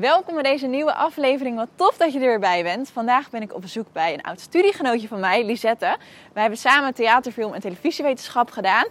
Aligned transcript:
Welkom 0.00 0.34
bij 0.34 0.42
deze 0.42 0.66
nieuwe 0.66 0.94
aflevering. 0.94 1.56
Wat 1.56 1.68
tof 1.74 1.96
dat 1.96 2.12
je 2.12 2.18
er 2.18 2.26
weer 2.26 2.38
bij 2.38 2.62
bent. 2.62 2.90
Vandaag 2.90 3.30
ben 3.30 3.42
ik 3.42 3.54
op 3.54 3.60
bezoek 3.60 3.92
bij 3.92 4.14
een 4.14 4.22
oud 4.22 4.40
studiegenootje 4.40 5.08
van 5.08 5.20
mij, 5.20 5.44
Lisette. 5.44 5.96
Wij 6.32 6.42
hebben 6.42 6.58
samen 6.58 6.94
theater, 6.94 7.32
film 7.32 7.54
en 7.54 7.60
televisiewetenschap 7.60 8.50
gedaan. 8.50 8.86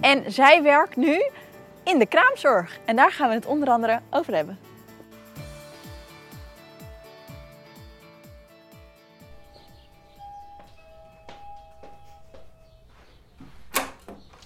En 0.00 0.32
zij 0.32 0.62
werkt 0.62 0.96
nu 0.96 1.22
in 1.84 1.98
de 1.98 2.06
kraamzorg. 2.06 2.78
En 2.84 2.96
daar 2.96 3.12
gaan 3.12 3.28
we 3.28 3.34
het 3.34 3.46
onder 3.46 3.68
andere 3.68 4.00
over 4.10 4.34
hebben. 4.34 4.58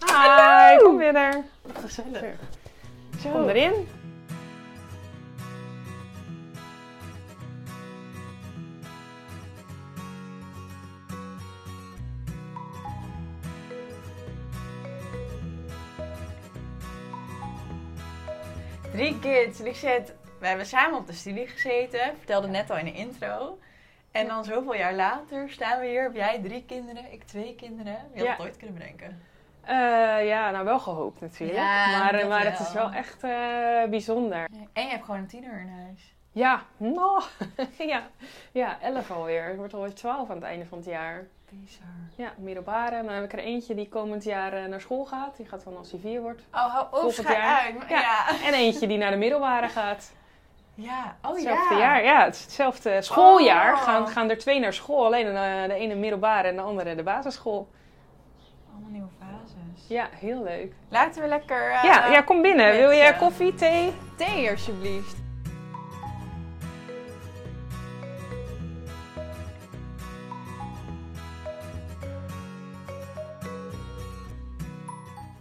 Hi, 0.06 0.76
kom 0.78 0.96
binnen. 0.96 1.44
Gezellig. 1.80 2.34
Kom 3.22 3.48
erin. 3.48 3.95
Drie 18.96 19.18
kids. 19.18 19.60
We 20.38 20.46
hebben 20.46 20.66
samen 20.66 20.98
op 20.98 21.06
de 21.06 21.12
studie 21.12 21.46
gezeten. 21.46 22.16
Vertelde 22.16 22.48
net 22.48 22.70
al 22.70 22.76
in 22.76 22.84
de 22.84 22.92
intro. 22.92 23.58
En 24.10 24.26
dan 24.26 24.44
zoveel 24.44 24.74
jaar 24.74 24.94
later 24.94 25.50
staan 25.50 25.80
we 25.80 25.86
hier. 25.86 26.02
Heb 26.02 26.14
jij 26.14 26.40
drie 26.42 26.64
kinderen, 26.64 27.12
ik 27.12 27.24
twee 27.24 27.54
kinderen. 27.54 27.96
Wie 28.12 28.26
had 28.26 28.36
het 28.36 28.46
ooit 28.46 28.56
kunnen 28.56 28.76
bedenken? 28.76 29.22
Eh, 29.60 30.26
ja, 30.26 30.50
nou 30.50 30.64
wel 30.64 30.78
gehoopt 30.78 31.20
natuurlijk. 31.20 31.58
Ja, 31.58 31.98
maar 31.98 32.26
maar 32.26 32.44
het 32.44 32.60
is 32.60 32.72
wel 32.72 32.92
echt 32.92 33.22
eh, 33.22 33.84
bijzonder. 33.90 34.48
En 34.72 34.82
je 34.82 34.88
hebt 34.88 35.04
gewoon 35.04 35.20
een 35.20 35.26
tiener 35.26 35.60
in 35.60 35.68
huis. 35.68 36.14
Ja, 36.32 36.62
nou, 36.76 37.22
ja, 37.92 38.08
ja, 38.52 38.80
elf 38.80 39.10
alweer. 39.10 39.50
Ik 39.50 39.56
word 39.56 39.74
alweer 39.74 39.94
twaalf 39.94 40.30
aan 40.30 40.36
het 40.36 40.44
einde 40.44 40.66
van 40.66 40.78
het 40.78 40.86
jaar. 40.86 41.26
Bizar. 41.60 41.86
Ja, 42.16 42.32
middelbare. 42.38 43.02
Dan 43.04 43.14
heb 43.14 43.24
ik 43.24 43.32
er 43.32 43.38
eentje 43.38 43.74
die 43.74 43.88
komend 43.88 44.24
jaar 44.24 44.52
eh, 44.52 44.64
naar 44.64 44.80
school 44.80 45.04
gaat. 45.04 45.36
Die 45.36 45.46
gaat 45.46 45.64
dan 45.64 45.76
als 45.76 45.90
hij 45.90 46.00
vier 46.00 46.20
wordt. 46.20 46.42
Oh, 46.52 46.74
hou 46.74 47.06
op, 47.06 47.12
jaar. 47.12 47.60
uit. 47.60 47.74
Ja. 47.88 48.00
Ja. 48.00 48.26
En 48.46 48.54
eentje 48.54 48.86
die 48.86 48.98
naar 48.98 49.10
de 49.10 49.16
middelbare 49.16 49.68
gaat. 49.68 50.12
Ja. 50.74 51.16
Oh 51.22 51.32
Hetzelfde 51.32 51.74
ja. 51.74 51.80
jaar, 51.80 52.04
ja. 52.04 52.24
Het 52.24 52.40
hetzelfde 52.42 53.02
schooljaar. 53.02 53.72
Oh. 53.72 53.82
Gaan, 53.82 54.08
gaan 54.08 54.30
er 54.30 54.38
twee 54.38 54.60
naar 54.60 54.72
school. 54.72 55.04
Alleen 55.04 55.26
eh, 55.26 55.64
de 55.68 55.74
ene 55.74 55.94
middelbare 55.94 56.48
en 56.48 56.56
de 56.56 56.62
andere 56.62 56.94
de 56.94 57.02
basisschool. 57.02 57.68
Allemaal 58.72 58.90
nieuwe 58.90 59.08
fases. 59.18 59.88
Ja, 59.88 60.08
heel 60.12 60.42
leuk. 60.42 60.72
Laten 60.88 61.22
we 61.22 61.28
lekker... 61.28 61.70
eh, 61.70 61.82
ja, 61.84 62.06
ja, 62.06 62.20
kom 62.22 62.42
binnen. 62.42 62.66
met, 62.66 62.76
Wil 62.76 62.90
je 62.90 63.16
koffie, 63.18 63.54
thee? 63.54 63.92
Thee 64.16 64.50
alsjeblieft. 64.50 65.25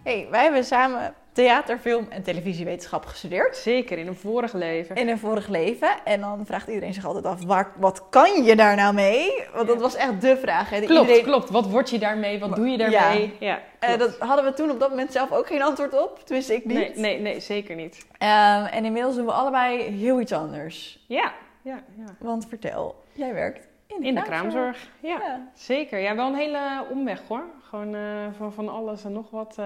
Hey, 0.06 0.28
wij 0.31 0.44
hebben 0.44 0.64
samen 0.64 1.14
theater, 1.31 1.78
film 1.78 2.06
en 2.09 2.23
televisiewetenschap 2.23 3.06
gestudeerd. 3.06 3.58
Zeker, 3.58 3.98
in 3.98 4.08
een 4.08 4.16
vorig 4.16 4.53
leven. 4.53 4.95
In 4.95 5.08
een 5.08 5.17
vorig 5.20 5.48
leven. 5.48 5.89
En 6.03 6.22
dan 6.22 6.45
vraagt 6.45 6.67
iedereen 6.67 6.94
zich 6.94 7.06
altijd 7.06 7.25
af, 7.25 7.45
waar, 7.45 7.72
wat 7.78 8.09
kan 8.09 8.44
je 8.44 8.56
daar 8.56 8.76
nou 8.76 8.94
mee? 8.94 9.44
Want 9.53 9.67
dat 9.67 9.81
was 9.81 9.95
echt 9.95 10.22
de 10.22 10.38
vraag. 10.38 10.70
Hè? 10.70 10.80
Klopt, 10.80 11.02
iedereen, 11.02 11.23
klopt. 11.23 11.50
Wat 11.50 11.70
word 11.70 11.89
je 11.89 12.00
daarmee? 12.00 12.39
Wat 12.39 12.56
doe 12.56 12.67
je 12.67 12.78
ja. 12.78 12.89
daarmee? 12.89 13.33
Ja, 13.39 13.59
Eh, 13.80 13.88
klopt. 13.95 14.00
dat 14.00 14.28
hadden 14.28 14.45
we 14.45 14.53
toen 14.53 14.70
op 14.72 14.80
dat 14.80 14.89
moment 14.89 15.11
zelf 15.11 15.31
ook 15.31 15.48
geen 15.48 15.61
antwoord 15.61 15.94
op. 16.03 16.20
Tenminste, 16.26 16.53
ik 16.53 16.66
niet. 16.66 16.76
nee, 16.76 16.94
nee, 16.95 17.20
nee, 17.20 17.39
zeker 17.39 17.76
niet. 17.76 18.06
Ehm, 18.17 18.66
en 18.66 18.86
inmiddels 18.86 19.16
doen 19.16 19.26
we 19.26 19.31
allebei 19.31 19.81
heel 19.81 20.20
iets 20.20 20.31
anders. 20.31 21.06
Ja, 21.08 21.33
ja, 21.61 21.83
ja. 21.98 22.16
Want 22.20 22.45
vertel, 22.50 23.03
jij 23.14 23.33
werkt 23.33 23.67
in 23.95 24.01
de, 24.01 24.07
In 24.07 24.15
de 24.15 24.21
kraamzorg. 24.21 24.89
Ja, 24.99 25.19
Ja. 25.21 25.51
zeker. 25.53 25.99
Ja, 25.99 26.15
wel 26.15 26.27
een 26.27 26.35
hele 26.35 26.85
omweg 26.91 27.21
hoor. 27.27 27.43
Gewoon 27.61 27.95
eh, 27.95 28.27
van, 28.37 28.53
van 28.53 28.70
alles 28.70 29.03
en 29.03 29.11
nog 29.14 29.30
wat. 29.30 29.55
eh, 29.58 29.65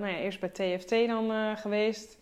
nou 0.00 0.06
ja, 0.06 0.16
eerst 0.16 0.40
bij 0.40 0.48
TFT 0.48 0.90
dan 0.90 1.32
eh, 1.32 1.56
geweest. 1.56 2.20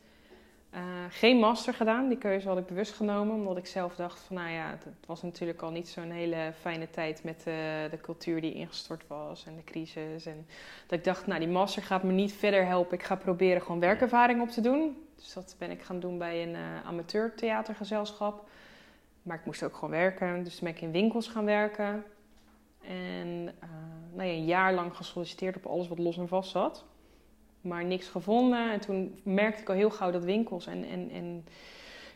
Geen 1.09 1.37
master 1.39 1.75
gedaan, 1.75 2.09
die 2.09 2.19
keuze 2.19 2.49
had 2.49 2.59
ik 2.59 2.67
bewust 2.67 2.93
genomen. 2.93 3.35
Omdat 3.37 3.57
ik 3.57 3.67
zelf 3.67 3.95
dacht 3.95 4.21
van, 4.21 4.37
nou 4.37 4.51
ja, 4.51 4.71
het, 4.71 4.85
het 4.85 5.07
was 5.07 5.23
natuurlijk 5.23 5.63
al 5.63 5.71
niet 5.71 5.89
zo'n 5.89 6.11
hele 6.11 6.53
fijne 6.61 6.91
tijd 6.91 7.25
met 7.25 7.43
de 7.91 7.99
cultuur 8.03 8.41
die 8.41 8.55
ingestort 8.55 9.07
was 9.07 9.47
en 9.47 9.57
de 9.57 9.65
crisis. 9.65 10.27
En 10.27 10.47
dat 10.87 10.99
ik 10.99 11.05
dacht, 11.05 11.27
nou 11.27 11.41
die 11.41 11.49
master 11.49 11.83
gaat 11.83 12.03
me 12.03 12.13
niet 12.13 12.33
verder 12.33 12.67
helpen. 12.67 12.99
Ik 12.99 13.03
ga 13.05 13.15
proberen 13.17 13.63
gewoon 13.63 13.81
werkervaring 13.81 14.41
op 14.41 14.49
te 14.49 14.61
doen. 14.61 14.97
Dus 15.17 15.33
dat 15.33 15.57
ben 15.59 15.71
ik 15.71 15.83
gaan 15.83 16.01
doen 16.01 16.19
bij 16.19 16.43
een 16.43 16.57
amateur 16.85 17.35
theatergezelschap. 17.35 18.49
Maar 19.23 19.37
ik 19.37 19.45
moest 19.45 19.63
ook 19.63 19.75
gewoon 19.75 19.91
werken, 19.91 20.45
dus 20.45 20.57
toen 20.57 20.65
ben 20.69 20.77
ik 20.77 20.83
in 20.83 20.91
winkels 20.91 21.29
gaan 21.29 21.45
werken. 21.45 22.05
En 22.81 23.55
eh, 23.61 23.69
nou 24.13 24.29
ja, 24.29 24.35
een 24.35 24.45
jaar 24.45 24.75
lang 24.75 24.97
gesolliciteerd 24.97 25.57
op 25.57 25.67
alles 25.67 25.89
wat 25.89 25.99
los 25.99 26.19
en 26.19 26.29
vast 26.29 26.51
zat. 26.51 26.85
Maar 27.61 27.85
niks 27.85 28.09
gevonden. 28.09 28.73
En 28.73 28.81
toen 28.81 29.21
merkte 29.23 29.63
ik 29.63 29.69
al 29.69 29.75
heel 29.75 29.91
gauw 29.91 30.11
dat 30.11 30.25
winkels 30.25 30.67
en, 30.67 30.85
en, 30.85 31.11
en 31.11 31.45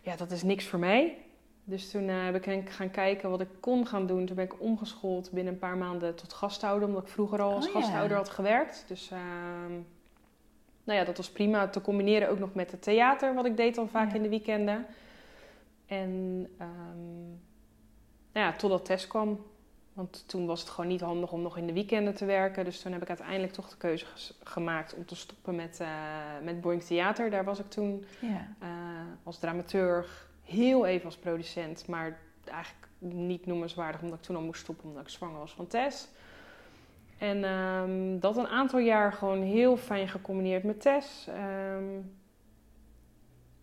ja, 0.02 0.16
dat 0.16 0.30
is 0.30 0.42
niks 0.42 0.66
voor 0.66 0.78
mij. 0.78 1.16
Dus 1.64 1.90
toen 1.90 2.08
eh, 2.08 2.30
ben 2.30 2.44
ik 2.44 2.70
gaan 2.70 2.90
kijken 2.90 3.30
wat 3.30 3.40
ik 3.40 3.48
kon 3.60 3.86
gaan 3.86 4.06
doen. 4.06 4.26
Toen 4.26 4.36
ben 4.36 4.44
ik 4.44 4.60
omgeschoold 4.60 5.30
binnen 5.32 5.52
een 5.52 5.58
paar 5.58 5.76
maanden 5.76 6.14
tot 6.14 6.32
gasthouder, 6.32 6.88
omdat 6.88 7.02
ik 7.02 7.08
vroeger 7.08 7.40
al 7.42 7.54
als 7.54 7.66
Oh 7.66 7.72
ja. 7.72 7.80
gasthouder 7.80 8.16
had 8.16 8.28
gewerkt. 8.28 8.84
Dus 8.88 9.10
ehm, 9.10 9.72
nou 10.84 10.98
ja, 10.98 11.04
dat 11.04 11.16
was 11.16 11.30
prima 11.30 11.68
te 11.68 11.80
combineren 11.80 12.28
ook 12.30 12.38
nog 12.38 12.54
met 12.54 12.70
het 12.70 12.82
theater, 12.82 13.34
wat 13.34 13.44
ik 13.46 13.56
deed 13.56 13.74
dan 13.74 13.88
vaak 13.88 14.08
Ja. 14.08 14.14
in 14.16 14.22
de 14.22 14.28
weekenden. 14.28 14.86
En 15.86 16.46
ehm, 16.58 17.26
nou 18.32 18.46
ja, 18.46 18.52
totdat 18.52 18.84
Tess 18.84 19.06
kwam. 19.06 19.44
Want 19.92 20.24
toen 20.28 20.46
was 20.46 20.60
het 20.60 20.68
gewoon 20.70 20.90
niet 20.90 21.00
handig 21.00 21.32
om 21.32 21.42
nog 21.42 21.56
in 21.56 21.66
de 21.66 21.72
weekenden 21.72 22.14
te 22.14 22.24
werken. 22.24 22.64
Dus 22.64 22.80
toen 22.80 22.92
heb 22.92 23.02
ik 23.02 23.08
uiteindelijk 23.08 23.52
toch 23.52 23.68
de 23.68 23.76
keuze 23.76 24.06
gemaakt 24.42 24.94
om 24.94 25.04
te 25.06 25.16
stoppen 25.16 25.54
met, 25.54 25.80
eh 25.80 25.88
met 26.42 26.60
Boeing 26.60 26.82
Theater. 26.82 27.30
Daar 27.30 27.44
was 27.44 27.58
ik 27.58 27.70
toen 27.70 28.04
Ja. 28.20 28.48
eh, 28.60 28.68
als 29.22 29.38
dramaturg, 29.38 30.28
heel 30.42 30.86
even 30.86 31.04
als 31.04 31.16
producent. 31.16 31.86
Maar 31.86 32.18
eigenlijk 32.44 32.86
niet 32.98 33.46
noemenswaardig 33.46 34.02
omdat 34.02 34.18
ik 34.18 34.24
toen 34.24 34.36
al 34.36 34.42
moest 34.42 34.60
stoppen 34.60 34.88
omdat 34.88 35.02
ik 35.02 35.08
zwanger 35.08 35.38
was 35.38 35.52
van 35.54 35.66
Tess. 35.66 36.08
En 37.18 37.44
ehm, 37.44 38.18
dat 38.18 38.36
een 38.36 38.46
aantal 38.48 38.78
jaar 38.78 39.12
gewoon 39.12 39.42
heel 39.42 39.76
fijn 39.76 40.08
gecombineerd 40.08 40.62
met 40.64 40.80
Tess. 40.80 41.26
Ehm, 41.28 41.84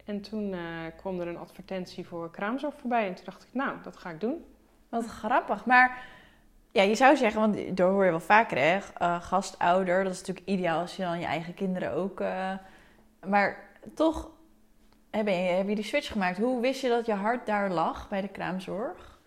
en 0.05 0.21
toen 0.21 0.53
eh, 0.53 0.59
kwam 0.97 1.19
er 1.19 1.27
een 1.27 1.37
advertentie 1.37 2.07
voor 2.07 2.31
kraamzorg 2.31 2.73
voorbij. 2.77 3.07
En 3.07 3.15
toen 3.15 3.25
dacht 3.25 3.43
ik, 3.43 3.49
nou, 3.51 3.77
dat 3.83 3.97
ga 3.97 4.09
ik 4.09 4.19
doen. 4.19 4.45
Wat 4.89 5.05
grappig. 5.05 5.65
Maar 5.65 6.05
ja, 6.71 6.81
je 6.81 6.95
zou 6.95 7.15
zeggen, 7.15 7.41
want 7.41 7.77
daar 7.77 7.89
hoor 7.89 8.05
je 8.05 8.09
wel 8.09 8.19
vaker 8.19 8.57
hè, 8.57 8.79
eh, 8.97 9.21
gastouder. 9.21 10.03
Dat 10.03 10.13
is 10.13 10.19
natuurlijk 10.19 10.47
ideaal 10.47 10.79
als 10.79 10.95
je 10.95 11.03
dan 11.03 11.19
je 11.19 11.25
eigen 11.25 11.53
kinderen 11.53 11.93
ook... 11.93 12.19
eh, 12.19 12.53
maar 13.27 13.69
toch 13.95 14.29
heb 15.09 15.27
je, 15.27 15.33
heb 15.33 15.67
je 15.67 15.75
die 15.75 15.83
switch 15.83 16.11
gemaakt. 16.11 16.37
Hoe 16.37 16.61
wist 16.61 16.81
je 16.81 16.89
dat 16.89 17.05
je 17.05 17.13
hart 17.13 17.45
daar 17.45 17.69
lag 17.69 18.09
bij 18.09 18.21
de 18.21 18.27
kraamzorg? 18.27 19.19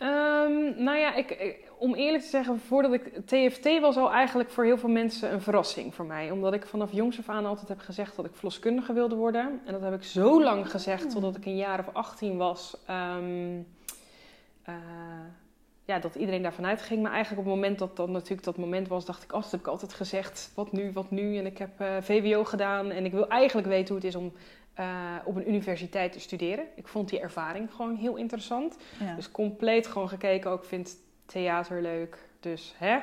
Ehm, 0.00 0.82
nou 0.84 0.98
ja, 0.98 1.14
ik, 1.14 1.30
ik- 1.30 1.68
om 1.78 1.94
eerlijk 1.94 2.22
te 2.22 2.28
zeggen, 2.28 2.60
voordat 2.60 2.92
ik 2.92 3.12
TFT 3.26 3.80
was 3.80 3.96
al 3.96 4.10
eigenlijk 4.12 4.50
voor 4.50 4.64
heel 4.64 4.78
veel 4.78 4.88
mensen 4.88 5.32
een 5.32 5.40
verrassing 5.40 5.94
voor 5.94 6.04
mij. 6.04 6.30
Omdat 6.30 6.52
ik 6.54 6.66
vanaf 6.66 6.92
jongs 6.92 7.18
af 7.18 7.28
aan 7.28 7.46
altijd 7.46 7.68
heb 7.68 7.78
gezegd 7.80 8.16
dat 8.16 8.24
ik 8.24 8.34
verloskundige 8.34 8.92
wilde 8.92 9.14
worden. 9.14 9.60
En 9.64 9.72
dat 9.72 9.82
heb 9.82 9.94
ik 9.94 10.02
zo 10.02 10.42
lang 10.42 10.70
gezegd, 10.70 11.10
totdat 11.10 11.36
ik 11.36 11.46
een 11.46 11.56
jaar 11.56 11.78
of 11.78 11.88
18 11.94 12.36
was. 12.36 12.76
ehm, 12.86 13.58
eh, 14.62 14.74
ja, 15.84 15.98
dat 15.98 16.14
iedereen 16.14 16.42
daarvan 16.42 16.66
uitging. 16.66 17.02
Maar 17.02 17.12
eigenlijk 17.12 17.40
op 17.42 17.46
het 17.52 17.60
moment 17.60 17.78
dat 17.78 17.96
dat 17.96 18.08
natuurlijk 18.08 18.44
dat 18.44 18.56
moment 18.56 18.88
was, 18.88 19.04
dacht 19.04 19.22
ik, 19.22 19.32
oh, 19.32 19.42
dat 19.42 19.50
heb 19.50 19.60
ik 19.60 19.66
altijd 19.66 19.92
gezegd. 19.92 20.52
Wat 20.54 20.72
nu, 20.72 20.92
wat 20.92 21.10
nu? 21.10 21.36
En 21.36 21.46
ik 21.46 21.58
heb 21.58 21.80
eh, 21.80 21.96
VWO 22.00 22.44
gedaan 22.44 22.90
en 22.90 23.04
ik 23.04 23.12
wil 23.12 23.28
eigenlijk 23.28 23.68
weten 23.68 23.86
hoe 23.94 23.96
het 23.96 24.04
is 24.04 24.14
om 24.16 24.32
eh, 24.80 24.86
op 25.24 25.36
een 25.36 25.48
universiteit 25.48 26.12
te 26.12 26.20
studeren. 26.20 26.64
Ik 26.74 26.88
vond 26.88 27.08
die 27.08 27.20
ervaring 27.20 27.70
gewoon 27.74 27.94
heel 27.96 28.16
interessant. 28.16 28.76
Ja. 29.00 29.14
Dus 29.14 29.30
compleet 29.30 29.86
gewoon 29.86 30.08
gekeken. 30.08 30.50
Ook 30.50 30.64
vind 30.64 30.96
theater 31.26 31.82
leuk. 31.82 32.18
Dus 32.40 32.74
hè. 32.78 32.98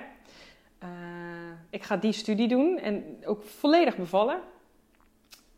Eh, 0.80 0.90
ik 1.70 1.84
ga 1.84 1.98
die 1.98 2.12
studie 2.12 2.48
doen. 2.48 2.80
En 2.80 3.18
ook 3.26 3.44
volledig 3.44 3.96
bevallen. 3.98 4.40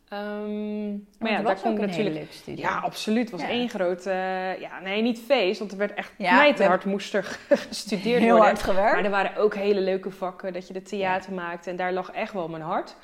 Ehm, 0.09 0.89
maar 1.19 1.31
ja, 1.31 1.41
daar 1.41 1.55
komt 1.59 1.65
een 1.65 1.71
natuurlijk... 1.73 1.95
hele 1.95 2.09
leuke 2.11 2.33
studie. 2.33 2.61
Ja, 2.61 2.79
absoluut. 2.79 3.21
Het 3.21 3.31
was 3.31 3.41
Ja. 3.41 3.47
één 3.49 3.69
groot... 3.69 4.05
eh, 4.05 4.59
ja, 4.59 4.79
nee, 4.79 5.01
niet 5.01 5.19
feest. 5.19 5.59
Want 5.59 5.71
er 5.71 5.77
werd 5.77 5.93
echt 5.93 6.13
Ja, 6.17 6.35
mij 6.35 6.53
te 6.53 6.63
hard 6.63 6.85
moest 6.85 7.13
er 7.13 7.23
gestudeerd 7.69 8.19
Heel 8.19 8.27
worden. 8.29 8.45
hard 8.45 8.63
gewerkt. 8.63 8.93
Maar 8.93 9.03
er 9.03 9.09
waren 9.09 9.35
ook 9.35 9.55
hele 9.55 9.81
leuke 9.81 10.11
vakken. 10.11 10.53
Dat 10.53 10.67
je 10.67 10.73
de 10.73 10.81
theater 10.81 11.33
maakte. 11.33 11.69
En 11.69 11.75
daar 11.75 11.93
lag 11.93 12.11
echt 12.11 12.33
wel 12.33 12.47
mijn 12.47 12.63
hart. 12.63 12.95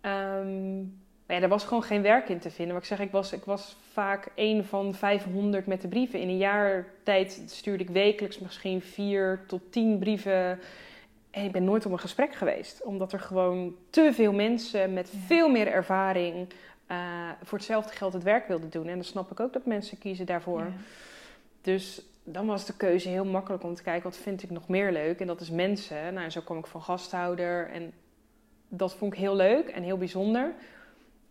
Ehm, 0.00 0.82
maar 1.30 1.38
ja, 1.38 1.44
er 1.44 1.50
was 1.50 1.64
gewoon 1.64 1.82
geen 1.82 2.02
werk 2.02 2.28
in 2.28 2.38
te 2.38 2.50
vinden. 2.50 2.74
Wat 2.74 2.82
ik 2.82 2.88
zeg, 2.88 3.00
ik 3.00 3.10
was, 3.10 3.32
ik 3.32 3.44
was 3.44 3.76
vaak 3.92 4.28
één 4.34 4.64
van 4.64 4.94
500 4.94 5.66
met 5.66 5.80
de 5.80 5.88
brieven. 5.88 6.20
In 6.20 6.28
een 6.28 6.36
jaar 6.36 6.86
tijd 7.02 7.42
stuurde 7.46 7.82
ik 7.82 7.90
wekelijks 7.90 8.38
misschien 8.38 8.82
vier 8.82 9.40
tot 9.46 9.60
tien 9.72 9.98
brieven. 9.98 10.58
En 11.30 11.44
ik 11.44 11.52
ben 11.52 11.64
nooit 11.64 11.86
op 11.86 11.92
een 11.92 11.98
gesprek 11.98 12.34
geweest. 12.34 12.82
Omdat 12.82 13.12
er 13.12 13.20
gewoon 13.20 13.74
te 13.90 14.10
veel 14.12 14.32
mensen 14.32 14.92
met 14.92 15.12
veel 15.26 15.48
meer 15.48 15.66
ervaring... 15.66 16.48
eh, 16.86 17.28
voor 17.42 17.58
hetzelfde 17.58 17.92
geld 17.92 18.12
het 18.12 18.22
werk 18.22 18.48
wilde 18.48 18.68
doen. 18.68 18.86
En 18.86 18.94
dan 18.94 19.04
snap 19.04 19.30
ik 19.30 19.40
ook 19.40 19.52
dat 19.52 19.66
mensen 19.66 19.98
kiezen 19.98 20.26
daarvoor. 20.26 20.60
Ja. 20.60 20.72
Dus 21.60 22.02
dan 22.24 22.46
was 22.46 22.66
de 22.66 22.76
keuze 22.76 23.08
heel 23.08 23.24
makkelijk 23.24 23.62
om 23.62 23.74
te 23.74 23.82
kijken 23.82 24.02
wat 24.02 24.16
vind 24.16 24.42
ik 24.42 24.50
nog 24.50 24.68
meer 24.68 24.92
leuk. 24.92 25.20
En 25.20 25.26
dat 25.26 25.40
is 25.40 25.50
mensen. 25.50 26.12
Nou, 26.12 26.24
en 26.24 26.32
zo 26.32 26.40
kwam 26.40 26.58
ik 26.58 26.66
van 26.66 26.82
gasthouder. 26.82 27.70
En 27.70 27.92
dat 28.68 28.94
vond 28.94 29.12
ik 29.12 29.18
heel 29.18 29.36
leuk 29.36 29.68
en 29.68 29.82
heel 29.82 29.98
bijzonder. 29.98 30.54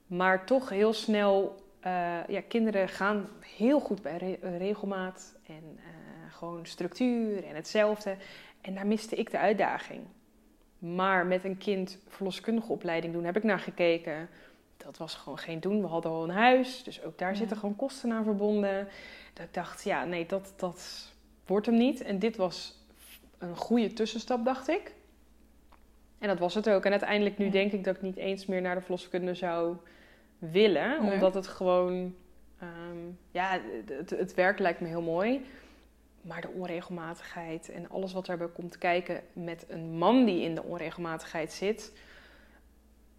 Maar 0.10 0.46
toch 0.46 0.70
heel 0.70 0.94
snel, 0.94 1.56
eh, 1.80 2.18
ja, 2.28 2.42
kinderen 2.48 2.88
gaan 2.90 3.28
heel 3.56 3.80
goed 3.80 4.02
bij 4.02 4.18
re- 4.18 4.58
regelmaat 4.58 5.36
en 5.48 5.78
eh, 5.78 6.34
gewoon 6.34 6.66
structuur 6.66 7.44
en 7.46 7.56
hetzelfde. 7.56 8.16
En 8.62 8.74
daar 8.76 8.88
miste 8.88 9.16
ik 9.16 9.32
de 9.32 9.38
uitdaging. 9.38 10.02
Maar 10.80 11.26
met 11.26 11.44
een 11.44 11.58
kind 11.58 11.98
verloskundige 12.08 12.72
opleiding 12.72 13.14
doen 13.14 13.24
heb 13.24 13.38
ik 13.38 13.44
naar 13.44 13.60
gekeken. 13.60 14.30
Dat 14.78 14.98
was 14.98 15.16
gewoon 15.16 15.38
geen 15.38 15.60
doen. 15.60 15.82
We 15.82 15.88
hadden 15.88 16.12
al 16.12 16.24
een 16.24 16.30
huis, 16.36 16.84
dus 16.84 17.04
ook 17.04 17.18
daar 17.18 17.32
Ja. 17.32 17.38
zitten 17.38 17.58
gewoon 17.58 17.76
kosten 17.76 18.12
aan 18.12 18.24
verbonden. 18.24 18.88
Dat 19.34 19.46
ik 19.46 19.54
dacht, 19.54 19.84
ja, 19.84 20.06
nee, 20.06 20.26
dat, 20.26 20.54
dat 20.56 21.08
wordt 21.46 21.66
hem 21.66 21.76
niet. 21.76 22.02
En 22.02 22.20
dit 22.20 22.36
was 22.36 22.78
een 23.38 23.56
goede 23.56 23.94
tussenstap, 23.94 24.46
dacht 24.46 24.68
ik. 24.68 24.94
En 26.20 26.28
dat 26.28 26.40
was 26.40 26.54
het 26.56 26.70
ook. 26.70 26.86
En 26.86 26.92
uiteindelijk 26.92 27.38
nu 27.38 27.46
Ja. 27.46 27.52
denk 27.52 27.72
ik 27.72 27.84
dat 27.84 27.96
ik 27.96 28.02
niet 28.02 28.16
eens 28.18 28.46
meer 28.46 28.62
naar 28.62 28.76
de 28.76 28.82
verloskunde 28.82 29.34
zou 29.34 29.76
willen. 30.40 31.04
Nee. 31.04 31.14
Omdat 31.14 31.34
het 31.34 31.48
gewoon... 31.48 32.16
ehm, 32.60 32.98
ja, 33.32 33.60
het, 33.86 34.10
het 34.10 34.34
werk 34.34 34.60
lijkt 34.60 34.80
me 34.80 34.88
heel 34.88 35.02
mooi. 35.02 35.46
Maar 36.22 36.42
de 36.42 36.50
onregelmatigheid 36.50 37.70
en 37.70 37.90
alles 37.90 38.14
wat 38.14 38.26
daarbij 38.26 38.48
komt 38.48 38.78
kijken 38.78 39.22
met 39.34 39.66
een 39.68 39.98
man 39.98 40.26
die 40.26 40.42
in 40.42 40.56
de 40.56 40.64
onregelmatigheid 40.64 41.52
zit, 41.52 41.94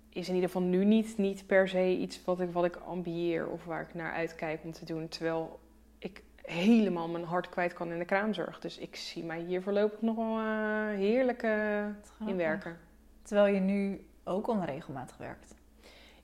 is 0.08 0.28
in 0.28 0.34
ieder 0.34 0.50
geval 0.50 0.66
nu 0.66 0.84
niet, 0.84 1.18
niet 1.18 1.46
per 1.46 1.68
se 1.68 1.96
iets 1.96 2.24
wat 2.24 2.40
ik, 2.40 2.52
wat 2.52 2.64
ik 2.64 2.76
ambieer 2.76 3.48
of 3.48 3.64
waar 3.64 3.82
ik 3.82 3.94
naar 3.94 4.12
uitkijk 4.12 4.60
om 4.64 4.72
te 4.72 4.84
doen. 4.84 5.08
Terwijl 5.08 5.60
ik 5.98 6.22
helemaal 6.42 7.08
mijn 7.08 7.24
hart 7.24 7.48
kwijt 7.48 7.72
kan 7.72 7.92
in 7.92 7.98
de 7.98 8.04
kraamzorg. 8.04 8.60
Dus 8.60 8.78
ik 8.78 8.96
zie 8.96 9.24
mij 9.24 9.40
hier 9.40 9.62
voorlopig 9.62 10.00
nog 10.00 10.16
wel 10.16 10.38
eh, 10.38 10.96
heerlijk 10.96 11.42
eh, 11.42 11.84
in 12.26 12.36
werken. 12.36 12.78
Terwijl 13.22 13.54
je 13.54 13.60
nu 13.60 14.04
ook 14.24 14.48
onregelmatig 14.48 15.16
werkt. 15.16 15.54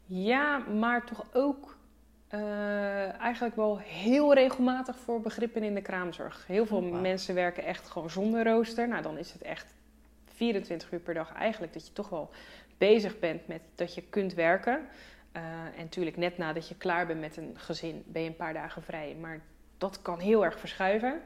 Ja, 0.07 0.59
maar 0.59 1.05
toch 1.05 1.27
ook 1.33 1.77
eh, 2.29 3.21
eigenlijk 3.21 3.57
wel 3.57 3.79
heel 3.79 4.35
regelmatig 4.35 4.99
voor 4.99 5.21
begrippen 5.21 5.63
in 5.63 5.75
de 5.75 5.83
kraamzorg. 5.83 6.47
Heel 6.47 6.67
veel 6.67 6.83
Oh, 6.83 7.01
mensen 7.01 7.35
werken 7.35 7.65
echt 7.65 7.89
gewoon 7.89 8.11
zonder 8.11 8.45
rooster. 8.45 8.89
Nou, 8.89 9.03
dan 9.03 9.19
is 9.19 9.33
het 9.33 9.43
echt 9.43 9.75
24 10.35 10.93
uur 10.93 11.01
per 11.01 11.15
dag 11.15 11.33
eigenlijk 11.33 11.73
dat 11.73 11.87
je 11.87 11.93
toch 11.93 12.09
wel 12.09 12.31
bezig 12.79 13.19
bent 13.19 13.47
met 13.47 13.61
dat 13.75 13.95
je 13.95 14.03
kunt 14.03 14.35
werken. 14.35 14.87
Eh, 15.33 15.43
en 15.43 15.83
natuurlijk 15.83 16.17
net 16.17 16.39
nadat 16.39 16.69
je 16.69 16.77
klaar 16.77 17.07
bent 17.07 17.21
met 17.21 17.37
een 17.37 17.53
gezin 17.55 18.03
ben 18.07 18.23
je 18.23 18.29
een 18.29 18.37
paar 18.37 18.53
dagen 18.53 18.83
vrij. 18.83 19.17
Maar 19.21 19.41
dat 19.79 20.03
kan 20.03 20.19
heel 20.19 20.45
erg 20.45 20.59
verschuiven. 20.59 21.21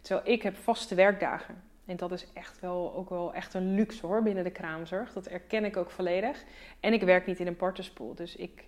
Terwijl 0.00 0.28
ik 0.28 0.42
heb 0.42 0.56
vaste 0.56 0.94
werkdagen. 0.94 1.62
En 1.86 1.96
dat 1.96 2.12
is 2.12 2.26
echt 2.32 2.60
wel, 2.60 2.94
ook 2.94 3.10
wel 3.10 3.34
echt 3.34 3.54
een 3.54 3.74
luxe 3.74 4.06
hoor 4.06 4.22
binnen 4.22 4.44
de 4.44 4.50
kraamzorg. 4.50 5.12
Dat 5.12 5.26
erken 5.26 5.64
ik 5.64 5.76
ook 5.76 5.90
volledig. 5.90 6.44
En 6.80 6.92
ik 6.92 7.02
werk 7.02 7.26
niet 7.26 7.40
in 7.40 7.46
een 7.46 7.56
partnerspool. 7.56 8.14
Dus 8.14 8.36
ik 8.36 8.64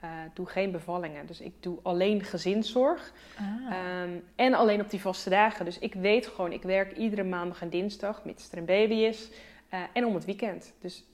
eh, 0.00 0.10
doe 0.34 0.46
geen 0.46 0.70
bevallingen. 0.72 1.26
Dus 1.26 1.40
ik 1.40 1.52
doe 1.60 1.78
alleen 1.82 2.22
gezinszorg. 2.24 3.12
Ah. 3.38 3.76
Ehm, 3.76 4.10
en 4.36 4.54
alleen 4.54 4.80
op 4.80 4.90
die 4.90 5.00
vaste 5.00 5.30
dagen. 5.30 5.64
Dus 5.64 5.78
ik 5.78 5.94
weet 5.94 6.26
gewoon, 6.26 6.52
ik 6.52 6.62
werk 6.62 6.96
iedere 6.96 7.24
maandag 7.24 7.62
en 7.62 7.68
dinsdag, 7.68 8.24
mits 8.24 8.52
er 8.52 8.58
een 8.58 8.64
baby 8.64 8.94
is. 8.94 9.30
eh, 9.68 9.80
en 9.92 10.04
om 10.06 10.14
het 10.14 10.24
weekend. 10.24 10.74
Dus 10.80 11.04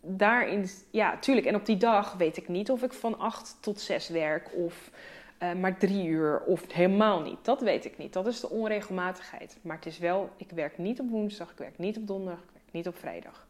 daarin, 0.00 0.68
ja, 0.90 1.18
tuurlijk. 1.18 1.46
En 1.46 1.54
op 1.54 1.66
die 1.66 1.76
dag 1.76 2.12
weet 2.12 2.36
ik 2.36 2.48
niet 2.48 2.70
of 2.70 2.82
ik 2.82 2.92
van 2.92 3.18
8 3.18 3.56
tot 3.60 3.80
6 3.80 4.08
werk 4.08 4.50
of 4.56 4.90
eh, 5.40 5.52
maar 5.52 5.78
drie 5.78 6.06
uur 6.06 6.40
of 6.40 6.72
helemaal 6.72 7.20
niet. 7.20 7.44
Dat 7.44 7.60
weet 7.60 7.84
ik 7.84 7.98
niet. 7.98 8.12
Dat 8.12 8.26
is 8.26 8.40
de 8.40 8.50
onregelmatigheid. 8.50 9.58
Maar 9.62 9.76
het 9.76 9.86
is 9.86 9.98
wel, 9.98 10.30
ik 10.36 10.50
werk 10.50 10.78
niet 10.78 11.00
op 11.00 11.10
woensdag, 11.10 11.50
ik 11.50 11.58
werk 11.58 11.78
niet 11.78 11.96
op 11.96 12.06
donderdag, 12.06 12.42
ik 12.42 12.50
werk 12.52 12.72
niet 12.72 12.86
op 12.88 12.96
vrijdag. 12.98 13.46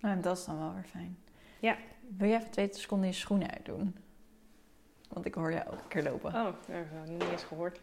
Nou, 0.00 0.20
dat 0.20 0.36
is 0.38 0.44
dan 0.44 0.58
wel 0.58 0.72
weer 0.74 0.86
fijn. 0.90 1.18
Ja. 1.60 1.76
Wil 2.16 2.28
jij 2.28 2.38
even 2.38 2.50
twee 2.50 2.68
seconden 2.70 3.06
je 3.08 3.14
schoenen 3.14 3.50
uitdoen? 3.50 3.96
Want 5.08 5.26
ik 5.26 5.34
hoor 5.34 5.52
jou 5.52 5.64
elke 5.66 5.88
keer 5.88 6.02
lopen. 6.02 6.34
Oh, 6.34 6.44
dat 6.44 6.54
heb 6.66 6.84
ik 7.04 7.10
niet 7.10 7.24
eens 7.30 7.42
gehoord. 7.44 7.80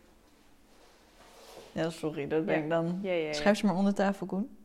Ja, 1.71 1.89
sorry, 1.89 2.27
dat 2.27 2.45
ben 2.45 2.55
Ja. 2.57 2.63
ik 2.63 2.69
dan. 2.69 2.99
Ja, 3.01 3.11
ja, 3.11 3.25
ja. 3.27 3.33
Schuif 3.33 3.57
ze 3.57 3.65
maar 3.65 3.75
onder 3.75 3.93
tafel, 3.93 4.25
Koen. 4.25 4.57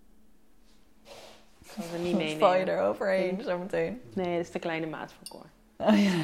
Ik 1.58 1.70
zal 1.70 1.85
ze 1.85 1.99
niet 1.99 2.17
meenemen. 2.17 2.38
val 2.38 2.55
je 2.55 2.70
eroverheen 2.70 3.43
zometeen. 3.43 4.00
Nee, 4.14 4.37
dat 4.37 4.46
is 4.46 4.50
de 4.52 4.58
kleine 4.58 4.87
maat 4.87 5.12
van 5.12 5.29
Cor. 5.29 5.46
Oh, 5.76 6.02
ja. 6.02 6.12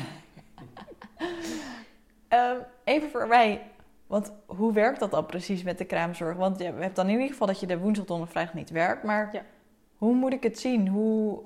Ehm, 2.30 2.56
even 2.84 3.10
voor 3.10 3.26
mij, 3.26 3.62
want 4.06 4.32
hoe 4.46 4.72
werkt 4.72 5.00
dat 5.00 5.10
dan 5.10 5.26
precies 5.26 5.62
met 5.62 5.78
de 5.78 5.84
kraamzorg? 5.84 6.36
Want 6.36 6.58
je 6.58 6.64
hebt 6.64 6.96
dan 6.96 7.06
in 7.06 7.12
ieder 7.12 7.28
geval 7.28 7.46
dat 7.46 7.60
je 7.60 7.66
de 7.66 7.78
woensdag, 7.78 8.06
donderdag, 8.06 8.32
vrijdag 8.34 8.54
niet 8.54 8.70
werkt. 8.70 9.02
Maar 9.02 9.28
Ja. 9.32 9.42
hoe 9.96 10.14
moet 10.14 10.32
ik 10.32 10.42
het 10.42 10.58
zien? 10.58 10.88
Hoe, 10.88 11.42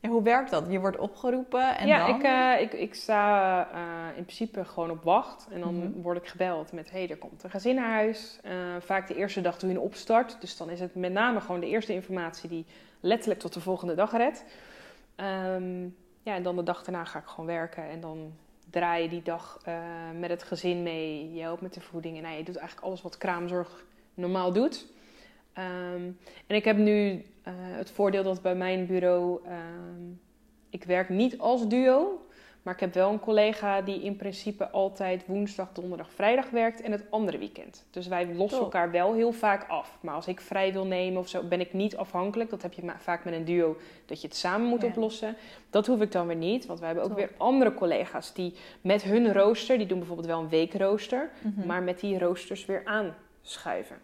ja, 0.00 0.08
hoe 0.08 0.22
werkt 0.22 0.50
dat? 0.50 0.66
Je 0.68 0.80
wordt 0.80 0.98
opgeroepen 0.98 1.76
en 1.76 1.86
ja, 1.86 2.06
dan? 2.06 2.16
ik, 2.16 2.22
eh, 2.22 2.60
ik, 2.60 2.72
ik 2.72 2.94
sta 2.94 3.60
eh, 3.72 4.16
in 4.16 4.22
principe 4.24 4.64
gewoon 4.64 4.90
op 4.90 5.02
wacht. 5.04 5.48
En 5.50 5.60
dan 5.60 5.74
Mhm. 5.74 6.00
word 6.00 6.16
ik 6.18 6.26
gebeld 6.28 6.72
met... 6.72 6.90
hé, 6.90 6.98
hey, 6.98 7.10
er 7.10 7.16
komt 7.18 7.42
een 7.42 7.50
gezin 7.50 7.74
naar 7.74 7.90
huis. 7.92 8.40
Vaak 8.78 9.08
de 9.08 9.14
eerste 9.14 9.40
dag 9.40 9.58
doe 9.58 9.70
je 9.70 9.76
een 9.76 9.82
opstart. 9.82 10.40
Dus 10.40 10.56
dan 10.56 10.70
is 10.70 10.80
het 10.80 10.94
met 10.94 11.12
name 11.12 11.40
gewoon 11.40 11.60
de 11.60 11.66
eerste 11.68 11.92
informatie... 11.92 12.48
die 12.48 12.66
letterlijk 13.00 13.40
tot 13.40 13.52
de 13.52 13.60
volgende 13.60 13.94
dag 13.94 14.12
redt. 14.16 14.44
Ehm, 15.16 15.82
ja, 16.22 16.34
en 16.34 16.42
dan 16.42 16.56
de 16.56 16.62
dag 16.62 16.84
daarna 16.84 17.04
ga 17.04 17.18
ik 17.18 17.26
gewoon 17.26 17.46
werken. 17.46 17.90
En 17.90 18.00
dan 18.00 18.32
draai 18.70 19.02
je 19.02 19.08
die 19.08 19.22
dag 19.22 19.58
eh, 19.64 19.74
met 20.18 20.30
het 20.30 20.42
gezin 20.42 20.82
mee. 20.82 21.32
Je 21.32 21.40
helpt 21.40 21.62
met 21.62 21.74
de 21.74 21.80
voeding. 21.80 22.16
En 22.16 22.22
nou, 22.22 22.36
je 22.36 22.44
doet 22.44 22.56
eigenlijk 22.56 22.86
alles 22.86 23.02
wat 23.02 23.18
kraamzorg 23.18 23.84
normaal 24.14 24.52
doet. 24.52 24.86
Ehm, 25.52 26.10
en 26.46 26.56
ik 26.56 26.64
heb 26.64 26.76
nu 26.76 27.24
eh, 27.42 27.52
het 27.56 27.90
voordeel 27.90 28.22
dat 28.22 28.42
bij 28.42 28.54
mijn 28.54 28.86
bureau... 28.86 29.40
ehm, 29.44 30.12
ik 30.70 30.84
werk 30.84 31.08
niet 31.08 31.38
als 31.38 31.68
duo, 31.68 32.25
maar 32.66 32.74
ik 32.74 32.80
heb 32.80 32.94
wel 32.94 33.10
een 33.12 33.20
collega 33.20 33.80
die 33.82 34.02
in 34.02 34.16
principe 34.16 34.70
altijd 34.70 35.26
woensdag, 35.26 35.72
donderdag, 35.72 36.10
vrijdag 36.10 36.50
werkt 36.50 36.80
en 36.80 36.92
het 36.92 37.04
andere 37.10 37.38
weekend. 37.38 37.84
Dus 37.90 38.06
wij 38.06 38.34
lossen 38.34 38.60
elkaar 38.60 38.90
wel 38.90 39.14
heel 39.14 39.32
vaak 39.32 39.68
af. 39.68 39.98
Maar 40.00 40.14
als 40.14 40.26
ik 40.26 40.40
vrij 40.40 40.72
wil 40.72 40.86
nemen 40.86 41.20
of 41.20 41.28
zo, 41.28 41.42
ben 41.42 41.60
ik 41.60 41.72
niet 41.72 41.96
afhankelijk. 41.96 42.50
Dat 42.50 42.62
heb 42.62 42.72
je 42.72 42.92
vaak 42.98 43.24
met 43.24 43.34
een 43.34 43.44
duo, 43.44 43.76
dat 44.06 44.20
je 44.20 44.26
het 44.28 44.36
samen 44.36 44.68
moet 44.68 44.82
Ja. 44.82 44.88
oplossen. 44.88 45.36
Dat 45.70 45.86
hoef 45.86 46.00
ik 46.00 46.12
dan 46.12 46.26
weer 46.26 46.36
niet, 46.36 46.66
want 46.66 46.78
wij 46.78 46.88
hebben 46.88 47.04
ook 47.04 47.16
Top. 47.16 47.20
weer 47.20 47.30
andere 47.36 47.74
collega's 47.74 48.32
die 48.32 48.54
met 48.80 49.02
hun 49.02 49.32
rooster, 49.32 49.78
die 49.78 49.86
doen 49.86 49.98
bijvoorbeeld 49.98 50.28
wel 50.28 50.40
een 50.40 50.48
weekrooster, 50.48 51.30
Mhm. 51.42 51.66
maar 51.66 51.82
met 51.82 52.00
die 52.00 52.18
roosters 52.18 52.66
weer 52.66 52.82
aanschuiven. 52.84 53.96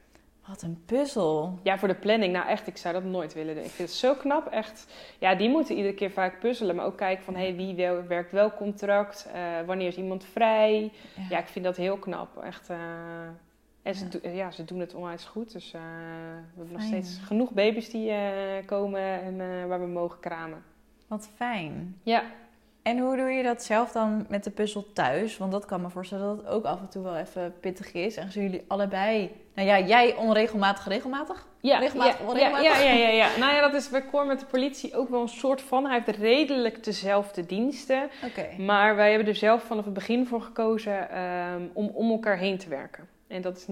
Wat 0.52 0.62
een 0.62 0.82
puzzel. 0.86 1.58
Ja, 1.62 1.78
voor 1.78 1.88
de 1.88 1.94
planning. 1.94 2.32
Nou, 2.32 2.46
echt, 2.48 2.66
ik 2.66 2.76
zou 2.76 2.94
dat 2.94 3.04
nooit 3.04 3.34
willen 3.34 3.54
doen. 3.54 3.64
Ik 3.64 3.70
vind 3.70 3.88
het 3.88 3.98
zo 3.98 4.14
knap, 4.14 4.46
echt. 4.46 4.86
Ja, 5.18 5.34
die 5.34 5.48
moeten 5.48 5.76
iedere 5.76 5.94
keer 5.94 6.10
vaak 6.10 6.40
puzzelen. 6.40 6.76
Maar 6.76 6.84
ook 6.84 6.96
kijken 6.96 7.24
van, 7.24 7.34
hé, 7.34 7.40
hey, 7.42 7.54
wie 7.56 7.74
wel, 7.74 8.06
werkt 8.06 8.32
wel 8.32 8.52
contract? 8.54 9.28
Eh, 9.32 9.40
wanneer 9.66 9.86
is 9.86 9.96
iemand 9.96 10.24
vrij? 10.24 10.92
Ja, 11.30 11.38
ik 11.38 11.46
vind 11.46 11.64
dat 11.64 11.76
heel 11.76 11.96
knap. 11.98 12.36
Echt. 12.42 12.70
eh, 12.70 12.76
en 13.82 13.94
ze, 13.94 14.04
Ja. 14.04 14.10
do- 14.10 14.28
ja, 14.28 14.50
ze 14.50 14.64
doen 14.64 14.80
het 14.80 14.94
onwijs 14.94 15.24
goed. 15.24 15.52
Dus 15.52 15.72
eh, 15.72 15.80
we 15.80 16.56
hebben 16.56 16.72
nog 16.72 16.82
steeds 16.82 17.18
genoeg 17.24 17.50
baby's 17.50 17.90
die 17.90 18.12
komen 18.66 19.00
en 19.22 19.68
waar 19.68 19.80
we 19.80 19.86
mogen 19.86 20.20
kramen. 20.20 20.62
Wat 21.06 21.30
fijn. 21.36 21.96
Ja. 22.02 22.22
En 22.82 22.98
hoe 22.98 23.16
doe 23.16 23.30
je 23.30 23.42
dat 23.42 23.62
zelf 23.62 23.92
dan 23.92 24.26
met 24.28 24.44
de 24.44 24.50
puzzel 24.50 24.92
thuis? 24.92 25.36
Want 25.36 25.52
dat 25.52 25.64
kan 25.64 25.80
me 25.80 25.90
voorstellen 25.90 26.26
dat 26.26 26.36
het 26.36 26.46
ook 26.46 26.64
af 26.64 26.80
en 26.80 26.88
toe 26.88 27.02
wel 27.02 27.16
even 27.16 27.54
pittig 27.60 27.92
is. 27.92 28.16
En 28.16 28.26
gezien 28.26 28.42
jullie 28.42 28.64
allebei... 28.66 29.30
Nou 29.54 29.68
ja, 29.68 29.80
jij 29.80 30.14
onregelmatig, 30.14 30.86
regelmatig? 30.86 31.46
Ja, 31.60 31.78
Regelmatig, 31.78 32.18
ja, 32.18 32.26
onregelmatig? 32.26 32.64
Ja, 32.64 32.78
ja, 32.78 32.92
ja, 32.92 33.08
ja. 33.08 33.28
Nou 33.38 33.54
ja, 33.54 33.60
dat 33.60 33.74
is 33.74 33.88
bij 33.88 34.06
Cor 34.06 34.26
met 34.26 34.40
de 34.40 34.46
politie 34.46 34.96
ook 34.96 35.08
wel 35.08 35.22
een 35.22 35.28
soort 35.28 35.62
van. 35.62 35.84
Hij 35.86 36.02
heeft 36.04 36.18
redelijk 36.18 36.84
dezelfde 36.84 37.46
diensten. 37.46 38.10
Oké. 38.24 38.62
Maar 38.62 38.96
wij 38.96 39.10
hebben 39.10 39.28
er 39.28 39.34
zelf 39.34 39.62
vanaf 39.62 39.84
het 39.84 39.94
begin 39.94 40.26
voor 40.26 40.42
gekozen 40.42 41.10
ehm, 41.10 41.62
om 41.72 41.90
om 41.94 42.10
elkaar 42.10 42.38
heen 42.38 42.58
te 42.58 42.68
werken. 42.68 43.08
En 43.26 43.42
dat 43.42 43.56
is 43.56 43.66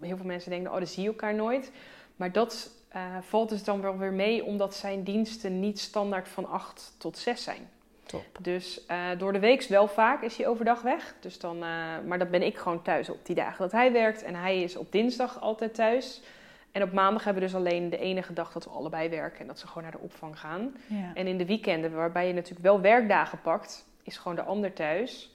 heel 0.00 0.16
veel 0.16 0.26
mensen 0.26 0.50
denken, 0.50 0.70
oh, 0.70 0.76
dan 0.76 0.86
zie 0.86 1.02
je 1.02 1.08
elkaar 1.08 1.34
nooit. 1.34 1.70
Maar 2.16 2.32
dat 2.32 2.70
eh, 2.88 3.02
valt 3.20 3.48
dus 3.48 3.64
dan 3.64 3.80
wel 3.80 3.98
weer 3.98 4.12
mee, 4.12 4.44
omdat 4.44 4.74
zijn 4.74 5.02
diensten 5.02 5.60
niet 5.60 5.80
standaard 5.80 6.28
van 6.28 6.48
8 6.48 6.94
tot 6.98 7.18
6 7.18 7.42
zijn. 7.42 7.68
Top. 8.06 8.24
Dus 8.40 8.86
eh, 8.86 8.98
door 9.18 9.32
de 9.32 9.38
week 9.38 9.62
wel 9.62 9.88
vaak 9.88 10.22
is 10.22 10.36
hij 10.36 10.46
overdag 10.46 10.82
weg. 10.82 11.14
Dus 11.20 11.38
dan, 11.38 11.56
eh, 11.56 11.62
maar 12.06 12.18
dan 12.18 12.30
ben 12.30 12.42
ik 12.42 12.56
gewoon 12.56 12.82
thuis 12.82 13.10
op 13.10 13.26
die 13.26 13.34
dagen 13.34 13.58
dat 13.58 13.72
hij 13.72 13.92
werkt. 13.92 14.22
En 14.22 14.34
hij 14.34 14.62
is 14.62 14.76
op 14.76 14.92
dinsdag 14.92 15.40
altijd 15.40 15.74
thuis. 15.74 16.22
En 16.72 16.82
op 16.82 16.92
maandag 16.92 17.24
hebben 17.24 17.42
we 17.42 17.48
dus 17.48 17.58
alleen 17.58 17.90
de 17.90 17.98
enige 17.98 18.32
dag 18.32 18.52
dat 18.52 18.64
we 18.64 18.70
allebei 18.70 19.08
werken. 19.08 19.40
En 19.40 19.46
dat 19.46 19.58
ze 19.58 19.66
gewoon 19.66 19.82
naar 19.82 19.92
de 19.92 19.98
opvang 19.98 20.38
gaan. 20.38 20.76
Ja. 20.86 21.10
En 21.14 21.26
in 21.26 21.38
de 21.38 21.46
weekenden, 21.46 21.94
waarbij 21.94 22.26
je 22.26 22.32
natuurlijk 22.32 22.64
wel 22.64 22.80
werkdagen 22.80 23.40
pakt, 23.40 23.86
is 24.02 24.16
gewoon 24.16 24.36
de 24.36 24.42
ander 24.42 24.72
thuis. 24.72 25.34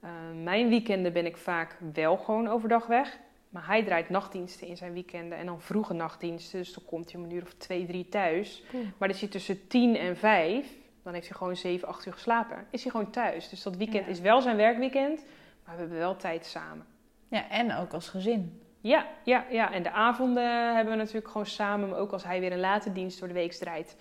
Eh, 0.00 0.10
mijn 0.42 0.68
weekenden 0.68 1.12
ben 1.12 1.26
ik 1.26 1.36
vaak 1.36 1.76
wel 1.92 2.16
gewoon 2.16 2.48
overdag 2.48 2.86
weg. 2.86 3.18
Maar 3.48 3.66
hij 3.66 3.84
draait 3.84 4.08
nachtdiensten 4.08 4.66
in 4.66 4.76
zijn 4.76 4.92
weekenden 4.92 5.38
en 5.38 5.46
dan 5.46 5.60
vroege 5.60 5.94
nachtdiensten. 5.94 6.58
Dus 6.58 6.72
dan 6.72 6.84
komt 6.86 7.12
hij 7.12 7.20
om 7.20 7.26
een 7.26 7.36
uur 7.36 7.42
of 7.42 7.54
twee, 7.54 7.86
drie 7.86 8.08
thuis. 8.08 8.62
Maar 8.98 9.08
dan 9.08 9.16
zit 9.16 9.30
tussen 9.30 9.66
tien 9.66 9.96
en 9.96 10.16
vijf 10.16 10.66
dan 11.06 11.14
heeft 11.14 11.28
hij 11.28 11.36
gewoon 11.36 11.56
7, 11.56 11.88
8 11.88 12.06
uur 12.06 12.12
geslapen. 12.12 12.66
Is 12.70 12.82
hij 12.82 12.90
gewoon 12.90 13.10
thuis. 13.10 13.48
Dus 13.48 13.62
dat 13.62 13.76
weekend 13.76 14.04
Ja. 14.04 14.10
is 14.10 14.20
wel 14.20 14.40
zijn 14.40 14.56
werkweekend, 14.56 15.24
maar 15.64 15.74
we 15.74 15.80
hebben 15.80 15.98
wel 15.98 16.16
tijd 16.16 16.46
samen. 16.46 16.86
Ja, 17.28 17.48
en 17.50 17.74
ook 17.76 17.92
als 17.92 18.08
gezin. 18.08 18.60
Ja, 18.80 19.06
ja, 19.24 19.44
ja. 19.50 19.72
En 19.72 19.82
de 19.82 19.90
avonden 19.90 20.74
hebben 20.74 20.92
we 20.92 20.98
natuurlijk 20.98 21.28
gewoon 21.28 21.46
samen. 21.46 21.88
Maar 21.88 21.98
ook 21.98 22.12
als 22.12 22.24
hij 22.24 22.40
weer 22.40 22.52
een 22.52 22.60
late 22.60 22.92
dienst 22.92 23.18
door 23.18 23.28
de 23.28 23.34
week 23.34 23.52
draait. 23.52 23.96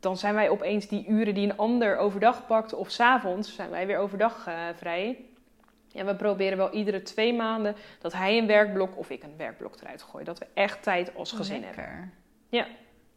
Dan 0.00 0.16
zijn 0.16 0.34
wij 0.34 0.48
opeens 0.48 0.88
die 0.88 1.06
uren 1.06 1.34
die 1.34 1.50
een 1.50 1.56
ander 1.56 1.96
overdag 1.96 2.46
pakt. 2.46 2.72
Of 2.74 2.90
s'avonds 2.90 3.54
zijn 3.54 3.70
wij 3.70 3.86
weer 3.86 3.98
overdag 3.98 4.46
eh, 4.46 4.54
vrij. 4.76 5.24
En 5.94 6.06
we 6.06 6.14
proberen 6.16 6.58
wel 6.58 6.70
iedere 6.72 7.02
twee 7.02 7.34
maanden 7.34 7.76
dat 8.00 8.12
hij 8.12 8.38
een 8.38 8.46
werkblok 8.46 8.98
of 8.98 9.10
ik 9.10 9.22
een 9.22 9.36
werkblok 9.36 9.80
eruit 9.80 10.02
gooi. 10.02 10.24
Dat 10.24 10.38
we 10.38 10.46
echt 10.54 10.82
tijd 10.82 11.14
als 11.16 11.32
gezin 11.32 11.62
hebben. 11.62 12.12
Ja. 12.48 12.66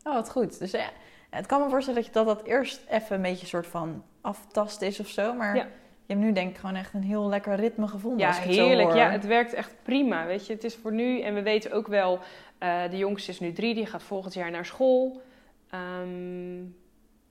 Oh, 0.04 0.14
wat 0.14 0.32
goed. 0.32 0.60
Dus 0.60 0.72
ja, 0.72 0.90
het 1.36 1.46
kan 1.46 1.62
me 1.62 1.70
voorstellen 1.70 2.02
dat 2.02 2.14
je 2.14 2.16
dat, 2.24 2.26
dat 2.38 2.44
eerst 2.48 2.82
even 2.90 3.16
een 3.16 3.22
beetje 3.22 3.42
een 3.42 3.48
soort 3.48 3.68
van 3.68 4.04
aftast 4.22 4.82
is 4.82 5.00
of 5.00 5.08
zo. 5.08 5.34
Maar 5.34 5.56
Ja. 5.56 5.64
je 6.06 6.14
hebt 6.14 6.20
nu 6.26 6.32
denk 6.32 6.50
ik 6.50 6.58
gewoon 6.58 6.76
echt 6.76 6.94
een 6.94 7.04
heel 7.04 7.28
lekker 7.30 7.56
ritme 7.56 7.88
gevonden. 7.88 8.20
Ja, 8.20 8.28
als 8.28 8.38
ik 8.38 8.44
het 8.44 8.54
zo 8.54 8.66
heerlijk. 8.66 8.88
hoor. 8.88 8.98
Ja, 8.98 9.10
het 9.12 9.26
werkt 9.26 9.54
echt 9.54 9.72
prima. 9.84 10.26
Weet 10.26 10.48
je, 10.48 10.54
het 10.54 10.64
is 10.64 10.76
voor 10.76 10.94
nu. 10.94 11.22
En 11.22 11.34
we 11.34 11.42
weten 11.42 11.72
ook 11.72 11.88
wel, 11.88 12.20
eh, 12.58 12.90
de 12.90 12.98
jongste 12.98 13.32
is 13.32 13.40
nu 13.40 13.54
drie, 13.54 13.74
die 13.76 13.86
gaat 13.86 14.04
volgend 14.04 14.34
jaar 14.34 14.52
naar 14.52 14.66
school. 14.66 15.22
Ehm, 15.70 16.64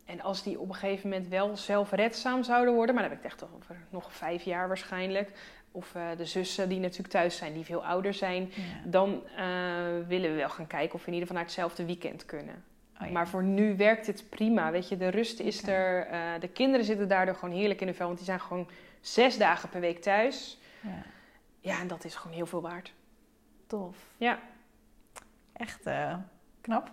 en 0.05 0.21
als 0.23 0.43
die 0.43 0.61
op 0.61 0.69
een 0.69 0.75
gegeven 0.75 1.09
moment 1.09 1.29
wel 1.29 1.57
zelfredzaam 1.57 2.43
zouden 2.43 2.75
worden, 2.75 2.95
maar 2.95 3.05
dan 3.05 3.13
heb 3.13 3.23
ik 3.23 3.31
het 3.31 3.41
echt 3.41 3.51
over 3.55 3.77
nog 3.91 4.13
vijf 4.13 4.43
jaar 4.43 4.69
waarschijnlijk. 4.69 5.31
Of 5.73 5.95
eh, 5.95 6.03
de 6.17 6.25
zussen 6.25 6.69
die 6.69 6.81
natuurlijk 6.81 7.09
thuis 7.09 7.37
zijn, 7.37 7.53
die 7.53 7.65
veel 7.65 7.85
ouder 7.85 8.15
zijn. 8.15 8.43
Ja. 8.55 8.63
Dan 8.91 9.23
eh, 9.37 9.45
willen 10.09 10.31
we 10.31 10.37
wel 10.37 10.49
gaan 10.49 10.67
kijken 10.67 10.95
of 10.95 11.01
we 11.01 11.07
in 11.07 11.13
ieder 11.13 11.29
geval 11.29 11.43
naar 11.43 11.45
hetzelfde 11.53 11.85
weekend 11.85 12.25
kunnen. 12.27 12.65
Oh, 13.01 13.07
ja. 13.07 13.13
Maar 13.13 13.29
voor 13.29 13.43
nu 13.43 13.77
werkt 13.77 14.07
het 14.07 14.25
prima. 14.31 14.71
Weet 14.71 14.89
je, 14.89 14.97
de 14.97 15.09
rust 15.09 15.41
is 15.41 15.63
er. 15.67 16.07
eh, 16.07 16.21
de 16.41 16.49
kinderen 16.49 16.87
zitten 16.87 17.09
daardoor 17.09 17.35
gewoon 17.35 17.55
heerlijk 17.55 17.81
in 17.81 17.87
de 17.87 17.95
vel. 17.95 18.07
Want 18.07 18.19
die 18.19 18.27
zijn 18.27 18.41
gewoon 18.41 18.69
zes 19.01 19.39
dagen 19.39 19.69
per 19.69 19.81
week 19.81 20.03
thuis. 20.03 20.59
ja, 20.81 21.03
Ja, 21.61 21.81
en 21.81 21.87
dat 21.89 22.05
is 22.05 22.15
gewoon 22.15 22.37
heel 22.37 22.47
veel 22.47 22.61
waard. 22.63 22.93
tof. 23.67 23.97
Ja. 24.17 24.39
Echt 25.53 25.87
eh, 25.87 26.15
knap. 26.61 26.91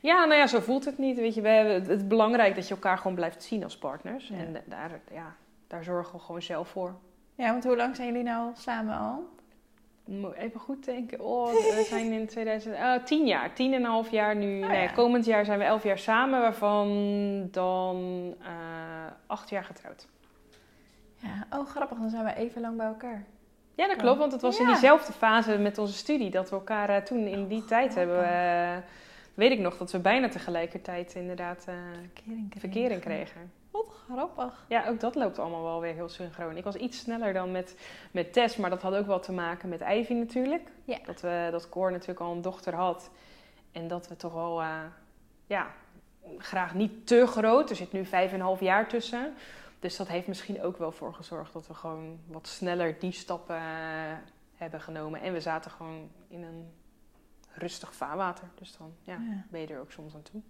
Ja, 0.00 0.24
nou 0.24 0.40
ja, 0.40 0.46
zo 0.46 0.60
voelt 0.60 0.84
het 0.84 0.98
niet. 0.98 1.16
Weet 1.16 1.34
je, 1.34 1.40
we 1.40 1.48
hebben, 1.48 1.74
het 1.74 1.88
is 1.88 2.06
belangrijk 2.06 2.54
dat 2.54 2.68
je 2.68 2.74
elkaar 2.74 2.96
gewoon 2.98 3.14
blijft 3.14 3.42
zien 3.42 3.62
als 3.64 3.78
partners. 3.78 4.28
Ja. 4.28 4.36
En 4.36 4.52
da- 4.52 4.60
daar, 4.66 5.00
ja, 5.12 5.34
daar 5.66 5.84
zorgen 5.84 6.14
we 6.14 6.24
gewoon 6.24 6.42
zelf 6.42 6.68
voor. 6.68 6.94
Ja, 7.34 7.50
want 7.50 7.64
hoe 7.64 7.76
lang 7.76 7.96
zijn 7.96 8.08
jullie 8.08 8.22
nou 8.22 8.50
samen 8.54 8.98
al? 8.98 9.28
Moet 10.20 10.34
Even 10.34 10.60
goed 10.60 10.84
denken. 10.84 11.20
Oh, 11.20 11.46
we 11.52 11.84
zijn 11.90 12.12
in 12.12 12.26
2000, 12.26 12.74
eh, 12.74 12.94
tien 13.04 13.26
jaar, 13.26 13.54
tien 13.54 13.72
en 13.72 13.80
een 13.80 13.90
half 13.90 14.10
jaar 14.10 14.36
nu. 14.36 14.62
Oh, 14.62 14.68
nee, 14.68 14.82
ja. 14.82 14.92
komend 14.92 15.24
jaar 15.24 15.44
zijn 15.44 15.58
we 15.58 15.64
elf 15.64 15.82
jaar 15.82 15.98
samen, 15.98 16.40
waarvan 16.40 16.88
dan 17.50 17.96
eh, 18.42 18.48
acht 19.26 19.50
jaar 19.50 19.64
getrouwd. 19.64 20.06
Ja, 21.16 21.46
oh 21.58 21.66
grappig, 21.68 21.98
dan 21.98 22.10
zijn 22.10 22.24
we 22.24 22.34
even 22.34 22.60
lang 22.60 22.76
bij 22.76 22.86
elkaar. 22.86 23.24
Ja, 23.74 23.86
dat 23.88 23.96
klopt, 23.96 24.18
want 24.18 24.32
het 24.32 24.40
was 24.40 24.58
in 24.58 24.66
diezelfde 24.66 25.12
fase 25.12 25.58
met 25.58 25.78
onze 25.78 25.92
studie 25.92 26.30
dat 26.30 26.50
we 26.50 26.56
elkaar 26.56 26.88
eh, 26.88 26.96
toen 27.02 27.26
in 27.26 27.46
die 27.46 27.64
tijd 27.64 27.94
hebben. 27.94 28.24
eh, 28.24 28.76
weet 29.34 29.50
ik 29.50 29.58
nog 29.58 29.76
dat 29.76 29.92
we 29.92 29.98
bijna 29.98 30.28
tegelijkertijd 30.28 31.14
inderdaad 31.14 31.64
Verkering 31.64 32.50
kregen. 32.50 32.60
verkering 32.70 33.00
kregen. 33.00 33.52
Wat 33.86 33.94
grappig. 34.18 34.64
Ja, 34.68 34.88
ook 34.88 35.00
dat 35.00 35.14
loopt 35.14 35.38
allemaal 35.38 35.62
wel 35.62 35.80
weer 35.80 35.94
heel 35.94 36.08
synchroon. 36.08 36.56
Ik 36.56 36.64
was 36.64 36.74
iets 36.76 36.98
sneller 36.98 37.32
dan 37.32 37.50
met, 37.50 37.76
met 38.10 38.32
Tess, 38.32 38.56
maar 38.56 38.70
dat 38.70 38.82
had 38.82 38.94
ook 38.94 39.06
wel 39.06 39.20
te 39.20 39.32
maken 39.32 39.68
met 39.68 39.80
Ivy 39.80 40.12
natuurlijk. 40.12 40.68
Ja. 40.84 40.98
Dat, 41.04 41.20
we, 41.20 41.48
dat 41.50 41.68
Cor 41.68 41.90
natuurlijk 41.90 42.20
al 42.20 42.32
een 42.32 42.42
dochter 42.42 42.74
had. 42.74 43.10
En 43.72 43.88
dat 43.88 44.08
we 44.08 44.16
toch 44.16 44.32
wel, 44.32 44.60
eh, 44.60 44.78
ja, 45.46 45.70
graag 46.38 46.74
niet 46.74 47.06
te 47.06 47.26
groot. 47.26 47.70
Er 47.70 47.76
zit 47.76 47.92
nu 47.92 48.04
vijf 48.04 48.28
en 48.28 48.34
een 48.34 48.44
half 48.44 48.60
jaar 48.60 48.88
tussen. 48.88 49.34
Dus 49.78 49.96
dat 49.96 50.08
heeft 50.08 50.26
misschien 50.26 50.62
ook 50.62 50.76
wel 50.76 50.92
voor 50.92 51.14
gezorgd 51.14 51.52
dat 51.52 51.66
we 51.66 51.74
gewoon 51.74 52.18
wat 52.26 52.46
sneller 52.46 52.98
die 52.98 53.12
stappen 53.12 53.56
eh, 53.56 53.62
hebben 54.54 54.80
genomen. 54.80 55.20
En 55.20 55.32
we 55.32 55.40
zaten 55.40 55.70
gewoon 55.70 56.10
in 56.28 56.42
een 56.42 56.72
rustig 57.52 57.94
vaarwater. 57.94 58.48
Dus 58.54 58.76
dan 58.76 58.94
ja, 59.02 59.12
Ja. 59.12 59.44
ben 59.50 59.60
je 59.60 59.66
er 59.66 59.80
ook 59.80 59.92
soms 59.92 60.14
aan 60.14 60.22
toe. 60.22 60.42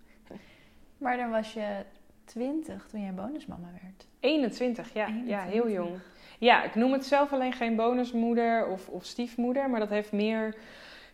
Maar 0.99 1.17
dan 1.17 1.31
was 1.31 1.53
je 1.53 1.85
20 2.33 2.87
toen 2.87 3.01
jij 3.03 3.13
bonusmama 3.15 3.69
werd. 3.83 4.07
21, 4.21 4.93
ja, 4.93 5.07
ja 5.07 5.13
21. 5.15 5.45
heel 5.53 5.71
jong. 5.71 5.91
Ja, 6.39 6.63
ik 6.65 6.75
noem 6.75 6.93
het 6.93 7.05
zelf 7.07 7.33
alleen 7.33 7.53
geen 7.53 7.77
bonusmoeder 7.77 8.67
of, 8.67 8.89
of 8.89 9.05
stiefmoeder, 9.05 9.71
maar 9.71 9.81
dat 9.81 9.89
heeft 9.89 10.13
meer 10.13 10.55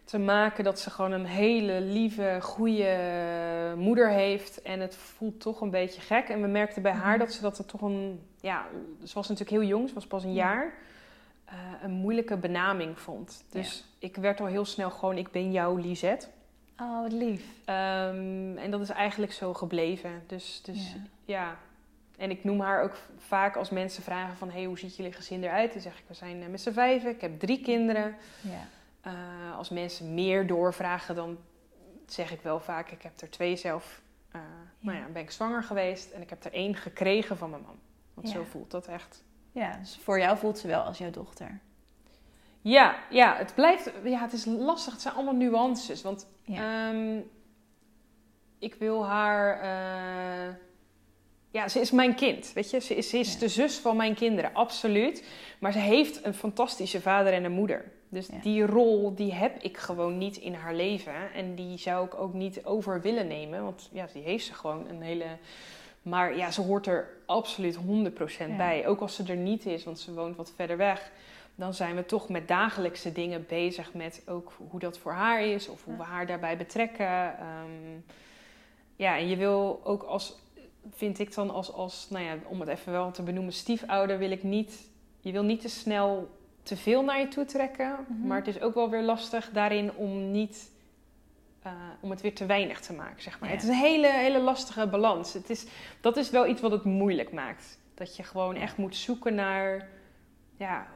te 0.04 0.18
maken 0.18 0.64
dat 0.64 0.80
ze 0.80 0.90
gewoon 0.90 1.12
een 1.12 1.26
hele 1.26 1.80
lieve, 1.80 2.38
goede 2.40 2.96
moeder 3.76 4.08
heeft. 4.08 4.62
En 4.62 4.80
het 4.80 4.96
voelt 4.96 5.40
toch 5.40 5.60
een 5.60 5.70
beetje 5.70 6.00
gek. 6.00 6.28
En 6.28 6.40
we 6.42 6.46
merkten 6.48 6.82
bij 6.82 6.92
haar 6.92 7.10
Mhm. 7.16 7.18
dat 7.18 7.32
ze 7.32 7.40
dat 7.42 7.58
het 7.58 7.68
toch 7.68 7.80
een, 7.80 8.20
ja, 8.40 8.66
ze 9.04 9.14
was 9.14 9.28
natuurlijk 9.28 9.60
heel 9.60 9.68
jong, 9.68 9.88
ze 9.88 9.94
was 9.94 10.06
pas 10.06 10.24
een 10.24 10.32
Ja. 10.34 10.44
jaar, 10.52 10.72
eh, 11.44 11.54
een 11.82 11.90
moeilijke 11.92 12.36
benaming 12.36 12.98
vond. 13.00 13.44
Dus 13.50 13.84
ik 13.98 14.16
werd 14.16 14.40
al 14.40 14.46
heel 14.46 14.64
snel 14.64 14.90
gewoon, 14.90 15.16
ik 15.18 15.30
ben 15.30 15.52
jouw 15.52 15.76
Lisette. 15.76 16.26
Oh, 16.80 17.02
wat 17.02 17.12
lief. 17.12 17.44
Ehm, 17.64 18.56
en 18.58 18.70
dat 18.70 18.80
is 18.80 18.88
eigenlijk 18.88 19.32
zo 19.32 19.54
gebleven. 19.54 20.22
Dus, 20.26 20.62
dus 20.62 20.92
Ja. 20.92 21.00
ja. 21.24 21.56
En 22.16 22.30
ik 22.30 22.44
noem 22.44 22.60
haar 22.60 22.82
ook 22.82 22.96
vaak 23.16 23.56
als 23.56 23.70
mensen 23.70 24.02
vragen 24.02 24.36
van... 24.36 24.50
hey, 24.50 24.64
hoe 24.64 24.78
ziet 24.78 24.96
jullie 24.96 25.12
gezin 25.12 25.42
eruit? 25.44 25.72
Dan 25.72 25.82
zeg 25.82 25.98
ik, 25.98 26.04
we 26.06 26.14
zijn 26.14 26.42
eh, 26.42 26.48
met 26.48 26.60
z'n 26.60 26.72
vijven. 26.72 27.10
Ik 27.10 27.20
heb 27.20 27.40
drie 27.40 27.60
kinderen. 27.60 28.16
Ja. 28.40 28.66
Eh, 29.00 29.56
als 29.56 29.68
mensen 29.68 30.14
meer 30.14 30.46
doorvragen, 30.46 31.14
dan 31.14 31.38
zeg 32.06 32.32
ik 32.32 32.40
wel 32.40 32.60
vaak... 32.60 32.90
ik 32.90 33.02
heb 33.02 33.20
er 33.20 33.30
twee 33.30 33.56
zelf... 33.56 34.00
eh, 34.32 34.40
Nou 34.80 34.96
ja, 34.98 35.04
ben 35.12 35.22
ik 35.22 35.30
zwanger 35.30 35.62
geweest. 35.62 36.10
En 36.10 36.20
ik 36.22 36.30
heb 36.30 36.44
er 36.44 36.52
één 36.52 36.74
gekregen 36.74 37.36
van 37.36 37.50
mijn 37.50 37.62
man. 37.62 37.78
Want 38.14 38.28
Ja. 38.28 38.32
zo 38.34 38.44
voelt 38.44 38.70
dat 38.70 38.86
echt. 38.86 39.22
ja, 39.52 39.76
dus 39.76 39.98
voor 40.02 40.18
jou 40.18 40.38
voelt 40.38 40.58
ze 40.58 40.66
wel 40.66 40.82
als 40.82 40.98
jouw 40.98 41.10
dochter. 41.10 41.58
Ja, 42.60 42.96
ja, 43.10 43.36
het 43.36 43.54
blijft... 43.54 43.90
Ja, 44.04 44.20
het 44.20 44.32
is 44.32 44.44
lastig. 44.44 44.92
Het 44.92 45.02
zijn 45.02 45.14
allemaal 45.14 45.34
nuances. 45.34 46.02
Want 46.02 46.26
Ja. 46.48 46.88
Ehm, 46.90 47.18
ik 48.58 48.74
wil 48.74 49.06
haar. 49.06 49.60
eh, 49.60 50.54
ja, 51.50 51.68
ze 51.68 51.80
is 51.80 51.90
mijn 51.90 52.14
kind. 52.14 52.52
Weet 52.52 52.70
je, 52.70 52.80
ze 52.80 52.94
is, 52.96 53.08
ze 53.08 53.18
is 53.18 53.32
Ja. 53.32 53.38
de 53.38 53.48
zus 53.48 53.76
van 53.78 53.96
mijn 53.96 54.14
kinderen, 54.14 54.54
absoluut. 54.54 55.24
Maar 55.58 55.72
ze 55.72 55.78
heeft 55.78 56.24
een 56.24 56.34
fantastische 56.34 57.00
vader 57.00 57.32
en 57.32 57.44
een 57.44 57.52
moeder. 57.52 57.92
Dus 58.08 58.26
Ja. 58.26 58.38
die 58.42 58.66
rol 58.66 59.14
die 59.14 59.32
heb 59.32 59.62
ik 59.62 59.76
gewoon 59.76 60.18
niet 60.18 60.36
in 60.36 60.54
haar 60.54 60.74
leven. 60.74 61.32
En 61.34 61.54
die 61.54 61.78
zou 61.78 62.06
ik 62.06 62.14
ook 62.14 62.34
niet 62.34 62.64
over 62.64 63.00
willen 63.00 63.26
nemen. 63.26 63.62
Want 63.64 63.88
ja, 63.92 64.06
die 64.12 64.22
heeft 64.22 64.44
ze 64.46 64.54
gewoon 64.54 64.88
een 64.88 65.02
hele. 65.02 65.24
Maar 66.02 66.36
ja, 66.36 66.50
ze 66.50 66.60
hoort 66.60 66.86
er 66.86 67.08
absoluut 67.26 67.76
100% 67.76 68.50
Ja. 68.50 68.56
bij. 68.56 68.86
Ook 68.86 69.00
als 69.00 69.14
ze 69.14 69.22
er 69.28 69.36
niet 69.36 69.66
is, 69.66 69.84
want 69.84 69.98
ze 69.98 70.14
woont 70.14 70.36
wat 70.36 70.52
verder 70.56 70.76
weg. 70.76 71.10
Dan 71.58 71.74
zijn 71.74 71.96
we 71.96 72.06
toch 72.06 72.28
met 72.28 72.48
dagelijkse 72.48 73.12
dingen 73.12 73.44
bezig 73.48 73.94
met 73.94 74.22
ook 74.26 74.52
hoe 74.70 74.80
dat 74.80 74.98
voor 74.98 75.12
haar 75.12 75.42
is. 75.42 75.68
Of 75.68 75.84
hoe 75.84 75.96
we 75.96 76.02
haar 76.02 76.26
daarbij 76.26 76.56
betrekken. 76.56 77.38
Ehm, 77.38 78.00
ja, 78.96 79.16
en 79.16 79.28
je 79.28 79.36
wil 79.36 79.80
ook 79.84 80.02
als, 80.02 80.38
vind 80.94 81.18
ik 81.18 81.34
dan 81.34 81.50
als, 81.50 81.72
als, 81.72 82.06
nou 82.10 82.24
ja, 82.24 82.36
om 82.44 82.60
het 82.60 82.68
even 82.68 82.92
wel 82.92 83.10
te 83.10 83.22
benoemen, 83.22 83.52
stiefouder 83.52 84.18
wil 84.18 84.30
ik 84.30 84.42
niet, 84.42 84.88
je 85.20 85.32
wil 85.32 85.42
niet 85.42 85.60
te 85.60 85.68
snel 85.68 86.28
te 86.62 86.76
veel 86.76 87.04
naar 87.04 87.20
je 87.20 87.28
toe 87.28 87.44
trekken. 87.44 87.96
Mhm. 88.08 88.26
Maar 88.26 88.38
het 88.38 88.46
is 88.46 88.60
ook 88.60 88.74
wel 88.74 88.90
weer 88.90 89.02
lastig 89.02 89.50
daarin 89.50 89.94
om 89.94 90.30
niet, 90.30 90.70
eh, 91.62 91.72
om 92.00 92.10
het 92.10 92.20
weer 92.20 92.34
te 92.34 92.46
weinig 92.46 92.80
te 92.80 92.92
maken, 92.92 93.22
zeg 93.22 93.40
maar. 93.40 93.48
Ja. 93.48 93.54
Het 93.54 93.64
is 93.64 93.68
een 93.68 93.74
hele, 93.74 94.12
hele 94.12 94.40
lastige 94.40 94.86
balans. 94.86 95.32
Het 95.32 95.50
is, 95.50 95.66
dat 96.00 96.16
is 96.16 96.30
wel 96.30 96.46
iets 96.46 96.60
wat 96.60 96.70
het 96.70 96.84
moeilijk 96.84 97.32
maakt. 97.32 97.78
Dat 97.94 98.16
je 98.16 98.22
gewoon 98.22 98.54
echt 98.54 98.76
moet 98.76 98.96
zoeken 98.96 99.34
naar, 99.34 99.88
ja, 100.56 100.86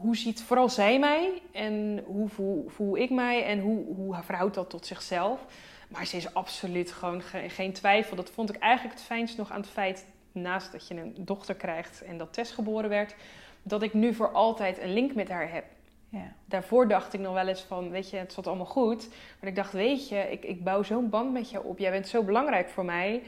hoe 0.00 0.16
ziet 0.16 0.42
vooral 0.42 0.68
zij 0.68 0.98
mij 0.98 1.42
en 1.52 2.02
hoe 2.06 2.28
voel, 2.28 2.64
voel 2.68 2.96
ik 2.96 3.10
mij 3.10 3.44
en 3.44 3.60
hoe, 3.60 3.84
hoe 3.94 4.16
verhoudt 4.22 4.54
dat 4.54 4.70
tot 4.70 4.86
zichzelf. 4.86 5.40
Maar 5.88 6.06
ze 6.06 6.16
is 6.16 6.34
absoluut 6.34 6.92
gewoon 6.92 7.22
ge- 7.22 7.48
geen 7.48 7.72
twijfel. 7.72 8.16
Dat 8.16 8.30
vond 8.30 8.54
ik 8.54 8.56
eigenlijk 8.60 8.94
het 8.94 9.04
fijnst 9.04 9.36
nog 9.36 9.50
aan 9.50 9.60
het 9.60 9.70
feit, 9.70 10.06
naast 10.32 10.72
dat 10.72 10.88
je 10.88 10.94
een 10.94 11.14
dochter 11.18 11.54
krijgt 11.54 12.02
en 12.02 12.18
dat 12.18 12.32
Tess 12.32 12.52
geboren 12.52 12.88
werd, 12.88 13.14
dat 13.62 13.82
ik 13.82 13.94
nu 13.94 14.14
voor 14.14 14.32
altijd 14.32 14.78
een 14.82 14.92
link 14.92 15.14
met 15.14 15.28
haar 15.28 15.52
heb. 15.52 15.64
Ja. 16.08 16.32
Daarvoor 16.44 16.88
dacht 16.88 17.12
ik 17.12 17.20
nog 17.20 17.34
wel 17.34 17.48
eens 17.48 17.60
van, 17.60 17.90
weet 17.90 18.10
je, 18.10 18.16
het 18.16 18.32
zat 18.32 18.46
allemaal 18.46 18.66
goed. 18.66 19.08
Maar 19.40 19.50
ik 19.50 19.56
dacht, 19.56 19.72
weet 19.72 20.08
je, 20.08 20.16
ik, 20.30 20.44
ik 20.44 20.64
bouw 20.64 20.82
zo'n 20.82 21.08
band 21.08 21.32
met 21.32 21.50
jou 21.50 21.64
op. 21.66 21.78
Jij 21.78 21.90
bent 21.90 22.08
zo 22.08 22.22
belangrijk 22.22 22.68
voor 22.68 22.84
mij. 22.84 23.22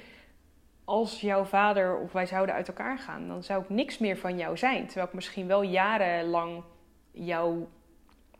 Als 0.84 1.20
jouw 1.20 1.44
vader 1.44 1.98
of 1.98 2.12
wij 2.12 2.26
zouden 2.26 2.54
uit 2.54 2.68
elkaar 2.68 2.98
gaan, 2.98 3.28
dan 3.28 3.42
zou 3.42 3.62
ik 3.62 3.68
niks 3.68 3.98
meer 3.98 4.16
van 4.16 4.36
jou 4.36 4.56
zijn. 4.56 4.86
Terwijl 4.86 5.06
ik 5.06 5.12
misschien 5.14 5.46
wel 5.46 5.62
jarenlang 5.62 6.62
jou 7.10 7.66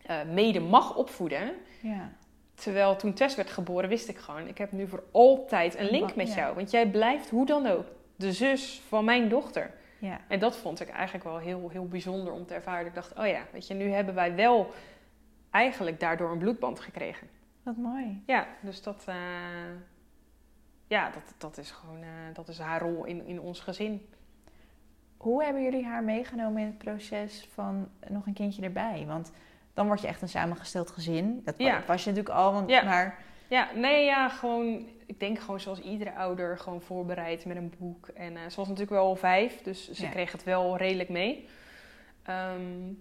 eh, 0.02 0.16
mede 0.32 0.61
mag 0.61 0.97
opvoeden. 0.97 1.52
Ja. 1.82 2.12
Terwijl 2.54 2.97
toen 2.97 3.12
Tess 3.12 3.37
werd 3.37 3.50
geboren, 3.50 3.88
wist 3.88 4.09
ik 4.09 4.18
gewoon, 4.18 4.47
ik 4.47 4.59
heb 4.59 4.73
nu 4.73 4.88
voor 4.88 5.02
altijd 5.11 5.78
een 5.78 5.90
link 5.90 6.14
met 6.16 6.28
Ja. 6.28 6.35
jou. 6.37 6.54
Want 6.54 6.70
jij 6.70 6.87
blijft 6.87 7.30
hoe 7.30 7.47
dan 7.47 7.66
ook 7.66 7.87
de 8.16 8.32
zus 8.32 8.82
van 8.88 9.04
mijn 9.04 9.28
dochter. 9.28 9.70
Ja. 9.99 10.20
En 10.28 10.38
dat 10.38 10.56
vond 10.56 10.80
ik 10.80 10.88
eigenlijk 10.88 11.25
wel 11.25 11.38
heel, 11.38 11.68
heel 11.68 11.88
bijzonder 11.88 12.32
om 12.32 12.47
te 12.47 12.54
ervaren. 12.54 12.87
Ik 12.87 12.94
dacht, 12.94 13.18
oh 13.18 13.26
ja, 13.26 13.42
weet 13.52 13.66
je, 13.66 13.75
nu 13.75 13.90
hebben 13.90 14.14
wij 14.14 14.35
wel 14.35 14.70
eigenlijk 15.50 16.00
daardoor 16.00 16.30
een 16.30 16.38
bloedband 16.38 16.80
gekregen. 16.80 17.28
Wat 17.62 17.76
mooi. 17.76 18.23
Ja, 18.26 18.47
dus 18.61 18.82
dat, 18.82 19.04
eh, 19.06 19.14
ja, 20.90 21.11
dat, 21.11 21.35
dat 21.38 21.59
is 21.59 21.70
gewoon 21.70 22.02
eh, 22.02 22.09
dat 22.32 22.49
is 22.49 22.59
haar 22.59 22.80
rol 22.80 23.04
in, 23.04 23.26
in 23.26 23.40
ons 23.40 23.61
gezin. 23.61 24.06
Hoe 25.16 25.44
hebben 25.44 25.62
jullie 25.62 25.85
haar 25.85 26.02
meegenomen 26.04 26.61
in 26.61 26.66
het 26.66 26.78
proces 26.78 27.49
van 27.52 27.88
nog 28.09 28.26
een 28.26 28.32
kindje 28.32 28.62
erbij? 28.62 29.04
Want 29.06 29.32
dan 29.75 29.87
word 29.87 30.00
je 30.00 30.06
echt 30.06 30.23
een 30.23 30.28
samengesteld 30.28 30.90
gezin. 30.90 31.40
Dat 31.44 31.54
Ja. 31.59 31.82
was 31.87 32.04
je 32.04 32.11
natuurlijk 32.11 32.37
al, 32.38 32.52
want, 32.52 32.70
Ja. 32.70 32.82
maar 32.85 33.18
Ja, 33.49 33.68
nee, 33.75 34.04
ja, 34.04 34.28
gewoon. 34.28 34.88
Ik 35.06 35.20
denk 35.20 35.38
gewoon 35.38 35.61
zoals 35.61 35.80
iedere 35.80 36.14
ouder, 36.14 36.59
gewoon 36.59 36.82
voorbereid 36.82 37.44
met 37.44 37.56
een 37.56 37.73
boek. 37.78 38.09
En 38.09 38.37
eh, 38.37 38.42
ze 38.42 38.56
was 38.56 38.68
natuurlijk 38.68 38.90
wel 38.90 39.16
vijf, 39.16 39.62
dus 39.62 39.90
ze 39.90 40.02
Ja. 40.02 40.09
kreeg 40.11 40.32
het 40.32 40.44
wel 40.44 40.76
redelijk 40.76 41.09
mee. 41.09 41.49
Ehm, 42.23 42.92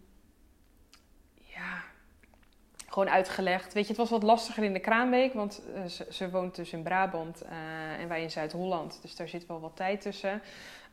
gewoon 3.00 3.16
uitgelegd. 3.16 3.74
Weet 3.74 3.84
je, 3.84 3.90
het 3.90 3.98
was 3.98 4.10
wat 4.10 4.24
lastiger 4.24 4.64
in 4.64 4.74
de 4.74 4.80
kraamweek, 4.80 5.34
want 5.34 5.62
eh, 5.76 5.86
ze, 5.86 6.06
ze 6.10 6.30
woont 6.30 6.56
dus 6.56 6.72
in 6.72 6.84
Brabant 6.84 7.42
eh, 7.42 8.02
en 8.02 8.08
wij 8.08 8.22
in 8.22 8.32
Zuid-Holland. 8.32 9.00
Dus 9.02 9.16
daar 9.16 9.28
zit 9.28 9.46
wel 9.46 9.60
wat 9.60 9.76
tijd 9.76 10.02
tussen. 10.02 10.42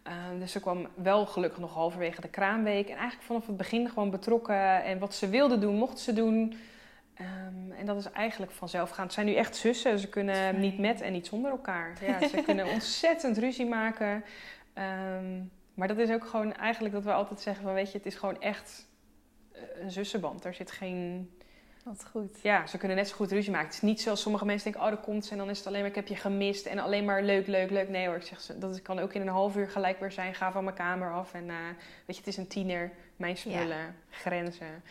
Ehm, 0.03 0.39
dus 0.39 0.53
ze 0.53 0.61
kwam 0.61 0.89
wel 0.95 1.27
gelukkig 1.27 1.59
nog 1.59 1.75
halverwege 1.75 2.21
de 2.21 2.29
kraamweek. 2.29 2.89
En 2.89 2.97
eigenlijk 2.97 3.23
vanaf 3.23 3.47
het 3.47 3.57
begin 3.57 3.89
gewoon 3.89 4.11
betrokken. 4.11 4.85
En 4.85 4.99
wat 4.99 5.15
ze 5.15 5.29
wilde 5.29 5.59
doen, 5.59 5.75
mocht 5.75 5.99
ze 5.99 6.13
doen. 6.13 6.57
Ehm, 7.15 7.73
en 7.79 7.87
dat 7.87 7.97
is 7.97 8.11
eigenlijk 8.13 8.53
vanzelf 8.53 8.91
gaan. 8.91 9.05
Het 9.05 9.15
zijn 9.15 9.27
nu 9.27 9.35
echt 9.35 9.57
zussen. 9.57 9.99
Ze 9.99 10.09
kunnen 10.09 10.35
Fijn. 10.35 10.61
niet 10.61 10.79
met 10.79 11.01
en 11.01 11.13
niet 11.13 11.27
zonder 11.27 11.51
elkaar. 11.51 11.93
Ja, 12.07 12.29
ze 12.29 12.43
kunnen 12.47 12.67
ontzettend 12.67 13.39
ruzie 13.39 13.67
maken. 13.67 14.25
Ehm, 14.73 15.43
maar 15.75 15.89
dat 15.89 15.99
is 15.99 16.11
ook 16.11 16.27
gewoon 16.27 16.55
eigenlijk 16.55 16.95
dat 16.95 17.05
we 17.05 17.13
altijd 17.13 17.41
zeggen 17.41 17.65
van... 17.65 17.75
weet 17.75 17.93
je, 17.93 17.99
het 17.99 18.07
is 18.07 18.15
gewoon 18.15 18.41
echt 18.41 18.87
een 19.81 19.91
zussenband. 19.91 20.45
Er 20.45 20.55
zit 20.55 20.71
geen... 20.71 21.31
wat 21.87 22.07
goed. 22.11 22.38
Ja, 22.43 22.66
ze 22.66 22.78
kunnen 22.78 22.97
net 22.97 23.09
zo 23.09 23.14
goed 23.14 23.31
ruzie 23.33 23.50
maken. 23.50 23.66
Het 23.66 23.75
is 23.76 23.83
niet 23.83 24.00
zoals 24.00 24.21
sommige 24.21 24.45
mensen 24.45 24.73
denken... 24.73 24.90
oh, 24.90 24.97
daar 24.97 25.05
komt 25.05 25.25
ze 25.25 25.33
en 25.33 25.38
dan 25.38 25.50
is 25.50 25.59
het 25.59 25.66
alleen 25.66 25.81
maar... 25.81 25.88
ik 25.88 25.95
heb 25.95 26.07
je 26.07 26.16
gemist 26.16 26.66
en 26.66 26.78
alleen 26.78 27.05
maar 27.05 27.23
leuk, 27.23 27.47
leuk, 27.47 27.71
leuk. 27.71 27.88
Nee 27.88 28.07
hoor, 28.07 28.16
ik 28.16 28.23
zeg, 28.23 28.40
ze- 28.40 28.59
dat 28.59 28.83
kan 28.83 28.99
ook 28.99 29.12
in 29.12 29.21
een 29.21 29.28
half 29.28 29.57
uur 29.57 29.69
gelijk 29.69 30.00
weer 30.00 30.12
zijn. 30.12 30.35
Ga 30.35 30.52
van 30.52 30.64
mijn 30.64 30.76
kamer 30.76 31.12
af 31.12 31.35
en 31.35 31.50
eh, 31.50 31.57
weet 32.07 32.16
je, 32.16 32.23
het 32.23 32.26
is 32.26 32.37
een 32.37 32.47
tiener. 32.47 32.90
Mijn 33.16 33.37
spullen, 33.37 33.95
grenzen. 34.11 34.83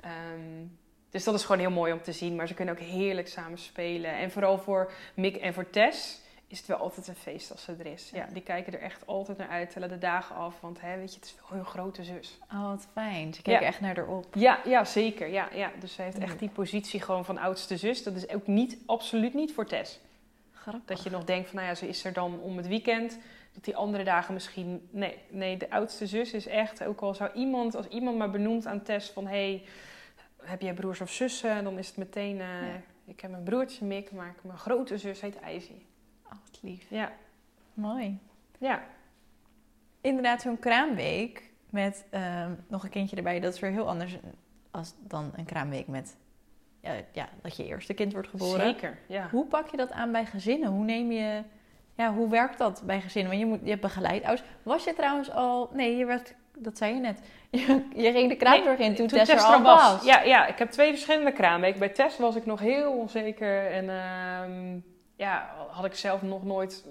Ehm, 0.00 0.66
dus 1.10 1.24
dat 1.24 1.34
is 1.34 1.42
gewoon 1.44 1.60
heel 1.60 1.70
mooi 1.70 1.92
om 1.92 2.02
te 2.02 2.12
zien. 2.12 2.36
Maar 2.36 2.48
ze 2.48 2.54
kunnen 2.54 2.74
ook 2.74 2.80
heerlijk 2.80 3.28
samen 3.28 3.58
spelen. 3.58 4.10
En 4.16 4.30
vooral 4.30 4.58
voor 4.58 4.92
Mick 5.14 5.36
en 5.36 5.54
voor 5.54 5.70
Tess 5.70 6.20
is 6.46 6.58
het 6.58 6.66
wel 6.66 6.76
altijd 6.76 7.08
een 7.08 7.14
feest 7.14 7.50
als 7.52 7.62
ze 7.64 7.74
er 7.78 7.86
is. 7.86 8.10
Ja, 8.14 8.26
die 8.32 8.42
kijken 8.42 8.72
er 8.72 8.80
echt 8.80 9.06
altijd 9.06 9.38
naar 9.38 9.48
uit, 9.48 9.70
tellen 9.70 9.88
de 9.88 9.98
dagen 9.98 10.36
af. 10.36 10.60
Want 10.60 10.80
hè, 10.80 10.96
weet 10.96 11.10
je, 11.14 11.18
het 11.20 11.28
is 11.28 11.34
wel 11.50 11.58
een 11.58 11.64
grote 11.64 12.04
zus. 12.04 12.38
Oh, 12.52 12.62
wat 12.68 12.86
fijn. 12.92 13.34
Ze 13.34 13.42
kijken 13.42 13.62
Ja. 13.62 13.68
echt 13.68 13.80
naar 13.80 13.96
haar 13.96 14.06
op. 14.08 14.34
Ja, 14.34 14.60
ja 14.64 14.84
zeker. 14.84 15.28
Ja, 15.28 15.48
ja. 15.52 15.70
Dus 15.80 15.94
ze 15.94 16.02
heeft 16.02 16.18
echt 16.18 16.38
die 16.38 16.48
positie 16.48 17.00
gewoon 17.00 17.24
van 17.24 17.38
oudste 17.38 17.76
zus. 17.76 18.02
Dat 18.02 18.14
is 18.14 18.28
ook 18.28 18.46
niet, 18.46 18.78
absoluut 18.86 19.34
niet 19.34 19.52
voor 19.54 19.66
Tess. 19.66 20.00
Grappig. 20.52 20.84
Dat 20.84 21.02
je 21.02 21.10
nog 21.10 21.24
denkt 21.24 21.46
van, 21.48 21.56
nou 21.56 21.68
ja, 21.68 21.74
ze 21.74 21.88
is 21.88 22.04
er 22.04 22.12
dan 22.12 22.40
om 22.40 22.56
het 22.56 22.66
weekend. 22.66 23.18
Dat 23.52 23.64
die 23.64 23.76
andere 23.76 24.04
dagen 24.04 24.34
misschien... 24.34 24.88
Nee, 24.90 25.18
nee, 25.28 25.56
de 25.56 25.70
oudste 25.70 26.06
zus 26.06 26.32
is 26.32 26.46
echt... 26.46 26.84
Ook 26.84 27.00
al 27.00 27.14
zou 27.14 27.30
iemand, 27.32 27.74
als 27.76 27.86
iemand 27.88 28.16
maar 28.18 28.30
benoemt 28.30 28.66
aan 28.66 28.82
Tess 28.82 29.10
van... 29.10 29.26
hey, 29.26 29.62
heb 30.42 30.60
jij 30.60 30.74
broers 30.74 31.00
of 31.00 31.10
zussen? 31.10 31.64
Dan 31.64 31.78
is 31.78 31.86
het 31.86 31.96
meteen... 31.96 32.40
eh, 32.40 32.46
Ja. 32.46 32.80
Ik 33.06 33.20
heb 33.20 33.32
een 33.32 33.42
broertje 33.42 33.84
Mick, 33.84 34.12
maar 34.12 34.34
mijn 34.42 34.58
grote 34.58 34.98
zus 34.98 35.20
heet 35.20 35.40
IJsy. 35.40 35.72
Lief. 36.64 36.84
Ja, 36.88 37.12
Mooi. 37.74 38.18
ja. 38.58 38.82
Inderdaad, 40.00 40.42
zo'n 40.42 40.58
kraamweek 40.58 41.50
met 41.70 42.04
ehm, 42.10 42.52
nog 42.68 42.84
een 42.84 42.90
kindje 42.90 43.16
erbij, 43.16 43.40
dat 43.40 43.54
is 43.54 43.60
weer 43.60 43.70
heel 43.70 43.88
anders 43.88 44.16
als 44.70 44.94
dan 44.98 45.32
een 45.36 45.44
kraamweek 45.44 45.86
met 45.86 46.16
ja, 46.80 46.92
ja, 47.12 47.28
dat 47.42 47.56
je 47.56 47.66
eerste 47.66 47.94
kind 47.94 48.12
wordt 48.12 48.28
geboren. 48.28 48.60
zeker. 48.60 48.98
Ja. 49.06 49.28
Hoe 49.30 49.46
pak 49.46 49.68
je 49.68 49.76
dat 49.76 49.92
aan 49.92 50.12
bij 50.12 50.26
gezinnen? 50.26 50.68
Hoe 50.68 50.84
neem 50.84 51.12
je, 51.12 51.42
ja, 51.94 52.12
hoe 52.14 52.28
werkt 52.28 52.58
dat 52.58 52.82
bij 52.86 53.00
gezinnen? 53.00 53.30
Want 53.30 53.42
je, 53.42 53.48
moet, 53.48 53.60
je 53.62 53.70
hebt 53.70 53.80
begeleid 53.80 54.42
Was 54.62 54.84
je 54.84 54.94
trouwens 54.94 55.30
al, 55.30 55.70
nee, 55.72 55.96
je 55.96 56.04
werd, 56.04 56.34
dat 56.58 56.78
zei 56.78 56.94
je 56.94 57.00
net, 57.00 57.20
je, 57.50 57.88
je 57.94 58.12
ging 58.12 58.28
de 58.28 58.36
kraamzorg 58.36 58.78
in 58.78 58.94
toen, 58.94 59.06
Tess 59.06 59.30
er 59.30 59.40
al 59.40 59.62
was. 59.62 60.04
Ja, 60.04 60.22
ja, 60.22 60.46
ik 60.46 60.58
heb 60.58 60.70
twee 60.70 60.90
verschillende 60.90 61.32
kraamweken. 61.32 61.78
Bij 61.78 61.88
Tess 61.88 62.18
was 62.18 62.36
ik 62.36 62.46
nog 62.46 62.60
heel 62.60 62.92
onzeker. 62.92 63.70
En 63.70 63.88
ehm, 63.88 64.78
ja, 65.16 65.54
had 65.70 65.84
ik 65.84 65.94
zelf 65.94 66.22
nog 66.22 66.44
nooit 66.44 66.84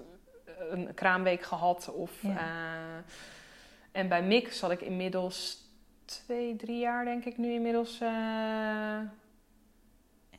een 0.70 0.94
kraamweek 0.94 1.42
gehad. 1.42 1.88
Of, 1.94 2.22
Ja. 2.22 2.36
eh, 2.38 3.02
en 3.92 4.08
bij 4.08 4.22
Mick 4.22 4.52
zat 4.52 4.70
ik 4.70 4.80
inmiddels 4.80 5.58
twee, 6.04 6.56
drie 6.56 6.78
jaar 6.78 7.04
denk 7.04 7.24
ik 7.24 7.38
nu 7.38 7.52
inmiddels. 7.52 8.00
eh, 8.00 8.08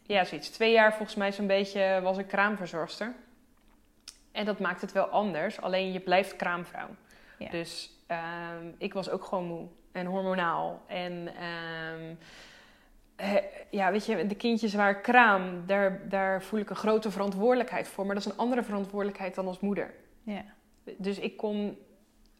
ja, 0.08 0.24
zoiets. 0.24 0.50
Twee 0.50 0.72
jaar 0.72 0.94
volgens 0.94 1.16
mij 1.18 1.32
zo'n 1.32 1.48
beetje 1.48 2.00
was 2.04 2.18
ik 2.18 2.28
kraamverzorgster. 2.28 3.14
En 4.32 4.46
dat 4.46 4.60
maakt 4.60 4.82
het 4.82 4.92
wel 4.92 5.06
anders. 5.06 5.62
Alleen 5.62 5.92
je 5.92 6.00
blijft 6.00 6.36
kraamvrouw. 6.36 6.88
Ja. 7.38 7.50
Dus 7.50 7.92
ehm, 8.08 8.72
ik 8.78 8.94
was 8.94 9.10
ook 9.10 9.26
gewoon 9.26 9.46
moe 9.46 9.68
en 9.92 10.06
hormonaal. 10.06 10.82
En 10.88 11.28
ehm, 11.36 12.10
eh, 12.10 12.16
ja, 13.70 13.92
weet 13.92 14.06
je, 14.06 14.28
de 14.28 14.36
kindjes 14.36 14.74
waar 14.74 15.02
kraam, 15.02 15.64
daar, 15.66 16.02
daar 16.10 16.42
voel 16.42 16.60
ik 16.60 16.70
een 16.70 16.76
grote 16.76 17.12
verantwoordelijkheid 17.12 17.88
voor. 17.88 18.06
Maar 18.06 18.16
dat 18.16 18.26
is 18.26 18.32
een 18.32 18.38
andere 18.38 18.64
verantwoordelijkheid 18.64 19.36
dan 19.36 19.48
als 19.48 19.60
moeder. 19.60 19.94
Ja. 20.24 20.44
Dus 20.98 21.20
ik 21.20 21.38
kon 21.38 21.78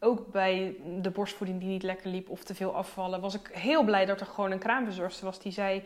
ook 0.00 0.32
bij 0.32 0.76
de 1.00 1.10
borstvoeding 1.10 1.60
die 1.60 1.68
niet 1.68 1.82
lekker 1.82 2.10
liep 2.10 2.30
of 2.30 2.44
te 2.44 2.54
veel 2.54 2.74
afvallen, 2.74 3.20
was 3.20 3.34
ik 3.34 3.50
heel 3.52 3.84
blij 3.84 4.04
dat 4.04 4.20
er 4.20 4.26
gewoon 4.26 4.50
een 4.50 4.58
kraamverzorgster 4.58 5.24
was 5.24 5.40
die 5.40 5.52
zei. 5.52 5.82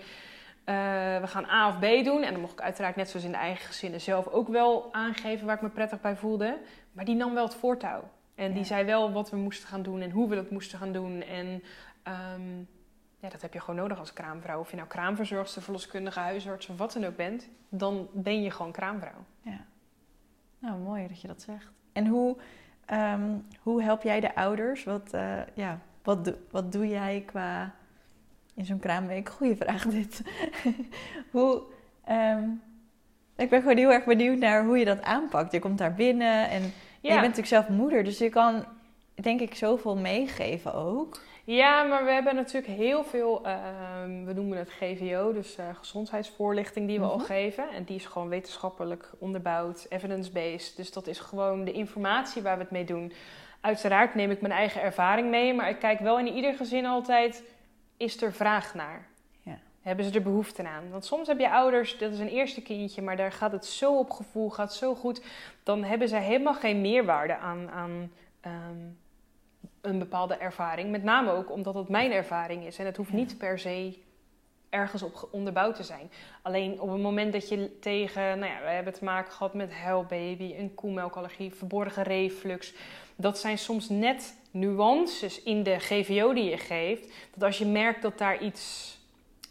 eh, 0.65 0.75
we 1.21 1.27
gaan 1.27 1.45
A 1.45 1.69
of 1.69 1.79
B 1.79 2.05
doen. 2.05 2.23
En 2.23 2.33
dan 2.33 2.41
mocht 2.41 2.53
ik 2.53 2.61
uiteraard 2.61 2.97
net 2.97 3.09
zoals 3.09 3.27
in 3.27 3.33
de 3.33 3.37
eigen 3.39 3.67
gezinnen 3.67 4.01
zelf 4.01 4.27
ook 4.29 4.49
wel 4.49 4.89
aangeven 4.93 5.47
waar 5.47 5.57
ik 5.57 5.63
me 5.63 5.69
prettig 5.69 6.01
bij 6.01 6.17
voelde. 6.17 6.59
Maar 6.93 7.05
die 7.05 7.15
nam 7.15 7.35
wel 7.35 7.45
het 7.45 7.55
voortouw. 7.55 8.03
En 8.35 8.53
die 8.53 8.65
zei 8.65 8.85
wel 8.85 9.13
wat 9.13 9.31
we 9.31 9.37
moesten 9.37 9.69
gaan 9.69 9.83
doen 9.83 10.01
en 10.01 10.11
hoe 10.11 10.29
we 10.29 10.35
dat 10.35 10.51
moesten 10.51 10.79
gaan 10.79 10.93
doen. 10.93 11.23
En 11.23 11.63
ehm, 12.03 12.63
ja, 13.21 13.29
dat 13.29 13.43
heb 13.43 13.53
je 13.53 13.61
gewoon 13.61 13.81
nodig 13.81 13.99
als 13.99 14.13
kraamvrouw. 14.13 14.61
Of 14.61 14.71
je 14.71 14.77
nou 14.77 14.89
kraamverzorgster, 14.89 15.63
verloskundige, 15.63 16.21
huisarts 16.21 16.69
of 16.69 16.77
wat 16.79 16.93
dan 16.93 17.05
ook 17.05 17.17
bent. 17.17 17.49
Dan 17.69 18.09
ben 18.13 18.43
je 18.43 18.51
gewoon 18.51 18.73
kraamvrouw. 18.73 19.25
Ja. 19.43 19.65
Nou, 20.59 20.79
mooi 20.79 21.09
dat 21.09 21.21
je 21.21 21.27
dat 21.27 21.43
zegt. 21.43 21.71
En 21.93 22.07
hoe, 22.07 22.37
ehm, 22.85 23.31
hoe 23.63 23.83
help 23.83 24.03
jij 24.03 24.21
de 24.21 24.35
ouders? 24.35 24.85
Wat, 24.85 25.13
eh, 25.13 25.39
ja, 25.55 25.79
wat, 26.03 26.25
doe- 26.25 26.37
wat 26.51 26.73
doe 26.73 26.89
jij 26.89 27.23
qua 27.27 27.75
in 28.55 28.65
zo'n 28.65 28.79
kraamweek? 28.79 29.29
Goeie 29.29 29.57
vraag 29.57 29.85
dit. 29.87 30.23
hoe, 31.33 31.63
ehm, 32.05 32.49
ik 33.37 33.51
ben 33.51 33.61
gewoon 33.61 33.77
heel 33.77 33.93
erg 33.93 34.05
benieuwd 34.05 34.39
naar 34.39 34.65
hoe 34.65 34.79
je 34.79 34.85
dat 34.85 35.03
aanpakt. 35.03 35.53
Je 35.53 35.59
komt 35.59 35.79
daar 35.79 35.95
binnen 35.95 36.49
en 36.49 36.63
je 37.01 37.09
bent 37.09 37.21
natuurlijk 37.21 37.47
zelf 37.47 37.69
moeder, 37.69 38.05
dus 38.05 38.19
je 38.19 38.29
kan 38.29 38.65
denk 39.15 39.41
ik 39.41 39.55
zoveel 39.55 39.97
meegeven 39.97 40.75
ook. 40.75 41.21
Ja, 41.57 41.83
maar 41.83 42.05
we 42.05 42.11
hebben 42.11 42.35
natuurlijk 42.35 42.73
heel 42.73 43.05
veel, 43.05 43.45
ehm, 43.45 44.25
we 44.25 44.33
noemen 44.33 44.59
het 44.59 44.71
GVO, 44.71 45.33
dus 45.33 45.57
eh, 45.57 45.65
gezondheidsvoorlichting 45.79 46.87
die 46.87 46.99
we 47.01 47.07
al 47.07 47.17
Mhm. 47.17 47.25
geven. 47.27 47.71
En 47.71 47.85
die 47.85 47.97
is 47.97 48.07
gewoon 48.07 48.29
wetenschappelijk 48.29 49.11
onderbouwd, 49.19 49.87
evidence-based. 49.89 50.77
Dus 50.77 50.93
dat 50.93 51.07
is 51.07 51.19
gewoon 51.19 51.65
de 51.65 51.73
informatie 51.73 52.43
waar 52.43 52.57
we 52.57 52.63
het 52.63 52.71
mee 52.71 52.85
doen. 52.85 53.13
Uiteraard 53.61 54.15
neem 54.15 54.31
ik 54.31 54.41
mijn 54.41 54.53
eigen 54.53 54.83
ervaring 54.83 55.31
mee, 55.31 55.55
maar 55.55 55.69
ik 55.69 55.79
kijk 55.79 56.01
wel 56.01 56.19
in 56.19 56.29
ieder 56.29 56.55
gezin 56.55 56.87
altijd, 56.87 57.43
is 57.97 58.23
er 58.23 58.33
vraag 58.33 58.75
naar? 58.75 59.07
Ja. 59.43 59.59
Hebben 59.83 60.05
ze 60.05 60.11
er 60.13 60.23
behoefte 60.23 60.69
aan? 60.69 60.91
Want 60.91 61.05
soms 61.05 61.29
heb 61.29 61.39
je 61.39 61.51
ouders, 61.51 61.99
dat 61.99 62.13
is 62.13 62.19
een 62.19 62.29
eerste 62.29 62.63
kindje, 62.63 63.03
maar 63.03 63.17
daar 63.17 63.33
gaat 63.33 63.53
het 63.53 63.67
zo 63.67 63.99
op 63.99 64.11
gevoel, 64.11 64.51
gaat 64.51 64.75
zo 64.75 64.95
goed. 64.95 65.23
Dan 65.63 65.85
hebben 65.85 66.09
zij 66.09 66.23
helemaal 66.23 66.55
geen 66.55 66.81
meerwaarde 66.81 67.37
aan, 67.37 67.71
aan 67.71 68.13
ehm, 68.41 68.77
een 69.81 69.99
bepaalde 69.99 70.35
ervaring. 70.35 70.91
Met 70.91 71.03
name 71.03 71.31
ook 71.31 71.51
omdat 71.51 71.75
het 71.75 71.89
mijn 71.89 72.13
ervaring 72.13 72.67
is. 72.67 72.79
En 72.79 72.87
het 72.87 72.97
hoeft 72.97 73.13
niet 73.13 73.39
per 73.39 73.59
se 73.59 73.99
ergens 74.69 75.03
op 75.03 75.29
onderbouwd 75.31 75.77
te 75.77 75.83
zijn. 75.83 76.11
Alleen 76.43 76.81
op 76.81 76.91
het 76.91 77.01
moment 77.01 77.33
dat 77.33 77.49
je 77.49 77.79
tegen, 77.81 78.23
nou 78.39 78.53
ja, 78.53 78.61
we 78.61 78.69
hebben 78.69 78.93
te 78.93 79.05
maken 79.05 79.33
gehad 79.33 79.55
met 79.55 79.73
huilbaby, 79.73 80.55
een 80.59 80.75
koemelkallergie, 80.75 81.55
verborgen 81.55 82.03
reflux. 82.03 82.75
Dat 83.17 83.39
zijn 83.39 83.59
soms 83.59 83.89
net 83.89 84.35
nuances 84.51 85.43
in 85.43 85.63
de 85.63 85.79
GVO 85.79 86.33
die 86.33 86.51
je 86.51 86.59
geeft. 86.59 87.13
Dat 87.35 87.43
als 87.43 87.59
je 87.59 87.67
merkt 87.67 88.03
dat 88.03 88.19
daar 88.19 88.43
iets 88.43 88.99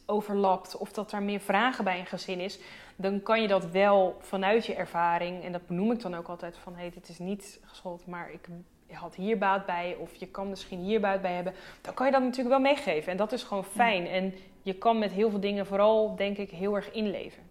overlapt 0.05 0.77
of 0.77 0.91
dat 0.91 1.11
er 1.11 1.23
meer 1.23 1.39
vragen 1.39 1.83
bij 1.83 1.99
een 1.99 2.05
gezin 2.05 2.39
is, 2.39 2.59
dan 2.95 3.21
kan 3.21 3.41
je 3.41 3.47
dat 3.47 3.65
wel 3.65 4.17
vanuit 4.21 4.65
je 4.65 4.73
ervaring, 4.75 5.43
en 5.43 5.51
dat 5.51 5.67
benoem 5.67 5.91
ik 5.91 6.01
dan 6.01 6.15
ook 6.15 6.27
altijd 6.27 6.57
van 6.57 6.73
hé, 6.73 6.79
hey, 6.79 6.91
dit 6.93 7.09
is 7.09 7.19
niet 7.19 7.59
geschoold, 7.65 8.05
maar 8.05 8.31
ik 8.31 8.47
had 8.95 9.15
hier 9.15 9.37
baat 9.37 9.65
bij, 9.65 9.95
of 9.99 10.15
je 10.15 10.27
kan 10.27 10.49
misschien 10.49 10.79
hier 10.79 10.99
baat 10.99 11.21
bij 11.21 11.33
hebben, 11.33 11.53
dan 11.81 11.93
kan 11.93 12.05
je 12.05 12.11
dat 12.11 12.21
natuurlijk 12.21 12.49
wel 12.49 12.59
meegeven. 12.73 13.11
En 13.11 13.17
dat 13.17 13.31
is 13.31 13.43
gewoon 13.43 13.65
fijn. 13.65 14.07
En 14.07 14.33
je 14.61 14.73
kan 14.73 14.99
met 14.99 15.11
heel 15.11 15.29
veel 15.29 15.39
dingen 15.39 15.65
vooral, 15.65 16.15
denk 16.15 16.37
ik, 16.37 16.49
heel 16.49 16.75
erg 16.75 16.91
inleven. 16.91 17.43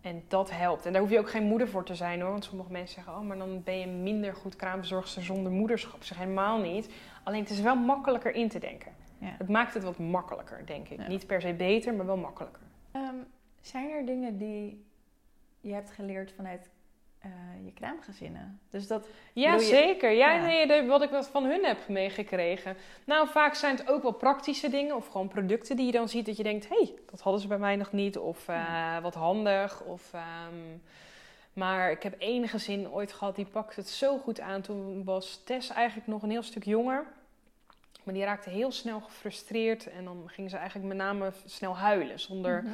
En 0.00 0.22
dat 0.28 0.50
helpt. 0.50 0.86
En 0.86 0.92
daar 0.92 1.00
hoef 1.00 1.10
je 1.10 1.18
ook 1.18 1.30
geen 1.30 1.42
moeder 1.42 1.68
voor 1.68 1.84
te 1.84 1.94
zijn 1.94 2.20
hoor. 2.20 2.30
Want 2.30 2.44
sommige 2.44 2.72
mensen 2.72 2.94
zeggen, 2.94 3.12
oh, 3.12 3.20
maar 3.20 3.38
dan 3.38 3.62
ben 3.62 3.78
je 3.78 3.86
minder 3.86 4.34
goed 4.34 4.56
kraamverzorgster 4.56 5.22
zonder 5.22 5.52
moederschap. 5.52 6.02
Zeg 6.02 6.18
helemaal 6.18 6.58
niet. 6.58 6.90
Alleen 7.22 7.40
het 7.40 7.50
is 7.50 7.60
wel 7.60 7.76
makkelijker 7.76 8.34
in 8.34 8.48
te 8.48 8.58
denken. 8.58 8.92
Ja. 9.18 9.34
Het 9.38 9.48
maakt 9.48 9.74
het 9.74 9.82
wat 9.82 9.98
makkelijker, 9.98 10.66
denk 10.66 10.88
ik. 10.88 10.98
Ja. 10.98 11.08
Niet 11.08 11.26
per 11.26 11.40
se 11.40 11.52
beter, 11.52 11.94
maar 11.94 12.06
wel 12.06 12.16
makkelijker. 12.16 12.62
Ehm, 12.92 13.14
zijn 13.60 13.90
er 13.90 14.06
dingen 14.06 14.38
die 14.38 14.84
je 15.60 15.72
hebt 15.72 15.90
geleerd 15.90 16.32
vanuit 16.32 16.70
eh, 17.20 17.30
je 17.64 17.72
kraamgezinnen. 17.72 18.60
Dus 18.70 18.86
dat... 18.86 19.06
Ja, 19.32 19.54
je- 19.54 19.60
zeker. 19.60 20.10
Ja, 20.10 20.32
Ja. 20.32 20.46
nee, 20.66 20.86
wat 20.86 21.02
ik 21.02 21.10
wat 21.10 21.28
van 21.28 21.44
hun 21.44 21.64
heb 21.64 21.88
meegekregen. 21.88 22.76
Nou, 23.04 23.28
vaak 23.28 23.54
zijn 23.54 23.76
het 23.76 23.88
ook 23.88 24.02
wel 24.02 24.12
praktische 24.12 24.68
dingen 24.70 24.96
of 24.96 25.06
gewoon 25.06 25.28
producten 25.28 25.76
die 25.76 25.86
je 25.86 25.92
dan 25.92 26.08
ziet 26.08 26.26
dat 26.26 26.36
je 26.36 26.42
denkt, 26.42 26.68
hé, 26.68 26.76
hey, 26.76 26.94
dat 27.10 27.20
hadden 27.20 27.40
ze 27.42 27.48
bij 27.48 27.58
mij 27.58 27.76
nog 27.76 27.92
niet. 27.92 28.18
Of 28.18 28.48
eh, 28.48 28.98
wat 29.02 29.14
handig. 29.14 29.80
Of, 29.82 30.12
ehm, 30.12 30.78
maar 31.52 31.90
ik 31.90 32.02
heb 32.02 32.14
één 32.18 32.48
gezin 32.48 32.90
ooit 32.90 33.12
gehad, 33.12 33.36
die 33.36 33.44
pakte 33.46 33.80
het 33.80 33.88
zo 33.88 34.18
goed 34.18 34.40
aan. 34.40 34.60
Toen 34.60 35.04
was 35.04 35.42
Tess 35.44 35.70
eigenlijk 35.70 36.06
nog 36.08 36.22
een 36.22 36.30
heel 36.30 36.42
stuk 36.42 36.64
jonger. 36.64 37.04
Maar 38.04 38.14
die 38.14 38.24
raakte 38.24 38.50
heel 38.50 38.72
snel 38.72 39.00
gefrustreerd 39.00 39.90
en 39.90 40.04
dan 40.04 40.22
ging 40.26 40.50
ze 40.50 40.56
eigenlijk 40.56 40.88
met 40.88 40.96
name 40.96 41.32
snel 41.44 41.76
huilen. 41.76 42.20
Zonder, 42.20 42.62
Mhm. 42.62 42.72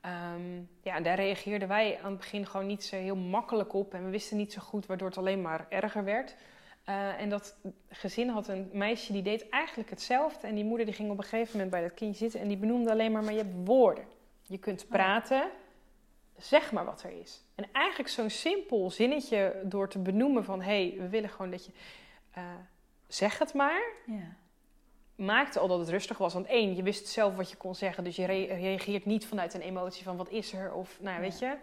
Ehm, 0.00 0.60
ja, 0.82 1.00
daar 1.00 1.16
reageerden 1.16 1.68
wij 1.68 1.98
aan 2.02 2.10
het 2.10 2.20
begin 2.20 2.46
gewoon 2.46 2.66
niet 2.66 2.84
zo 2.84 2.96
heel 2.96 3.16
makkelijk 3.16 3.72
op. 3.72 3.94
En 3.94 4.04
we 4.04 4.10
wisten 4.10 4.36
niet 4.36 4.52
zo 4.52 4.60
goed, 4.60 4.86
waardoor 4.86 5.08
het 5.08 5.18
alleen 5.18 5.42
maar 5.42 5.66
erger 5.68 6.04
werd. 6.04 6.36
Eh, 6.84 7.20
en 7.20 7.28
dat 7.28 7.56
gezin 7.88 8.28
had 8.28 8.48
een 8.48 8.70
meisje 8.72 9.12
die 9.12 9.22
deed 9.22 9.48
eigenlijk 9.48 9.90
hetzelfde. 9.90 10.46
En 10.46 10.54
die 10.54 10.64
moeder 10.64 10.86
die 10.86 10.94
ging 10.94 11.10
op 11.10 11.18
een 11.18 11.24
gegeven 11.24 11.52
moment 11.52 11.70
bij 11.70 11.82
dat 11.82 11.94
kindje 11.94 12.18
zitten 12.18 12.40
en 12.40 12.48
die 12.48 12.56
benoemde 12.56 12.90
alleen 12.90 13.12
maar, 13.12 13.22
maar 13.24 13.32
je 13.32 13.38
hebt 13.38 13.54
woorden. 13.66 14.04
Je 14.42 14.58
kunt 14.58 14.88
praten, 14.88 15.50
zeg 16.36 16.72
maar 16.72 16.84
wat 16.84 17.02
er 17.02 17.20
is. 17.20 17.44
En 17.54 17.66
eigenlijk 17.72 18.08
zo'n 18.08 18.30
simpel 18.30 18.90
zinnetje 18.90 19.60
door 19.64 19.88
te 19.88 19.98
benoemen 19.98 20.44
van, 20.44 20.60
hé, 20.62 20.88
hey, 20.88 20.98
we 20.98 21.08
willen 21.08 21.30
gewoon 21.30 21.50
dat 21.50 21.64
je... 21.66 21.72
eh, 22.30 22.42
zeg 23.06 23.38
het 23.38 23.54
maar, 23.54 23.82
Ja. 24.06 24.36
Maakte 25.18 25.58
al 25.58 25.68
dat 25.68 25.78
het 25.78 25.88
rustig 25.88 26.18
was. 26.18 26.32
Want 26.32 26.46
één, 26.46 26.76
je 26.76 26.82
wist 26.82 27.08
zelf 27.08 27.36
wat 27.36 27.50
je 27.50 27.56
kon 27.56 27.74
zeggen. 27.74 28.04
Dus 28.04 28.16
je 28.16 28.24
re- 28.26 28.54
reageert 28.54 29.04
niet 29.04 29.26
vanuit 29.26 29.54
een 29.54 29.60
emotie 29.60 30.04
van 30.04 30.16
wat 30.16 30.30
is 30.30 30.52
er? 30.52 30.72
Of 30.72 30.98
nou 31.00 31.14
ja, 31.14 31.20
weet 31.20 31.38
je. 31.38 31.54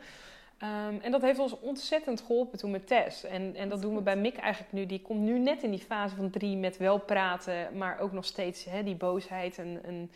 Ehm, 0.57 0.95
en 1.01 1.11
dat 1.11 1.21
heeft 1.21 1.39
ons 1.39 1.59
ontzettend 1.59 2.21
geholpen 2.21 2.57
toen 2.57 2.71
met 2.71 2.87
Tess. 2.87 3.23
En, 3.23 3.55
en 3.55 3.69
dat 3.69 3.81
doen 3.81 3.95
we 3.95 4.01
bij 4.01 4.15
Mick 4.15 4.37
eigenlijk 4.37 4.73
nu. 4.73 4.85
Die 4.85 5.01
komt 5.01 5.19
nu 5.19 5.39
net 5.39 5.63
in 5.63 5.71
die 5.71 5.79
fase 5.79 6.15
van 6.15 6.29
drie 6.29 6.57
met 6.57 6.77
wel 6.77 6.97
praten. 6.99 7.77
Maar 7.77 7.99
ook 7.99 8.11
nog 8.11 8.25
steeds 8.25 8.65
hè, 8.65 8.83
die 8.83 8.95
boosheid. 8.95 9.57
Een, 9.57 9.79
een 9.83 10.11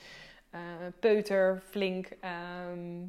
eh, 0.49 0.59
peuter, 0.99 1.61
flink. 1.69 2.07
ehm, 2.21 2.99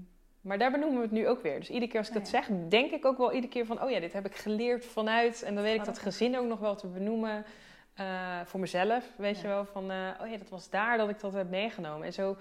maar 0.40 0.58
daar 0.58 0.70
benoemen 0.70 0.96
we 0.96 1.02
het 1.02 1.12
nu 1.12 1.28
ook 1.28 1.42
weer. 1.42 1.58
Dus 1.58 1.68
iedere 1.70 1.90
keer 1.90 1.98
als 2.00 2.08
ik 2.08 2.16
Oh 2.16 2.22
dat 2.22 2.30
ja. 2.30 2.42
zeg, 2.42 2.56
denk 2.68 2.90
ik 2.90 3.04
ook 3.04 3.18
wel 3.18 3.32
iedere 3.32 3.52
keer 3.52 3.66
van... 3.66 3.82
oh 3.82 3.90
ja, 3.90 4.00
dit 4.00 4.12
heb 4.12 4.26
ik 4.26 4.36
geleerd 4.36 4.84
vanuit. 4.84 5.42
En 5.42 5.54
dan 5.54 5.62
weet 5.62 5.78
ik 5.78 5.84
dat 5.84 5.98
gezin 5.98 6.38
ook 6.38 6.46
nog 6.46 6.58
wel 6.58 6.76
te 6.76 6.86
benoemen. 6.86 7.44
Eh, 7.94 8.40
voor 8.44 8.60
mezelf, 8.60 9.04
weet 9.16 9.36
Ja. 9.36 9.42
je 9.42 9.48
wel. 9.48 9.64
Van, 9.64 9.90
eh, 9.90 10.08
oh 10.20 10.28
ja, 10.30 10.36
dat 10.36 10.48
was 10.48 10.70
daar 10.70 10.98
dat 10.98 11.08
ik 11.08 11.20
dat 11.20 11.32
heb 11.32 11.48
meegenomen. 11.50 12.06
En 12.06 12.12
zo 12.12 12.36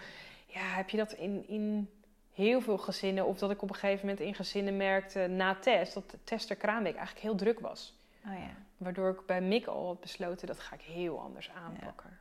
ja, 0.46 0.60
heb 0.62 0.90
je 0.90 0.98
dat 0.98 1.12
in, 1.14 1.48
in 1.48 1.90
heel 2.34 2.62
veel 2.62 2.78
gezinnen. 2.78 3.26
Of 3.26 3.38
dat 3.38 3.52
ik 3.52 3.62
op 3.62 3.70
een 3.70 3.76
gegeven 3.76 4.06
moment 4.08 4.26
in 4.26 4.36
gezinnen 4.36 4.78
merkte 4.78 5.28
na 5.28 5.56
test... 5.56 5.94
dat 5.94 6.12
de 6.12 6.18
tester 6.24 6.56
Kraamweek 6.56 6.96
eigenlijk 6.96 7.26
heel 7.26 7.36
druk 7.36 7.60
was. 7.60 7.94
Oh 8.26 8.34
ja. 8.34 8.50
Waardoor 8.78 9.10
ik 9.10 9.26
bij 9.26 9.42
Mick 9.42 9.66
al 9.68 9.86
had 9.86 10.00
besloten, 10.00 10.48
dat 10.48 10.60
ga 10.60 10.76
ik 10.76 10.82
heel 10.82 11.20
anders 11.20 11.50
aanpakken. 11.50 12.18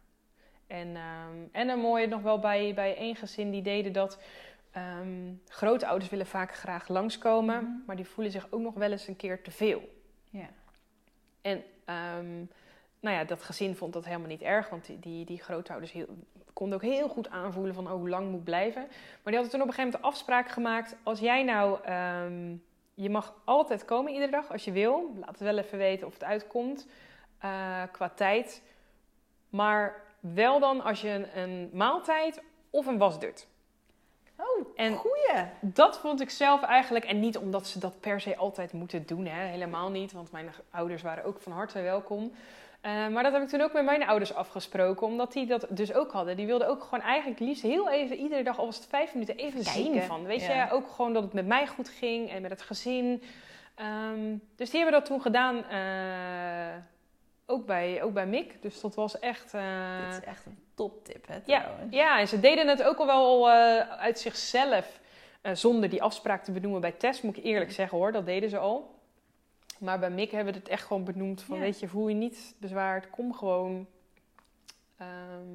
En, 0.67 0.97
ehm, 0.97 1.37
en 1.53 1.69
een 1.69 1.79
mooie 1.79 2.07
nog 2.07 2.23
wel 2.23 2.39
bij, 2.39 2.75
bij 2.75 2.97
één 2.97 3.17
gezin, 3.17 3.51
die 3.51 3.63
deden 3.63 3.93
dat... 3.93 4.19
ehm, 4.73 5.33
grootouders 5.49 6.11
willen 6.11 6.27
vaak 6.27 6.55
graag 6.55 6.89
langskomen, 6.89 7.63
Mhm. 7.63 7.73
maar 7.87 7.97
die 7.97 8.05
voelen 8.07 8.33
zich 8.33 8.47
ook 8.51 8.61
nog 8.61 8.75
wel 8.75 8.91
eens 8.91 9.09
een 9.09 9.17
keer 9.17 9.43
te 9.43 9.51
veel. 9.51 9.89
Ja. 10.31 10.49
En 11.41 11.63
ehm, 11.85 12.45
nou 13.01 13.17
ja, 13.17 13.25
dat 13.25 13.43
gezin 13.43 13.77
vond 13.77 13.93
dat 13.93 14.05
helemaal 14.05 14.29
niet 14.29 14.43
erg, 14.43 14.69
want 14.69 14.91
die, 15.01 15.25
die, 15.25 15.43
grootouders 15.43 15.93
heel, 15.93 16.07
konden 16.53 16.77
ook 16.77 16.85
heel 16.85 17.09
goed 17.09 17.31
aanvoelen 17.31 17.75
van 17.75 17.87
oh, 17.87 17.93
hoe 17.93 18.09
lang 18.09 18.31
moet 18.31 18.45
blijven. 18.45 18.83
Maar 18.83 19.33
die 19.33 19.35
hadden 19.35 19.51
toen 19.51 19.61
op 19.63 19.67
een 19.67 19.75
gegeven 19.75 19.85
moment 19.85 20.03
de 20.03 20.09
afspraak 20.09 20.49
gemaakt, 20.49 20.97
als 21.03 21.21
jij 21.21 21.45
nou, 21.45 21.79
ehm, 21.85 22.57
je 22.95 23.11
mag 23.11 23.35
altijd 23.45 23.85
komen 23.85 24.13
iedere 24.13 24.31
dag 24.31 24.53
als 24.53 24.65
je 24.65 24.73
wil, 24.73 25.15
laat 25.21 25.29
het 25.29 25.41
wel 25.41 25.59
even 25.59 25.79
weten 25.79 26.07
of 26.07 26.13
het 26.13 26.25
uitkomt 26.25 26.87
eh, 27.39 27.83
qua 27.93 28.09
tijd. 28.09 28.63
Maar 29.49 30.03
wel 30.21 30.61
dan 30.61 30.83
als 30.83 31.01
je 31.01 31.09
een, 31.09 31.39
een 31.39 31.71
maaltijd 31.73 32.43
of 32.71 32.87
een 32.87 32.99
was 32.99 33.21
doet. 33.21 33.47
Oh, 34.37 34.67
En- 34.75 34.95
goeie. 34.95 35.45
Dat 35.61 35.99
vond 35.99 36.21
ik 36.21 36.31
zelf 36.31 36.63
eigenlijk, 36.63 37.05
en 37.05 37.21
niet 37.21 37.37
omdat 37.37 37.67
ze 37.67 37.79
dat 37.79 38.01
per 38.01 38.21
se 38.21 38.37
altijd 38.37 38.73
moeten 38.73 39.07
doen, 39.07 39.27
hè, 39.27 39.47
helemaal 39.47 39.91
niet, 39.91 40.13
want 40.13 40.33
mijn 40.33 40.51
ouders 40.71 41.03
waren 41.03 41.25
ook 41.25 41.41
van 41.41 41.53
harte 41.53 41.81
welkom. 41.81 42.33
Eh, 42.81 43.09
maar 43.09 43.23
dat 43.23 43.33
heb 43.33 43.43
ik 43.43 43.49
toen 43.49 43.61
ook 43.61 43.73
met 43.73 43.85
mijn 43.85 44.07
ouders 44.07 44.35
afgesproken, 44.35 45.07
omdat 45.07 45.33
die 45.33 45.47
dat 45.47 45.67
dus 45.71 45.93
ook 45.95 46.13
hadden. 46.13 46.37
Die 46.37 46.47
wilden 46.47 46.69
ook 46.69 46.83
gewoon 46.83 47.01
eigenlijk 47.05 47.41
liefst 47.41 47.63
heel 47.63 47.91
even, 47.91 48.17
iedere 48.17 48.43
dag, 48.43 48.59
al 48.59 48.65
was 48.65 48.77
het 48.77 48.87
vijf 48.87 49.13
minuten, 49.13 49.37
even 49.37 49.63
Kijken. 49.65 49.83
zien 49.83 50.03
van. 50.03 50.25
Weet 50.25 50.45
Ja. 50.45 50.65
je, 50.65 50.71
ook 50.73 50.89
gewoon 50.91 51.13
dat 51.13 51.23
het 51.23 51.33
met 51.33 51.47
mij 51.47 51.67
goed 51.67 51.89
ging 51.89 52.31
en 52.31 52.43
met 52.43 52.51
het 52.51 52.63
gezin. 52.63 53.23
Ehm, 53.75 54.37
dus 54.57 54.71
die 54.71 54.81
hebben 54.81 55.01
dat 55.01 55.09
toen 55.09 55.21
gedaan, 55.21 55.65
eh, 55.69 56.77
ook, 57.47 57.67
bij, 57.67 58.03
ook 58.03 58.13
bij 58.13 58.27
Mick. 58.27 58.63
Dus 58.63 58.81
dat 58.81 58.95
was 58.95 59.19
echt... 59.19 59.55
eh, 59.55 59.63
Dit 60.09 60.19
is 60.19 60.25
echt 60.25 60.47
een 60.47 60.59
toptip, 60.75 61.27
hè, 61.27 61.35
ja, 61.45 61.61
trouwens. 61.61 61.95
ja, 61.95 62.19
en 62.19 62.29
ze 62.29 62.41
deden 62.41 62.69
het 62.69 62.83
ook 62.83 62.99
al 62.99 63.07
wel 63.07 63.51
uit 63.99 64.19
zichzelf. 64.19 65.01
zonder 65.53 65.89
die 65.91 66.03
afspraak 66.03 66.45
te 66.45 66.53
benoemen 66.53 66.81
bij 66.81 66.93
Tess, 66.93 67.23
moet 67.23 67.37
ik 67.37 67.45
eerlijk 67.45 67.73
zeggen 67.73 67.99
hoor. 67.99 68.13
Dat 68.13 68.27
deden 68.27 68.51
ze 68.51 68.59
al. 68.59 68.98
Maar 69.79 69.99
bij 69.99 70.11
Mick 70.11 70.31
hebben 70.31 70.53
we 70.53 70.59
het 70.59 70.69
echt 70.69 70.87
gewoon 70.87 71.05
benoemd 71.05 71.43
van... 71.43 71.57
Ja. 71.57 71.63
weet 71.63 71.81
je, 71.81 71.89
voel 71.89 72.09
je 72.09 72.15
niet 72.15 72.55
bezwaard, 72.59 73.11
kom 73.11 73.35
gewoon. 73.35 73.87
Ehm, 74.97 75.49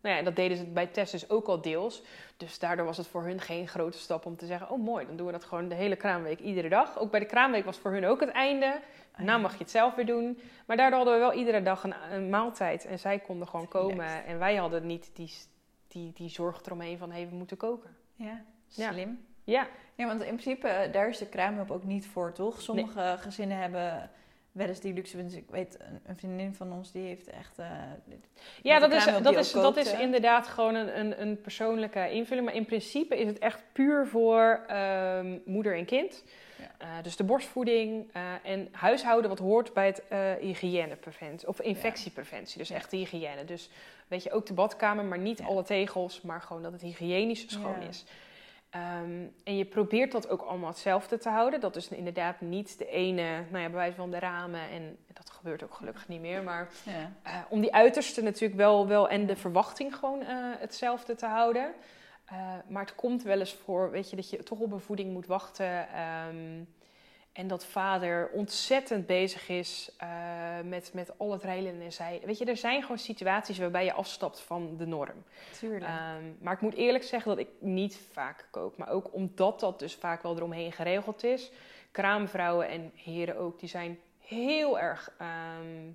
nou 0.00 0.14
ja, 0.14 0.18
en 0.18 0.24
dat 0.24 0.36
deden 0.36 0.56
ze 0.56 0.64
bij 0.64 0.86
Tess 0.86 1.12
dus 1.12 1.30
ook 1.30 1.46
al 1.46 1.60
deels. 1.60 2.02
Dus 2.36 2.58
daardoor 2.58 2.86
was 2.86 2.96
het 2.96 3.06
voor 3.06 3.24
hun 3.24 3.40
geen 3.40 3.68
grote 3.68 3.98
stap 3.98 4.26
om 4.26 4.36
te 4.36 4.46
zeggen... 4.46 4.70
oh 4.70 4.84
mooi, 4.84 5.06
dan 5.06 5.16
doen 5.16 5.26
we 5.26 5.32
dat 5.32 5.44
gewoon 5.44 5.68
de 5.68 5.74
hele 5.74 5.96
kraamweek 5.96 6.38
iedere 6.40 6.68
dag. 6.68 6.98
Ook 6.98 7.10
bij 7.10 7.20
de 7.20 7.26
kraamweek 7.26 7.64
was 7.64 7.78
voor 7.78 7.90
hun 7.90 8.06
ook 8.06 8.20
het 8.20 8.28
einde. 8.30 8.80
Oh, 9.18 9.24
Nou 9.24 9.40
mag 9.40 9.52
je 9.52 9.58
het 9.58 9.70
zelf 9.70 9.94
weer 9.94 10.06
doen. 10.06 10.38
Maar 10.66 10.76
daardoor 10.76 10.96
hadden 10.98 11.14
we 11.14 11.20
wel 11.20 11.32
iedere 11.32 11.62
dag 11.62 11.84
een, 11.84 11.94
een 12.10 12.30
maaltijd. 12.30 12.84
En 12.84 12.98
zij 12.98 13.18
konden 13.18 13.48
gewoon 13.48 13.68
komen. 13.68 14.24
En 14.24 14.38
wij 14.38 14.56
hadden 14.56 14.86
niet 14.86 15.10
die, 15.12 15.32
die, 15.88 16.12
die 16.12 16.28
zorg 16.28 16.62
eromheen 16.64 16.98
van... 16.98 17.10
hé, 17.10 17.20
hey, 17.20 17.28
we 17.28 17.34
moeten 17.34 17.56
koken. 17.56 17.96
Ja, 18.14 18.44
Ja. 18.68 18.92
slim. 18.92 19.08
Ja, 19.08 19.35
Ja, 19.46 19.68
want 19.96 20.22
in 20.22 20.36
principe, 20.36 20.68
eh, 20.68 20.92
daar 20.92 21.08
is 21.08 21.18
de 21.18 21.26
kraamhulp 21.26 21.70
ook 21.70 21.84
niet 21.84 22.06
voor, 22.06 22.32
toch? 22.32 22.62
Sommige 22.62 23.16
gezinnen 23.18 23.58
hebben 23.58 24.10
wel 24.52 24.66
eens 24.66 24.80
die 24.80 24.92
luxe. 24.92 25.22
Dus 25.24 25.34
ik 25.34 25.50
weet, 25.50 25.78
een, 26.04 26.16
vriendin 26.16 26.54
van 26.54 26.72
ons, 26.72 26.92
die 26.92 27.06
heeft 27.06 27.28
echt... 27.28 27.58
eh, 27.58 27.66
ja 28.62 28.78
dat, 28.78 28.92
is, 28.92 29.04
dat, 29.04 29.36
is, 29.36 29.52
dat 29.52 29.76
is 29.76 29.92
inderdaad 29.92 30.46
gewoon 30.46 30.74
een, 30.74 30.98
een, 31.00 31.20
een 31.22 31.40
persoonlijke 31.40 32.10
invulling. 32.10 32.46
Maar 32.46 32.54
in 32.54 32.64
principe 32.64 33.16
is 33.18 33.26
het 33.26 33.38
echt 33.38 33.62
puur 33.72 34.06
voor 34.06 34.64
ehm, 34.66 35.38
moeder 35.44 35.76
en 35.76 35.84
kind. 35.84 36.24
Ja. 36.58 36.70
Eh, 36.78 37.02
dus 37.02 37.16
de 37.16 37.24
borstvoeding 37.24 38.10
en 38.42 38.68
huishouden 38.72 39.30
wat 39.30 39.38
hoort 39.38 39.72
bij 39.72 39.86
het 39.86 40.02
hygiënepreventie. 40.40 41.48
Of 41.48 41.60
infectiepreventie, 41.60 42.58
dus 42.58 42.68
Ja. 42.68 42.74
echt 42.74 42.90
hygiëne. 42.90 43.44
Dus 43.44 43.70
weet 44.08 44.22
je, 44.22 44.32
ook 44.32 44.46
de 44.46 44.54
badkamer, 44.54 45.04
maar 45.04 45.18
niet 45.18 45.38
Ja. 45.38 45.44
alle 45.46 45.62
tegels. 45.62 46.20
Maar 46.20 46.40
gewoon 46.42 46.62
dat 46.62 46.72
het 46.72 46.82
hygiënisch 46.82 47.44
schoon 47.52 47.80
Ja. 47.80 47.88
is. 47.88 48.04
Ehm, 48.76 49.26
en 49.44 49.56
je 49.56 49.64
probeert 49.64 50.12
dat 50.12 50.28
ook 50.28 50.42
allemaal 50.42 50.68
hetzelfde 50.68 51.18
te 51.18 51.28
houden. 51.28 51.60
Dat 51.60 51.76
is 51.76 51.88
inderdaad 51.88 52.40
niet 52.40 52.78
de 52.78 52.86
ene, 52.88 53.22
nou 53.22 53.62
ja, 53.62 53.68
bij 53.68 53.70
wijze 53.70 53.96
van 53.96 54.10
de 54.10 54.18
ramen. 54.18 54.70
En 54.70 54.96
dat 55.12 55.30
gebeurt 55.30 55.64
ook 55.64 55.74
gelukkig 55.74 56.08
niet 56.08 56.20
meer. 56.20 56.42
Maar 56.42 56.68
ja. 56.84 57.12
eh, 57.22 57.38
om 57.48 57.60
die 57.60 57.74
uiterste 57.74 58.22
natuurlijk 58.22 58.60
wel, 58.60 58.86
wel 58.86 59.08
en 59.08 59.26
de 59.26 59.36
verwachting 59.36 59.96
gewoon 59.96 60.22
eh, 60.22 60.36
hetzelfde 60.58 61.14
te 61.14 61.26
houden. 61.26 61.74
Eh, 62.24 62.36
maar 62.68 62.82
het 62.84 62.94
komt 62.94 63.22
wel 63.22 63.38
eens 63.38 63.54
voor, 63.54 63.90
weet 63.90 64.10
je, 64.10 64.16
dat 64.16 64.30
je 64.30 64.42
toch 64.42 64.58
op 64.58 64.72
een 64.72 64.80
voeding 64.80 65.12
moet 65.12 65.26
wachten. 65.26 65.88
ehm, 65.88 66.62
en 67.36 67.46
dat 67.46 67.64
vader 67.64 68.28
ontzettend 68.32 69.06
bezig 69.06 69.48
is 69.48 69.90
eh, 69.96 70.08
met, 70.64 70.90
met 70.94 71.18
al 71.18 71.32
het 71.32 71.42
reilen 71.42 71.80
en 71.80 71.92
zeilen. 71.92 72.26
Weet 72.26 72.38
je, 72.38 72.44
er 72.44 72.56
zijn 72.56 72.82
gewoon 72.82 72.98
situaties 72.98 73.58
waarbij 73.58 73.84
je 73.84 73.92
afstapt 73.92 74.40
van 74.40 74.76
de 74.76 74.86
norm. 74.86 75.24
Tuurlijk. 75.58 75.84
Ehm, 75.84 76.22
maar 76.40 76.54
ik 76.54 76.60
moet 76.60 76.74
eerlijk 76.74 77.04
zeggen 77.04 77.30
dat 77.30 77.38
ik 77.38 77.48
niet 77.58 78.00
vaak 78.12 78.48
kook. 78.50 78.76
Maar 78.76 78.88
ook 78.88 79.14
omdat 79.14 79.60
dat 79.60 79.78
dus 79.78 79.94
vaak 79.94 80.22
wel 80.22 80.36
eromheen 80.36 80.72
geregeld 80.72 81.24
is. 81.24 81.50
Kraamvrouwen 81.90 82.68
en 82.68 82.92
heren 82.94 83.36
ook, 83.36 83.60
die 83.60 83.68
zijn 83.68 83.98
heel 84.18 84.78
erg 84.78 85.12
ehm, 85.18 85.90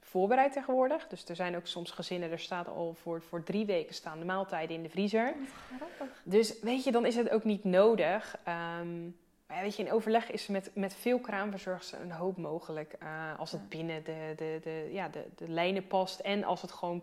voorbereid 0.00 0.52
tegenwoordig. 0.52 1.06
Dus 1.08 1.28
er 1.28 1.36
zijn 1.36 1.56
ook 1.56 1.66
soms 1.66 1.90
gezinnen, 1.90 2.30
er 2.30 2.38
staat 2.38 2.68
al 2.68 2.94
voor, 2.94 3.22
voor 3.22 3.42
drie 3.42 3.66
weken 3.66 3.94
staan 3.94 4.18
de 4.18 4.24
maaltijden 4.24 4.76
in 4.76 4.82
de 4.82 4.88
vriezer. 4.88 5.34
Grappig. 5.76 6.20
Dus 6.24 6.60
weet 6.60 6.84
je, 6.84 6.92
dan 6.92 7.06
is 7.06 7.16
het 7.16 7.30
ook 7.30 7.44
niet 7.44 7.64
nodig. 7.64 8.36
Ehm, 8.44 9.10
maar 9.52 9.62
weet 9.62 9.76
je, 9.76 9.82
in 9.82 9.92
overleg 9.92 10.30
is 10.30 10.46
met, 10.46 10.70
met 10.74 10.94
veel 10.94 11.18
kraamverzorgers 11.18 11.92
een 11.92 12.12
hoop 12.12 12.36
mogelijk. 12.36 12.92
eh, 12.98 13.38
als 13.38 13.52
het 13.52 13.60
Ja. 13.60 13.66
binnen 13.68 14.04
de, 14.04 14.32
de, 14.36 14.60
de, 14.62 14.88
ja, 14.92 15.08
de, 15.08 15.24
de 15.36 15.48
lijnen 15.48 15.86
past 15.86 16.20
en 16.20 16.44
als 16.44 16.62
het 16.62 16.72
gewoon 16.72 17.02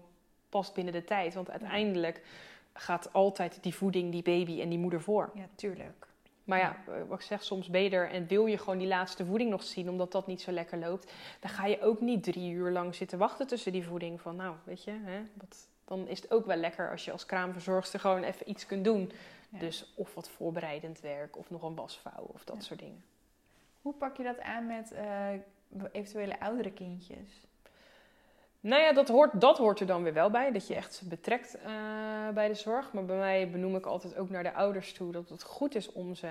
past 0.50 0.74
binnen 0.74 0.94
de 0.94 1.04
tijd. 1.04 1.34
Want 1.34 1.50
uiteindelijk 1.50 2.22
gaat 2.74 3.14
altijd 3.14 3.64
die 3.64 3.76
voeding, 3.76 4.12
die 4.12 4.24
baby 4.24 4.62
en 4.62 4.70
die 4.70 4.78
moeder 4.80 5.02
voor. 5.02 5.32
Ja, 5.34 5.48
tuurlijk. 5.56 6.08
Maar 6.44 6.60
ja, 6.60 6.78
eh, 6.88 6.94
wat 7.08 7.20
ik 7.20 7.26
zeg, 7.26 7.44
soms 7.44 7.68
ben 7.70 7.82
je 7.82 7.90
er 7.90 8.10
en 8.10 8.28
wil 8.28 8.46
je 8.46 8.58
gewoon 8.58 8.78
die 8.78 8.88
laatste 8.88 9.26
voeding 9.26 9.50
nog 9.50 9.64
zien, 9.64 9.90
omdat 9.90 10.12
dat 10.12 10.28
niet 10.28 10.42
zo 10.42 10.52
lekker 10.52 10.78
loopt. 10.78 11.12
Dan 11.40 11.50
ga 11.50 11.66
je 11.66 11.82
ook 11.82 12.02
niet 12.02 12.24
drie 12.24 12.52
uur 12.52 12.72
lang 12.72 12.96
zitten 12.96 13.18
wachten 13.18 13.48
tussen 13.48 13.72
die 13.72 13.86
voeding. 13.86 14.22
Van 14.22 14.36
nou, 14.36 14.56
weet 14.64 14.84
je, 14.84 14.92
hè, 14.92 15.22
wat, 15.34 15.69
dan 15.90 16.08
is 16.08 16.22
het 16.22 16.32
ook 16.32 16.46
wel 16.46 16.56
lekker 16.58 16.92
als 16.92 17.06
je 17.06 17.12
als 17.12 17.26
kraamverzorgster 17.26 18.00
gewoon 18.00 18.24
even 18.24 18.50
iets 18.50 18.66
kunt 18.66 18.84
doen. 18.84 19.12
Ja. 19.50 19.60
Dus 19.60 19.94
of 19.96 20.14
wat 20.14 20.30
voorbereidend 20.30 21.00
werk 21.00 21.38
of 21.38 21.50
nog 21.50 21.64
een 21.64 21.76
wasvouw 21.76 22.24
of 22.34 22.44
dat 22.44 22.56
Ja. 22.56 22.62
soort 22.62 22.80
dingen. 22.80 23.04
Hoe 23.82 23.94
pak 23.94 24.18
je 24.18 24.24
dat 24.24 24.40
aan 24.40 24.68
met 24.68 24.92
uh, 24.94 25.28
eventuele 25.92 26.40
oudere 26.40 26.72
kindjes? 26.72 27.48
Nou 28.60 28.82
ja, 28.82 28.94
dat 28.94 29.08
hoort, 29.08 29.42
dat 29.42 29.58
hoort 29.58 29.80
er 29.80 29.86
dan 29.88 30.04
weer 30.04 30.14
wel 30.14 30.30
bij. 30.30 30.52
Dat 30.52 30.68
je 30.68 30.76
echt 30.76 30.94
ze 30.94 31.08
betrekt 31.08 31.58
uh, 31.58 32.30
bij 32.30 32.48
de 32.48 32.54
zorg. 32.54 32.94
Maar 32.94 33.06
bij 33.06 33.18
mij 33.18 33.50
benoem 33.50 33.76
ik 33.76 33.86
altijd 33.86 34.16
ook 34.18 34.30
naar 34.30 34.44
de 34.44 34.54
ouders 34.54 34.94
toe 34.94 35.12
dat 35.12 35.30
het 35.30 35.44
goed 35.44 35.76
is 35.76 35.92
om 35.92 36.16
ze 36.16 36.30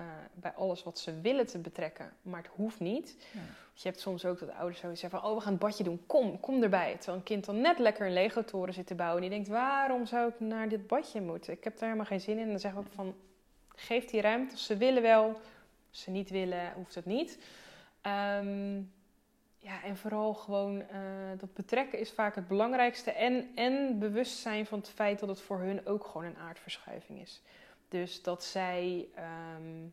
uh, 0.00 0.06
bij 0.34 0.52
alles 0.52 0.82
wat 0.82 0.98
ze 0.98 1.20
willen 1.20 1.46
te 1.46 1.58
betrekken. 1.58 2.12
Maar 2.22 2.42
het 2.42 2.50
hoeft 2.54 2.80
niet. 2.80 3.16
Ja. 3.32 3.40
Dus 3.72 3.82
je 3.82 3.88
hebt 3.88 4.00
soms 4.00 4.24
ook 4.24 4.38
dat 4.38 4.50
ouders 4.50 4.80
zo 4.80 4.94
zeggen 4.94 5.20
van... 5.20 5.30
oh, 5.30 5.34
we 5.34 5.40
gaan 5.40 5.52
het 5.52 5.60
badje 5.60 5.84
doen, 5.84 6.02
kom, 6.06 6.40
kom 6.40 6.62
erbij. 6.62 6.94
Terwijl 6.94 7.16
een 7.16 7.22
kind 7.22 7.44
dan 7.44 7.60
net 7.60 7.78
lekker 7.78 8.06
een 8.06 8.12
Lego-toren 8.12 8.74
zit 8.74 8.86
te 8.86 8.94
bouwen... 8.94 9.22
en 9.22 9.28
die 9.28 9.38
denkt, 9.38 9.48
waarom 9.48 10.06
zou 10.06 10.28
ik 10.28 10.40
naar 10.40 10.68
dit 10.68 10.86
badje 10.86 11.20
moeten? 11.20 11.52
Ik 11.52 11.64
heb 11.64 11.72
daar 11.72 11.82
helemaal 11.82 12.06
geen 12.06 12.20
zin 12.20 12.36
in. 12.36 12.42
En 12.42 12.50
dan 12.50 12.58
zeggen 12.58 12.80
we 12.80 12.86
ook 12.86 12.94
van, 12.94 13.14
geef 13.74 14.04
die 14.04 14.20
ruimte. 14.20 14.52
Als 14.52 14.66
ze 14.66 14.76
willen 14.76 15.02
wel, 15.02 15.40
als 15.90 16.00
ze 16.00 16.10
niet 16.10 16.30
willen, 16.30 16.72
hoeft 16.72 16.94
het 16.94 17.06
niet. 17.06 17.38
Um, 18.06 18.92
ja, 19.62 19.82
en 19.82 19.96
vooral 19.96 20.34
gewoon 20.34 20.76
uh, 20.76 20.86
dat 21.38 21.54
betrekken 21.54 21.98
is 21.98 22.10
vaak 22.10 22.34
het 22.34 22.48
belangrijkste. 22.48 23.10
En, 23.10 23.50
en 23.54 23.98
bewust 23.98 24.38
zijn 24.38 24.66
van 24.66 24.78
het 24.78 24.88
feit 24.88 25.18
dat 25.18 25.28
het 25.28 25.40
voor 25.40 25.58
hun 25.58 25.86
ook 25.86 26.04
gewoon 26.06 26.26
een 26.26 26.38
aardverschuiving 26.38 27.20
is. 27.20 27.42
Dus 27.90 28.22
dat 28.22 28.44
zij 28.44 29.08
um, 29.58 29.92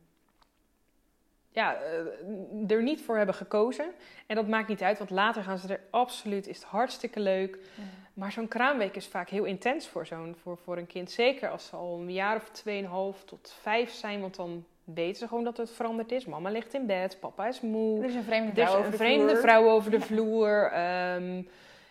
ja, 1.57 1.77
uh, 1.81 2.71
er 2.71 2.83
niet 2.83 3.01
voor 3.01 3.17
hebben 3.17 3.35
gekozen. 3.35 3.85
En 4.25 4.35
dat 4.35 4.47
maakt 4.47 4.67
niet 4.67 4.83
uit, 4.83 4.97
want 4.97 5.09
later 5.09 5.43
gaan 5.43 5.57
ze 5.57 5.67
er 5.67 5.81
absoluut, 5.89 6.47
is 6.47 6.55
het 6.55 6.65
hartstikke 6.65 7.19
leuk. 7.19 7.59
Ja. 7.75 7.83
Maar 8.13 8.31
zo'n 8.31 8.47
kraamweek 8.47 8.95
is 8.95 9.07
vaak 9.07 9.29
heel 9.29 9.43
intens 9.43 9.87
voor, 9.87 10.05
zo'n, 10.05 10.35
voor, 10.41 10.57
voor 10.57 10.77
een 10.77 10.87
kind. 10.87 11.11
Zeker 11.11 11.49
als 11.49 11.65
ze 11.65 11.75
al 11.75 11.99
een 11.99 12.13
jaar 12.13 12.35
of 12.35 12.49
tweeënhalf 12.49 13.23
tot 13.23 13.55
vijf 13.61 13.91
zijn, 13.91 14.21
want 14.21 14.35
dan 14.35 14.65
weten 14.83 15.15
ze 15.15 15.27
gewoon 15.27 15.43
dat 15.43 15.57
het 15.57 15.71
veranderd 15.71 16.11
is. 16.11 16.25
Mama 16.25 16.49
ligt 16.49 16.73
in 16.73 16.85
bed, 16.85 17.17
papa 17.19 17.47
is 17.47 17.61
moe. 17.61 17.99
Er 17.99 18.09
is 18.09 18.15
een 18.15 18.23
vreemde 18.23 18.51
vrouw, 18.53 18.73
over, 18.73 18.85
een 18.85 18.91
de 18.91 18.97
vreemde 18.97 19.29
vloer. 19.29 19.41
vrouw 19.41 19.69
over 19.69 19.91
de 19.91 20.01
vloer. 20.09 20.79
Um, 21.13 21.47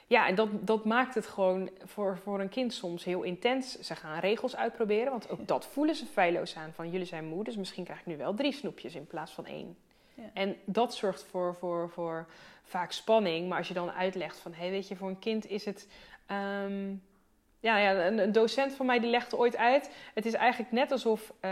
ja, 0.07 0.27
en 0.27 0.35
dat, 0.35 0.49
dat 0.61 0.85
maakt 0.85 1.15
het 1.15 1.27
gewoon 1.27 1.71
voor, 1.85 2.19
voor 2.23 2.41
een 2.41 2.49
kind 2.49 2.75
soms 2.75 3.05
heel 3.05 3.23
intens. 3.23 3.79
Ze 3.81 3.95
gaan 3.95 4.19
regels 4.19 4.57
uitproberen, 4.57 5.11
want 5.11 5.31
ook 5.31 5.49
dat 5.49 5.67
voelen 5.67 5.95
ze 5.95 6.07
feilloos 6.07 6.57
aan. 6.57 6.73
Van 6.73 6.91
jullie 6.91 7.07
zijn 7.07 7.25
moe, 7.25 7.45
dus 7.45 7.57
misschien 7.57 7.85
krijg 7.85 8.01
ik 8.01 8.07
nu 8.07 8.17
wel 8.17 8.35
drie 8.35 8.53
snoepjes 8.53 8.95
in 8.95 9.07
plaats 9.07 9.33
van 9.33 9.47
één. 9.47 9.77
Ja. 10.15 10.31
En 10.33 10.57
dat 10.65 10.95
zorgt 10.95 11.25
voor, 11.25 11.55
voor, 11.55 11.91
voor 11.91 12.27
vaak 12.63 12.93
spanning. 12.93 13.49
Maar 13.49 13.59
als 13.59 13.69
je 13.69 13.75
dan 13.75 13.91
uitlegt 13.91 14.39
van, 14.39 14.53
hé, 14.53 14.61
hey, 14.61 14.71
weet 14.71 14.89
je, 14.89 14.97
voor 14.97 15.09
een 15.09 15.19
kind 15.19 15.51
is 15.51 15.65
het... 15.65 15.89
Um, 16.65 17.03
ja, 17.61 17.79
ja 17.79 18.07
een, 18.07 18.19
een, 18.19 18.33
docent 18.33 18.73
van 18.73 18.87
mij 18.87 19.01
die 19.01 19.11
legde 19.11 19.37
ooit 19.37 19.57
uit. 19.57 19.91
Het 20.15 20.27
is 20.27 20.33
eigenlijk 20.33 20.73
net 20.73 20.93
alsof 20.93 21.33
uh, 21.41 21.51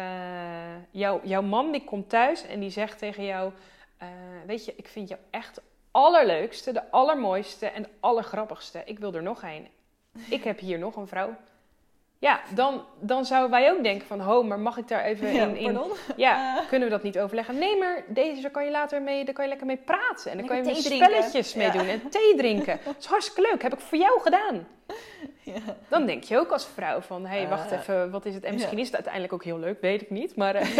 jou, 0.90 1.26
jouw 1.26 1.42
man 1.42 1.72
die 1.72 1.84
komt 1.84 2.08
thuis 2.08 2.46
en 2.46 2.60
die 2.60 2.70
zegt 2.70 2.98
tegen 2.98 3.24
jou: 3.24 3.52
uh, 4.02 4.08
Weet 4.46 4.64
je, 4.64 4.74
ik 4.76 4.88
vind 4.88 5.08
jou 5.08 5.20
echt 5.30 5.60
allerleukste, 5.94 6.72
de 6.72 6.90
allermooiste 6.90 7.66
en 7.66 7.82
de 7.82 7.88
allergrappigste. 8.00 8.82
Ik 8.84 8.98
wil 8.98 9.14
er 9.14 9.22
nog 9.22 9.42
een. 9.42 9.68
Ik 10.28 10.44
heb 10.44 10.58
hier 10.58 10.78
nog 10.78 10.96
een 10.96 11.06
vrouw. 11.06 11.36
Ja, 12.18 12.40
dan, 12.54 12.84
dan 13.00 13.24
zouden 13.24 13.50
wij 13.50 13.72
ook 13.72 13.82
denken 13.82 14.06
van, 14.06 14.20
ho, 14.20 14.42
maar 14.42 14.58
mag 14.58 14.76
ik 14.76 14.88
daar 14.88 15.04
even 15.04 15.32
ja, 15.32 15.44
in... 15.44 15.56
in 15.56 15.80
ja, 16.16 16.56
uh. 16.56 16.66
kunnen 16.68 16.88
we 16.88 16.94
dat 16.94 17.02
niet 17.02 17.18
overleggen? 17.18 17.58
Nee, 17.58 17.78
maar 17.78 18.04
deze 18.08 18.50
kan 18.50 18.64
je 18.64 18.70
later 18.70 19.02
mee, 19.02 19.24
daar 19.24 19.34
kan 19.34 19.44
je 19.44 19.48
lekker 19.50 19.66
mee 19.66 19.76
praten. 19.76 20.30
En 20.30 20.36
dan 20.38 20.46
kan 20.46 20.56
je 20.56 20.62
weer 20.62 20.74
spelletjes 20.74 21.54
mee 21.54 21.66
ja. 21.66 21.72
doen 21.72 21.86
en 21.86 22.08
thee 22.08 22.34
drinken. 22.36 22.80
Dat 22.84 22.96
is 22.98 23.06
hartstikke 23.06 23.50
leuk, 23.50 23.62
heb 23.62 23.72
ik 23.72 23.80
voor 23.80 23.98
jou 23.98 24.20
gedaan. 24.20 24.66
Ja. 25.44 25.60
Dan 25.88 26.06
denk 26.06 26.22
je 26.22 26.38
ook 26.38 26.50
als 26.50 26.66
vrouw 26.66 27.00
van, 27.00 27.26
hé, 27.26 27.38
hey, 27.38 27.48
wacht 27.48 27.72
uh, 27.72 27.78
even, 27.78 28.10
wat 28.10 28.26
is 28.26 28.34
het? 28.34 28.44
En 28.44 28.54
misschien 28.54 28.78
is 28.78 28.86
het 28.86 28.94
uiteindelijk 28.94 29.32
ook 29.32 29.44
heel 29.44 29.58
leuk, 29.58 29.80
weet 29.80 30.02
ik 30.02 30.10
niet. 30.10 30.36
Maar, 30.36 30.54
uh, 30.54 30.78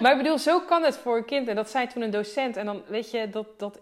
maar 0.00 0.12
ik 0.12 0.18
bedoel, 0.18 0.38
zo 0.38 0.60
kan 0.60 0.82
het 0.82 0.96
voor 0.96 1.16
een 1.16 1.24
kind. 1.24 1.48
En 1.48 1.56
dat 1.56 1.70
zei 1.70 1.86
toen 1.86 2.02
een 2.02 2.10
docent. 2.10 2.56
En 2.56 2.66
dan 2.66 2.82
weet 2.86 3.10
je, 3.10 3.30
dat, 3.30 3.46
dat 3.56 3.80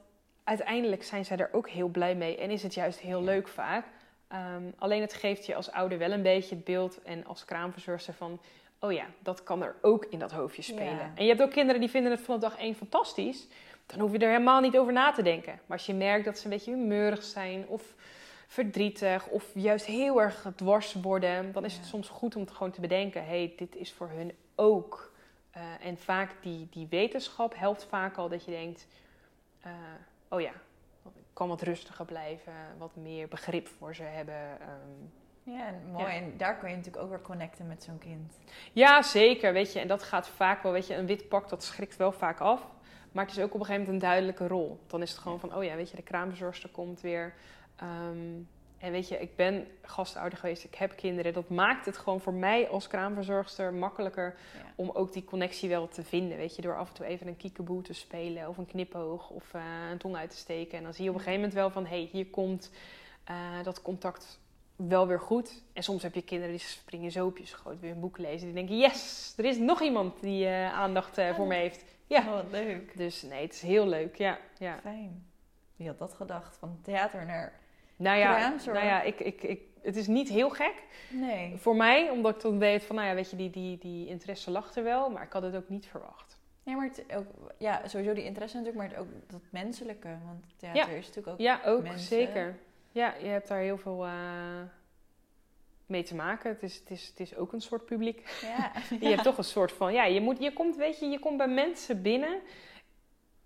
uiteindelijk 0.49 1.05
zijn 1.05 1.25
zij 1.25 1.37
er 1.37 1.49
ook 1.53 1.69
heel 1.69 1.89
blij 1.89 2.15
mee. 2.15 2.37
En 2.37 2.51
is 2.51 2.63
het 2.63 2.75
juist 2.75 2.99
heel 2.99 3.23
leuk 3.23 3.49
vaak. 3.49 3.85
Um, 4.33 4.73
alleen 4.79 5.01
het 5.01 5.13
geeft 5.13 5.47
je 5.47 5.55
als 5.55 5.71
ouder 5.71 5.99
wel 5.99 6.13
een 6.13 6.23
beetje 6.23 6.55
het 6.55 6.65
beeld 6.65 7.03
en 7.03 7.27
als 7.27 7.45
kraamverzorgster 7.45 8.15
van... 8.15 8.41
oh 8.79 8.93
ja, 8.93 9.05
dat 9.23 9.43
kan 9.43 9.63
er 9.63 9.75
ook 9.83 10.05
in 10.05 10.19
dat 10.19 10.33
hoofdje 10.33 10.63
spelen. 10.63 10.97
Ja. 10.97 11.13
En 11.15 11.23
je 11.23 11.29
hebt 11.29 11.43
ook 11.43 11.51
kinderen 11.51 11.81
die 11.81 11.91
vinden 11.91 12.11
het 12.11 12.21
vanaf 12.21 12.41
dag 12.41 12.59
één 12.59 12.75
fantastisch. 12.75 13.47
Dan 13.87 14.01
hoef 14.01 14.13
je 14.13 14.19
er 14.19 14.31
helemaal 14.31 14.61
niet 14.61 14.79
over 14.79 14.93
na 14.93 15.13
te 15.13 15.23
denken. 15.23 15.61
Maar 15.67 15.77
als 15.77 15.87
je 15.87 15.95
merkt 15.95 16.25
dat 16.25 16.39
ze 16.39 16.45
een 16.45 16.51
beetje 16.51 16.75
humeurig 16.75 17.23
zijn 17.23 17.67
of 17.67 17.95
verdrietig... 18.47 19.27
of 19.27 19.45
juist 19.55 19.87
heel 19.87 20.21
erg 20.21 20.47
dwars 20.57 20.93
worden... 20.93 21.53
dan 21.53 21.65
is 21.65 21.77
het 21.77 21.87
soms 21.87 22.09
goed 22.09 22.35
om 22.35 22.41
het 22.41 22.51
gewoon 22.51 22.73
te 22.73 22.81
bedenken... 22.81 23.25
hé, 23.25 23.29
hey, 23.29 23.55
dit 23.57 23.77
is 23.77 23.93
voor 23.93 24.09
hun 24.09 24.33
ook. 24.55 25.13
Uh, 25.57 25.87
en 25.87 25.99
vaak 25.99 26.31
die, 26.41 26.69
die 26.71 26.87
wetenschap 26.91 27.55
helpt 27.57 27.85
vaak 27.85 28.17
al 28.17 28.29
dat 28.29 28.45
je 28.45 28.51
denkt... 28.51 28.87
Uh, 29.67 29.73
oh 30.29 30.41
ja, 30.41 30.53
kan 31.33 31.49
wat 31.49 31.63
rustiger 31.63 32.05
blijven, 32.05 32.53
wat 32.79 32.97
meer 32.97 33.29
begrip 33.29 33.69
voor 33.69 33.95
ze 33.95 34.03
hebben. 34.03 34.51
Um, 34.51 35.13
ja, 35.43 35.75
mooi. 35.93 36.05
Ja. 36.05 36.11
En 36.11 36.37
daar 36.37 36.57
kun 36.57 36.71
je 36.71 36.77
natuurlijk 36.77 37.05
ook 37.05 37.11
weer 37.11 37.21
connecten 37.21 37.67
met 37.67 37.83
zo'n 37.83 37.99
kind. 37.99 38.39
Ja, 38.73 39.03
zeker. 39.03 39.53
Weet 39.53 39.73
je, 39.73 39.81
en 39.81 39.89
dat 39.89 40.03
gaat 40.03 40.29
vaak 40.29 40.63
wel. 40.63 40.73
Weet 40.73 40.87
je, 40.87 40.95
een 40.95 41.07
wit 41.07 41.29
pak 41.29 41.49
dat 41.49 41.65
schrikt 41.65 41.97
wel 41.97 42.13
vaak 42.13 42.41
af. 42.41 42.67
Maar 43.13 43.25
het 43.25 43.37
is 43.37 43.43
ook 43.43 43.55
op 43.55 43.61
een 43.61 43.67
gegeven 43.67 43.85
moment 43.85 44.03
een 44.03 44.09
duidelijke 44.09 44.47
rol. 44.47 44.81
Dan 44.87 45.03
is 45.03 45.11
het 45.11 45.19
gewoon 45.19 45.41
van, 45.41 45.55
oh 45.55 45.65
ja, 45.65 45.77
weet 45.77 45.91
je, 45.91 45.97
de 45.97 46.03
kraamverzorgster 46.03 46.71
komt 46.71 47.01
weer. 47.01 47.35
Um, 47.83 48.49
en 48.79 48.93
weet 48.93 49.09
je, 49.09 49.19
ik 49.19 49.37
ben 49.37 49.67
gastouder 49.83 50.39
geweest, 50.39 50.65
ik 50.65 50.75
heb 50.75 50.97
kinderen. 50.97 51.33
Dat 51.33 51.49
maakt 51.49 51.87
het 51.87 51.97
gewoon 51.97 52.21
voor 52.21 52.33
mij 52.33 52.69
als 52.69 52.87
kraamverzorgster 52.87 53.75
makkelijker 53.75 54.37
ja. 54.55 54.73
om 54.75 54.91
ook 54.91 55.13
die 55.13 55.25
connectie 55.25 55.69
wel 55.69 55.89
te 55.89 56.03
vinden. 56.03 56.37
Weet 56.37 56.57
je, 56.57 56.63
door 56.63 56.77
af 56.77 56.89
en 56.89 56.95
toe 56.95 57.07
even 57.07 57.27
een 57.27 57.37
kiekeboe 57.37 57.83
te 57.83 57.93
spelen 57.93 58.49
of 58.49 58.57
een 58.57 58.67
knipoog 58.67 59.31
of 59.31 59.55
uh, 59.55 59.63
een 59.91 59.99
tong 59.99 60.17
uit 60.17 60.31
te 60.31 60.37
steken. 60.37 60.79
En 60.79 60.85
dan 60.85 60.95
zie 60.95 61.05
je 61.05 61.11
op 61.11 61.17
een 61.17 61.23
gegeven 61.23 61.41
moment 61.41 61.59
wel 61.59 61.71
van, 61.71 61.87
hé, 61.87 61.97
hey, 61.97 62.09
hier 62.13 62.27
komt 62.27 62.71
uh, 63.31 63.63
dat 63.63 63.83
contact 63.83 64.41
wel 64.77 65.07
weer 65.07 65.21
goed. 65.21 65.63
En 65.73 65.83
soms 65.83 66.03
heb 66.03 66.15
je 66.15 66.23
kinderen 66.23 66.55
die 66.55 66.65
springen 66.65 67.11
zo 67.11 67.27
op 67.27 67.39
je 67.39 67.47
schoot, 67.47 67.81
weer 67.81 67.91
een 67.91 68.01
boek 68.01 68.19
lezen. 68.19 68.47
Die 68.47 68.55
denken, 68.55 68.79
yes, 68.79 69.35
er 69.37 69.45
is 69.45 69.59
nog 69.59 69.83
iemand 69.83 70.21
die 70.21 70.45
uh, 70.45 70.73
aandacht 70.73 71.21
voor 71.35 71.47
me 71.47 71.55
heeft. 71.55 71.85
Ja, 72.07 72.19
oh, 72.19 72.51
leuk. 72.51 72.97
Dus 72.97 73.23
nee, 73.23 73.43
het 73.43 73.53
is 73.53 73.63
heel 73.63 73.87
leuk, 73.87 74.17
ja. 74.17 74.39
ja. 74.59 74.79
Fijn. 74.83 75.27
Wie 75.77 75.87
had 75.87 75.99
dat 75.99 76.15
gedacht? 76.15 76.57
Van 76.57 76.79
theater 76.83 77.27
naar 77.27 77.53
nou 77.99 78.19
ja, 78.19 78.55
nou 78.65 78.85
ja 78.85 79.03
ik, 79.03 79.21
ik, 79.21 79.43
ik, 79.43 79.61
het 79.83 79.97
is 79.97 80.07
niet 80.07 80.29
heel 80.29 80.51
gek 80.51 80.83
nee. 81.11 81.57
voor 81.57 81.77
mij, 81.77 82.11
omdat 82.11 82.35
ik 82.35 82.41
toen 82.41 82.59
weet 82.59 82.85
van, 82.85 82.97
nou 82.97 83.09
ja, 83.09 83.15
weet 83.15 83.31
je, 83.31 83.37
die, 83.37 83.51
die, 83.51 83.79
die 83.79 84.07
interesse 84.07 84.51
lag 84.51 84.77
er 84.77 84.83
wel, 84.83 85.11
maar 85.11 85.23
ik 85.23 85.33
had 85.33 85.43
het 85.43 85.57
ook 85.57 85.69
niet 85.69 85.87
verwacht. 85.87 86.39
Nee, 86.63 86.77
maar 86.77 86.87
het 86.87 87.05
ook, 87.17 87.27
ja, 87.59 87.89
sowieso 87.89 88.15
die 88.15 88.25
interesse 88.25 88.57
natuurlijk, 88.57 88.85
maar 88.85 88.99
het 88.99 89.07
ook 89.07 89.31
dat 89.31 89.41
menselijke, 89.51 90.09
want 90.25 90.45
theater 90.57 90.91
ja. 90.91 90.97
is 90.97 91.07
natuurlijk 91.07 91.27
ook 91.27 91.39
Ja, 91.39 91.61
ook, 91.65 91.83
mensen. 91.83 92.01
zeker. 92.01 92.59
Ja, 92.93 93.15
je 93.15 93.27
hebt 93.27 93.49
daar 93.49 93.61
heel 93.61 93.79
veel 93.79 94.07
uh, 94.07 94.13
mee 95.87 96.03
te 96.03 96.15
maken. 96.15 96.51
Het 96.51 96.63
is, 96.63 96.77
het, 96.77 96.91
is, 96.91 97.07
het 97.07 97.21
is 97.21 97.37
ook 97.37 97.53
een 97.53 97.61
soort 97.61 97.85
publiek. 97.85 98.29
Ja. 98.43 98.73
je 99.01 99.09
hebt 99.09 99.23
toch 99.23 99.39
een 99.39 99.45
soort 99.45 99.73
van, 99.73 99.93
ja, 99.93 100.05
je, 100.05 100.21
moet, 100.21 100.39
je 100.39 100.53
komt, 100.53 100.77
weet 100.77 100.99
je, 100.99 101.07
je 101.07 101.19
komt 101.19 101.37
bij 101.37 101.49
mensen 101.49 102.03
binnen 102.03 102.41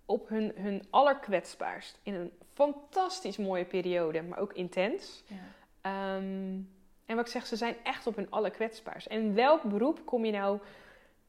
op 0.06 0.28
hun, 0.28 0.52
hun 0.56 0.86
allerkwetsbaarst. 0.90 1.98
In 2.02 2.14
een 2.14 2.32
fantastisch 2.54 3.36
mooie 3.36 3.64
periode, 3.64 4.22
maar 4.22 4.38
ook 4.38 4.52
intens. 4.52 5.22
Ja. 5.26 6.16
Um, 6.16 6.70
en 7.06 7.16
wat 7.16 7.26
ik 7.26 7.32
zeg, 7.32 7.46
ze 7.46 7.56
zijn 7.56 7.76
echt 7.82 8.06
op 8.06 8.16
hun 8.16 8.30
allerkwetsbaarst. 8.30 9.06
En 9.06 9.20
in 9.20 9.34
welk 9.34 9.62
beroep 9.62 10.06
kom 10.06 10.24
je 10.24 10.32
nou 10.32 10.58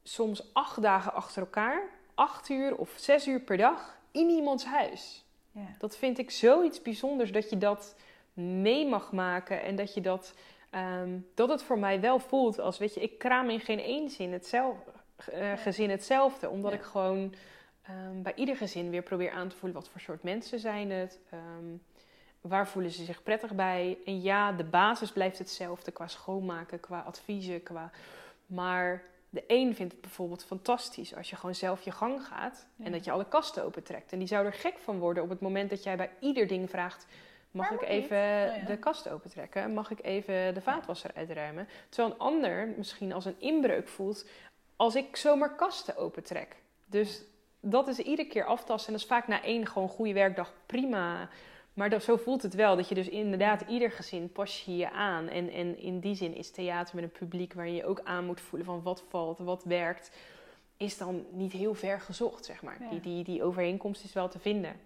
soms 0.02 0.50
acht 0.52 0.82
dagen 0.82 1.14
achter 1.14 1.42
elkaar, 1.42 1.82
acht 2.14 2.48
uur 2.48 2.76
of 2.76 2.94
zes 2.96 3.26
uur 3.26 3.40
per 3.40 3.56
dag 3.56 3.98
in 4.10 4.28
iemands 4.28 4.64
huis? 4.64 5.24
Ja. 5.50 5.66
Dat 5.78 5.96
vind 5.96 6.18
ik 6.18 6.30
zoiets 6.30 6.82
bijzonders 6.82 7.32
dat 7.32 7.50
je 7.50 7.58
dat 7.58 7.96
mee 8.32 8.86
mag 8.86 9.12
maken 9.12 9.62
en 9.62 9.76
dat 9.76 9.94
je 9.94 10.00
dat, 10.00 10.34
um, 11.02 11.26
dat 11.34 11.48
het 11.48 11.62
voor 11.62 11.78
mij 11.78 12.00
wel 12.00 12.18
voelt 12.18 12.58
als, 12.58 12.78
weet 12.78 12.94
je, 12.94 13.00
ik 13.00 13.18
kraam 13.18 13.50
in 13.50 13.60
geen 13.60 13.80
één 13.80 14.10
zin 14.10 14.32
hetzelfde, 14.32 14.90
uh, 15.34 15.52
gezin 15.56 15.90
hetzelfde, 15.90 16.48
omdat 16.48 16.72
ik 16.72 16.82
gewoon 16.82 17.34
um, 17.90 18.22
bij 18.22 18.34
ieder 18.34 18.56
gezin 18.56 18.90
weer 18.90 19.02
probeer 19.02 19.30
aan 19.30 19.48
te 19.48 19.56
voelen 19.56 19.80
wat 19.80 19.88
voor 19.88 20.00
soort 20.00 20.22
mensen 20.22 20.58
zijn 20.58 20.90
het. 20.90 21.18
Um, 21.32 21.82
waar 22.40 22.68
voelen 22.68 22.90
ze 22.90 23.04
zich 23.04 23.22
prettig 23.22 23.54
bij? 23.54 23.98
En 24.04 24.22
ja, 24.22 24.52
de 24.52 24.64
basis 24.64 25.12
blijft 25.12 25.38
hetzelfde 25.38 25.90
qua 25.90 26.08
schoonmaken, 26.08 26.80
qua 26.80 27.00
adviezen, 27.00 27.62
qua... 27.62 27.90
Maar 28.46 29.02
de 29.30 29.44
een 29.46 29.74
vindt 29.74 29.92
het 29.92 30.00
bijvoorbeeld 30.00 30.44
fantastisch 30.44 31.14
als 31.14 31.30
je 31.30 31.36
gewoon 31.36 31.54
zelf 31.54 31.82
je 31.82 31.90
gang 31.90 32.26
gaat 32.26 32.66
Ja. 32.76 32.84
en 32.84 32.92
dat 32.92 33.04
je 33.04 33.10
alle 33.10 33.28
kasten 33.28 33.64
opentrekt. 33.64 34.12
En 34.12 34.18
die 34.18 34.28
zou 34.28 34.46
er 34.46 34.52
gek 34.52 34.78
van 34.78 34.98
worden 34.98 35.22
op 35.22 35.28
het 35.28 35.40
moment 35.40 35.70
dat 35.70 35.82
jij 35.82 35.96
bij 35.96 36.10
ieder 36.20 36.46
ding 36.46 36.70
vraagt: 36.70 37.06
mag 37.50 37.70
ik 37.70 37.82
even 37.82 38.16
Oh 38.16 38.56
ja. 38.56 38.64
de 38.66 38.76
kast 38.76 39.08
opentrekken? 39.08 39.72
Mag 39.72 39.90
ik 39.90 40.02
even 40.02 40.54
de 40.54 40.60
vaatwasser 40.60 41.10
uitruimen? 41.14 41.68
Terwijl 41.88 42.14
een 42.14 42.20
ander 42.20 42.68
misschien 42.76 43.12
als 43.12 43.24
een 43.24 43.40
inbreuk 43.40 43.88
voelt 43.88 44.28
als 44.76 44.94
ik 44.94 45.16
zomaar 45.16 45.54
kasten 45.54 45.96
opentrek. 45.96 46.56
Dus 46.86 47.22
dat 47.64 47.88
is 47.88 47.98
iedere 47.98 48.28
keer 48.28 48.44
aftasten. 48.44 48.86
En 48.86 48.92
dat 48.92 49.02
is 49.02 49.08
vaak 49.08 49.28
na 49.28 49.42
één 49.42 49.66
gewoon 49.66 49.88
goede 49.88 50.12
werkdag 50.12 50.52
prima. 50.66 51.28
Maar 51.74 51.90
dat, 51.90 52.02
zo 52.02 52.16
voelt 52.16 52.42
het 52.42 52.54
wel. 52.54 52.76
Dat 52.76 52.88
je 52.88 52.94
dus 52.94 53.08
inderdaad 53.08 53.64
ieder 53.68 53.90
gezin 53.90 54.32
pas 54.32 54.64
je 54.64 54.76
je 54.76 54.90
aan. 54.90 55.28
En, 55.28 55.50
en 55.50 55.78
in 55.78 56.00
die 56.00 56.14
zin 56.14 56.34
is 56.34 56.50
theater 56.50 56.94
met 56.94 57.04
een 57.04 57.10
publiek 57.10 57.52
waar 57.52 57.68
je 57.68 57.84
ook 57.84 58.00
aan 58.04 58.26
moet 58.26 58.40
voelen 58.40 58.66
van 58.66 58.82
wat 58.82 59.04
valt, 59.08 59.38
wat 59.38 59.64
werkt. 59.64 60.10
is 60.76 60.98
dan 60.98 61.24
niet 61.30 61.52
heel 61.52 61.74
ver 61.74 62.00
gezocht, 62.00 62.44
zeg 62.44 62.62
maar. 62.62 62.76
Ja. 62.80 62.88
Die, 62.90 63.00
die, 63.00 63.24
die 63.24 63.42
overeenkomst 63.42 64.04
is 64.04 64.12
wel 64.12 64.28
te 64.28 64.38
vinden. 64.38 64.76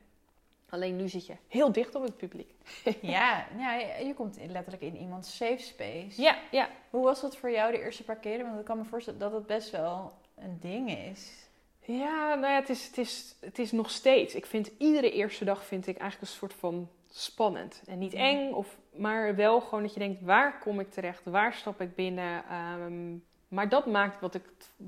Alleen 0.69 0.97
nu 0.97 1.09
zit 1.09 1.27
je 1.27 1.37
heel 1.49 1.73
dicht 1.73 1.95
op 1.95 2.03
het 2.03 2.17
publiek. 2.17 2.55
Ja, 3.01 3.47
ja, 3.59 3.75
je 3.75 4.07
je 4.07 4.14
komt 4.14 4.38
letterlijk 4.47 4.83
in 4.83 4.97
iemands 4.97 5.37
safe 5.37 5.59
space. 5.59 6.23
Ja, 6.23 6.38
ja. 6.51 6.69
Hoe 6.91 7.05
was 7.05 7.21
dat 7.21 7.37
voor 7.37 7.51
jou 7.51 7.73
de 7.73 7.81
eerste 7.81 8.05
paar 8.05 8.17
keren? 8.17 8.47
Want 8.47 8.59
ik 8.59 8.64
kan 8.64 8.79
me 8.79 8.85
voorstellen 8.85 9.19
dat 9.21 9.33
het 9.33 9.47
best 9.47 9.71
wel 9.71 10.12
een 10.35 10.59
ding 10.61 10.91
is. 10.91 11.48
Ja, 11.90 12.35
nou 12.35 12.53
ja, 12.53 12.61
het 12.61 12.68
is, 12.68 12.87
het, 12.87 12.98
is, 12.98 13.35
het 13.40 13.59
is 13.59 13.72
nog 13.72 13.90
steeds. 13.90 14.35
Ik 14.35 14.46
vind 14.46 14.70
iedere 14.79 15.11
eerste 15.11 15.44
dag 15.44 15.64
vind 15.64 15.87
ik 15.87 15.96
eigenlijk 15.96 16.31
een 16.31 16.38
soort 16.38 16.55
van 16.55 16.88
spannend. 17.11 17.83
En 17.87 17.98
niet 17.98 18.12
eng, 18.12 18.53
of, 18.53 18.79
maar 18.96 19.37
wel 19.37 19.61
gewoon 19.61 19.83
dat 19.83 19.92
je 19.92 19.98
denkt, 19.98 20.20
waar 20.20 20.59
kom 20.59 20.81
ik 20.81 20.90
terecht? 20.90 21.24
Waar 21.24 21.55
stap 21.55 21.81
ik 21.81 21.94
binnen? 21.94 22.44
Ehm, 22.51 23.16
maar 23.48 23.68
dat 23.68 23.87
maakt 23.87 24.20
wat 24.20 24.35
ik, 24.35 24.42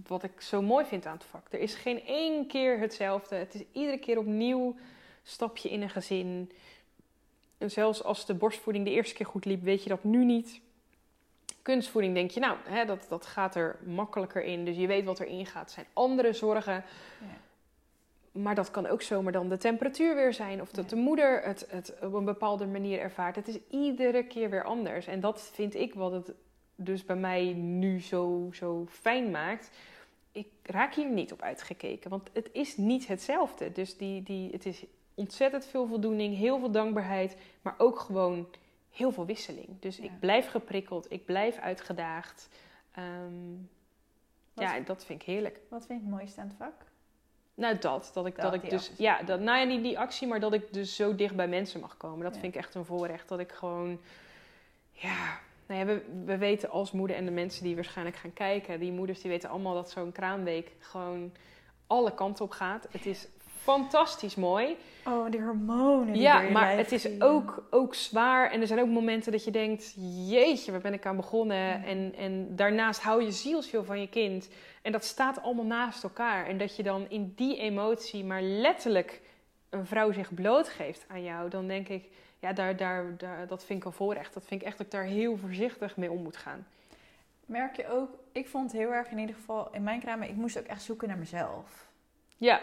wat 0.06 0.22
ik 0.22 0.40
zo 0.40 0.62
mooi 0.62 0.84
vind 0.84 1.06
aan 1.06 1.14
het 1.14 1.24
vak. 1.24 1.46
Er 1.50 1.60
is 1.60 1.74
geen 1.74 2.06
één 2.06 2.46
keer 2.46 2.78
hetzelfde. 2.78 3.34
Het 3.34 3.54
is 3.54 3.62
iedere 3.72 3.98
keer 3.98 4.18
opnieuw 4.18 4.76
stap 5.22 5.56
je 5.56 5.70
in 5.70 5.82
een 5.82 5.90
gezin. 5.90 6.52
En 7.58 7.70
zelfs 7.70 8.04
als 8.04 8.26
de 8.26 8.34
borstvoeding 8.34 8.84
de 8.84 8.90
eerste 8.90 9.14
keer 9.14 9.26
goed 9.26 9.44
liep, 9.44 9.62
weet 9.62 9.82
je 9.82 9.88
dat 9.88 10.04
nu 10.04 10.24
niet. 10.24 10.60
Kunstvoeding 11.62 12.14
denk 12.14 12.30
je, 12.30 12.40
nou, 12.40 12.56
hè, 12.64 12.84
dat, 12.84 13.06
dat 13.08 13.26
gaat 13.26 13.54
er 13.54 13.76
makkelijker 13.84 14.42
in. 14.42 14.64
Dus 14.64 14.76
je 14.76 14.86
weet 14.86 15.04
wat 15.04 15.20
erin 15.20 15.46
gaat. 15.46 15.62
Het 15.62 15.70
zijn 15.70 15.86
andere 15.92 16.32
zorgen. 16.32 16.84
Maar 18.32 18.54
dat 18.54 18.70
kan 18.70 18.86
ook 18.86 19.02
zomaar 19.02 19.32
dan 19.32 19.48
de 19.48 19.56
temperatuur 19.56 20.14
weer 20.14 20.32
zijn. 20.34 20.60
Of 20.60 20.70
dat 20.70 20.84
Ja. 20.84 20.96
de 20.96 21.02
moeder 21.02 21.42
het, 21.42 21.66
het 21.68 21.94
op 22.02 22.12
een 22.12 22.24
bepaalde 22.24 22.66
manier 22.66 22.98
ervaart. 23.00 23.36
Het 23.36 23.48
is 23.48 23.58
iedere 23.70 24.24
keer 24.24 24.50
weer 24.50 24.64
anders. 24.64 25.06
En 25.06 25.20
dat 25.20 25.50
vind 25.52 25.74
ik 25.74 25.94
wat 25.94 26.12
het 26.12 26.32
dus 26.74 27.04
bij 27.04 27.16
mij 27.16 27.52
nu 27.52 28.00
zo, 28.00 28.48
zo 28.52 28.86
fijn 28.90 29.30
maakt. 29.30 29.70
Ik 30.32 30.46
raak 30.62 30.94
hier 30.94 31.10
niet 31.10 31.32
op 31.32 31.42
uitgekeken. 31.42 32.10
Want 32.10 32.30
het 32.32 32.48
is 32.52 32.76
niet 32.76 33.06
hetzelfde. 33.06 33.72
Dus 33.72 33.96
die, 33.96 34.22
die, 34.22 34.50
het 34.50 34.66
is 34.66 34.84
ontzettend 35.14 35.66
veel 35.66 35.86
voldoening, 35.86 36.36
heel 36.36 36.58
veel 36.58 36.70
dankbaarheid. 36.70 37.36
Maar 37.62 37.74
ook 37.78 37.98
gewoon 37.98 38.46
heel 38.90 39.12
veel 39.12 39.26
wisseling. 39.26 39.68
Dus 39.80 39.96
Ja. 39.96 40.04
ik 40.04 40.20
blijf 40.20 40.50
geprikkeld. 40.50 41.12
Ik 41.12 41.24
blijf 41.24 41.58
uitgedaagd. 41.58 42.48
Ehm, 42.92 43.52
Wat- 44.54 44.64
ja, 44.64 44.80
dat 44.80 45.04
vind 45.04 45.20
ik 45.20 45.26
heerlijk. 45.26 45.60
Wat 45.68 45.86
vind 45.86 46.00
je 46.00 46.06
het 46.06 46.14
mooiste 46.16 46.40
aan 46.40 46.46
het 46.48 46.56
vak? 46.56 46.72
Nou, 47.54 47.78
dat. 47.78 48.10
Dat 48.14 48.26
ik, 48.26 48.34
Dat, 48.36 48.44
dat, 48.52 48.54
ik 48.64 48.70
dus. 48.70 48.88
actie. 48.88 49.04
Ja, 49.04 49.22
dat, 49.22 49.40
nou 49.40 49.58
ja, 49.58 49.64
niet 49.64 49.82
die 49.82 49.98
actie, 49.98 50.28
maar 50.28 50.40
dat 50.40 50.52
ik 50.52 50.72
dus 50.72 50.96
zo 50.96 51.14
dicht 51.14 51.36
bij 51.36 51.48
mensen 51.48 51.80
mag 51.80 51.96
komen. 51.96 52.24
Dat 52.24 52.34
Ja. 52.34 52.40
vind 52.40 52.54
ik 52.54 52.60
echt 52.60 52.74
een 52.74 52.84
voorrecht. 52.84 53.28
Dat 53.28 53.38
ik 53.38 53.52
gewoon. 53.52 54.00
Ja. 54.90 55.38
Nou 55.66 55.80
ja, 55.80 55.86
we, 55.86 56.22
we 56.24 56.36
weten 56.38 56.70
als 56.70 56.92
moeder 56.92 57.16
en 57.16 57.24
de 57.24 57.30
mensen 57.30 57.64
die 57.64 57.74
waarschijnlijk 57.74 58.16
gaan 58.16 58.32
kijken, 58.32 58.80
die 58.80 58.92
moeders 58.92 59.20
die 59.20 59.30
weten 59.30 59.48
allemaal 59.50 59.74
dat 59.74 59.90
zo'n 59.90 60.12
kraamweek 60.12 60.72
gewoon 60.78 61.32
alle 61.86 62.14
kanten 62.14 62.44
op 62.44 62.50
gaat. 62.50 62.86
Het 62.90 63.06
is 63.06 63.28
fantastisch 63.62 64.34
mooi. 64.34 64.76
Oh, 65.06 65.30
die 65.30 65.42
hormonen. 65.42 66.12
Die 66.12 66.22
Ja, 66.22 66.40
maar 66.40 66.76
het 66.76 66.92
is 66.92 67.20
ook, 67.20 67.66
ook 67.70 67.94
zwaar. 67.94 68.50
En 68.50 68.60
er 68.60 68.66
zijn 68.66 68.80
ook 68.80 68.88
momenten 68.88 69.32
dat 69.32 69.44
je 69.44 69.50
denkt: 69.50 69.94
jeetje, 70.28 70.70
waar 70.70 70.80
ben 70.80 70.92
ik 70.92 71.06
aan 71.06 71.16
begonnen? 71.16 71.84
En, 71.84 72.14
en 72.16 72.56
daarnaast 72.56 73.00
hou 73.00 73.22
je 73.22 73.32
zielsveel 73.32 73.84
van 73.84 74.00
je 74.00 74.08
kind. 74.08 74.48
En 74.82 74.92
dat 74.92 75.04
staat 75.04 75.42
allemaal 75.42 75.64
naast 75.64 76.02
elkaar. 76.02 76.46
En 76.46 76.58
dat 76.58 76.76
je 76.76 76.82
dan 76.82 77.06
in 77.08 77.32
die 77.36 77.56
emotie 77.56 78.24
maar 78.24 78.42
letterlijk 78.42 79.20
een 79.70 79.86
vrouw 79.86 80.12
zich 80.12 80.34
blootgeeft 80.34 81.04
aan 81.08 81.22
jou, 81.22 81.50
dan 81.50 81.66
denk 81.66 81.88
ik: 81.88 82.04
ja, 82.38 82.52
daar, 82.52 82.76
daar, 82.76 83.16
daar, 83.16 83.46
dat 83.46 83.64
vind 83.64 83.78
ik 83.78 83.84
een 83.84 83.92
voorrecht. 83.92 84.34
Dat 84.34 84.46
vind 84.46 84.60
ik 84.60 84.66
echt 84.66 84.76
dat 84.76 84.86
ik 84.86 84.92
daar 84.92 85.04
heel 85.04 85.36
voorzichtig 85.36 85.96
mee 85.96 86.10
om 86.10 86.22
moet 86.22 86.36
gaan. 86.36 86.66
Merk 87.46 87.76
je 87.76 87.88
ook, 87.88 88.10
ik 88.32 88.48
vond 88.48 88.72
heel 88.72 88.92
erg 88.92 89.10
in 89.10 89.18
ieder 89.18 89.34
geval 89.34 89.68
in 89.72 89.82
mijn 89.82 90.00
kraam, 90.00 90.22
ik 90.22 90.36
moest 90.36 90.58
ook 90.58 90.64
echt 90.64 90.82
zoeken 90.82 91.08
naar 91.08 91.18
mezelf. 91.18 91.88
Ja, 92.36 92.60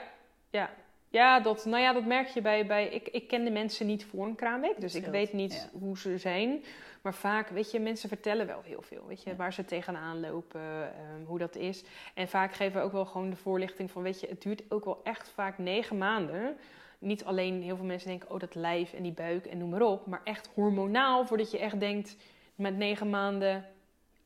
ja. 0.50 0.70
Ja, 1.10 1.40
dat, 1.40 1.66
nou 1.66 1.82
ja, 1.82 1.94
dat 1.94 2.06
merk 2.06 2.28
je 2.28 2.42
bij... 2.42 2.66
bij 2.66 2.88
ik, 2.88 3.08
ik 3.08 3.28
ken 3.28 3.44
de 3.44 3.52
mensen 3.52 3.86
niet 3.86 4.06
voor 4.06 4.26
een 4.26 4.36
kraamweek, 4.36 4.82
dus 4.82 4.96
ik 4.96 5.06
weet 5.06 5.34
niet 5.34 5.70
ja. 5.74 5.80
hoe 5.80 5.98
ze 5.98 6.18
zijn. 6.18 6.64
Maar 7.02 7.14
vaak, 7.14 7.50
weet 7.50 7.72
je, 7.72 7.80
mensen 7.80 8.10
vertellen 8.10 8.48
wel 8.48 8.62
heel 8.64 8.82
veel. 8.82 9.06
Weet 9.08 9.24
je, 9.24 9.30
Ja. 9.30 9.36
waar 9.36 9.54
ze 9.54 9.66
tegenaan 9.66 10.20
lopen, 10.20 10.62
ehm, 10.62 11.24
hoe 11.26 11.38
dat 11.40 11.56
is. 11.56 11.84
En 12.14 12.28
vaak 12.28 12.54
geven 12.54 12.80
we 12.80 12.86
ook 12.86 12.92
wel 12.92 13.06
gewoon 13.06 13.30
de 13.30 13.36
voorlichting 13.36 13.92
van... 13.92 14.02
Weet 14.02 14.20
je, 14.20 14.28
het 14.28 14.42
duurt 14.42 14.62
ook 14.70 14.86
wel 14.86 15.00
echt 15.04 15.30
vaak 15.30 15.58
negen 15.58 15.98
maanden. 15.98 16.58
Niet 17.00 17.26
alleen 17.26 17.62
heel 17.62 17.76
veel 17.76 17.86
mensen 17.86 18.10
denken, 18.10 18.32
oh, 18.32 18.40
dat 18.40 18.56
lijf 18.56 18.94
en 18.94 19.04
die 19.04 19.12
buik 19.12 19.46
en 19.46 19.58
noem 19.58 19.70
maar 19.70 19.82
op. 19.82 20.06
Maar 20.06 20.22
echt 20.24 20.50
hormonaal, 20.54 21.26
voordat 21.26 21.52
je 21.52 21.60
echt 21.60 21.80
denkt 21.80 22.16
met 22.56 22.78
negen 22.78 23.10
maanden... 23.10 23.66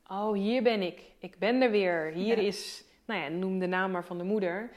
Oh, 0.07 0.33
hier 0.33 0.63
ben 0.63 0.81
ik. 0.81 1.01
Ik 1.19 1.37
ben 1.39 1.61
er 1.61 1.71
weer. 1.71 2.11
Hier 2.13 2.37
Ja. 2.41 2.47
is, 2.47 2.83
nou 3.05 3.21
ja, 3.21 3.27
noem 3.27 3.59
de 3.59 3.67
naam 3.67 3.91
maar 3.91 4.05
van 4.05 4.17
de 4.17 4.23
moeder. 4.23 4.69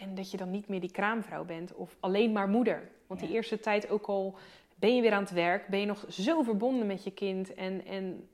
En 0.00 0.14
dat 0.14 0.30
je 0.30 0.36
dan 0.36 0.50
niet 0.50 0.68
meer 0.68 0.80
die 0.80 0.90
kraamvrouw 0.90 1.44
bent 1.44 1.74
of 1.74 1.96
alleen 2.00 2.32
maar 2.32 2.48
moeder. 2.48 2.88
Want 3.06 3.20
die 3.20 3.32
eerste 3.32 3.60
tijd 3.60 3.88
ook 3.88 4.06
al 4.06 4.38
ben 4.74 4.96
je 4.96 5.02
weer 5.02 5.12
aan 5.12 5.22
het 5.22 5.32
werk, 5.32 5.66
ben 5.66 5.80
je 5.80 5.86
nog 5.86 6.04
zo 6.08 6.42
verbonden 6.42 6.86
met 6.86 7.04
je 7.04 7.12
kind 7.12 7.54
en, 7.54 7.84
en 7.86 8.28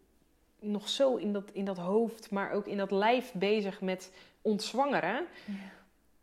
nog 0.59 0.89
zo 0.89 1.17
in 1.17 1.33
dat, 1.33 1.51
in 1.53 1.65
dat 1.65 1.77
hoofd, 1.77 2.31
maar 2.31 2.51
ook 2.51 2.67
in 2.67 2.77
dat 2.77 2.91
lijf 2.91 3.33
bezig 3.33 3.81
met 3.81 4.13
ontzwangeren. 4.43 5.27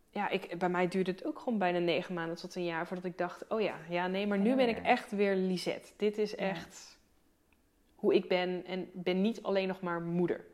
Ja, 0.09 0.29
ik, 0.29 0.59
bij 0.59 0.69
mij 0.69 0.87
duurde 0.87 1.11
het 1.11 1.25
ook 1.25 1.39
gewoon 1.39 1.59
bijna 1.59 1.79
negen 1.79 2.13
maanden 2.13 2.37
tot 2.37 2.55
een 2.55 2.65
jaar 2.65 2.87
voordat 2.87 3.05
ik 3.05 3.17
dacht: 3.17 3.47
oh 3.47 3.61
ja, 3.61 3.75
ja 3.89 4.07
nee, 4.07 4.27
maar 4.27 4.39
nu 4.39 4.49
Ja, 4.49 4.55
ben 4.55 4.69
ik 4.69 4.77
echt 4.77 5.11
weer 5.11 5.35
Lisette. 5.35 5.91
Dit 5.97 6.17
is 6.17 6.35
echt 6.35 6.97
hoe 7.95 8.13
ik 8.13 8.27
ben 8.27 8.65
en 8.65 8.89
ben 8.93 9.21
niet 9.21 9.43
alleen 9.43 9.67
nog 9.67 9.81
maar 9.81 10.01
moeder. 10.01 10.45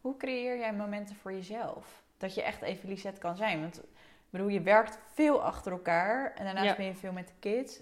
Hoe 0.00 0.16
creëer 0.16 0.58
jij 0.58 0.72
momenten 0.72 1.16
voor 1.16 1.32
jezelf? 1.32 2.02
Dat 2.16 2.34
je 2.34 2.42
echt 2.42 2.62
even 2.62 2.88
Lisette 2.88 3.20
kan 3.20 3.36
zijn. 3.36 3.60
Want 3.60 3.82
ik 4.26 4.32
bedoel, 4.32 4.48
je 4.48 4.60
werkt 4.60 4.98
veel 5.12 5.42
achter 5.42 5.72
elkaar 5.72 6.32
en 6.34 6.44
daarnaast 6.44 6.66
Ja. 6.68 6.76
ben 6.76 6.86
je 6.86 6.94
veel 6.94 7.12
met 7.12 7.28
de 7.28 7.34
kids. 7.40 7.80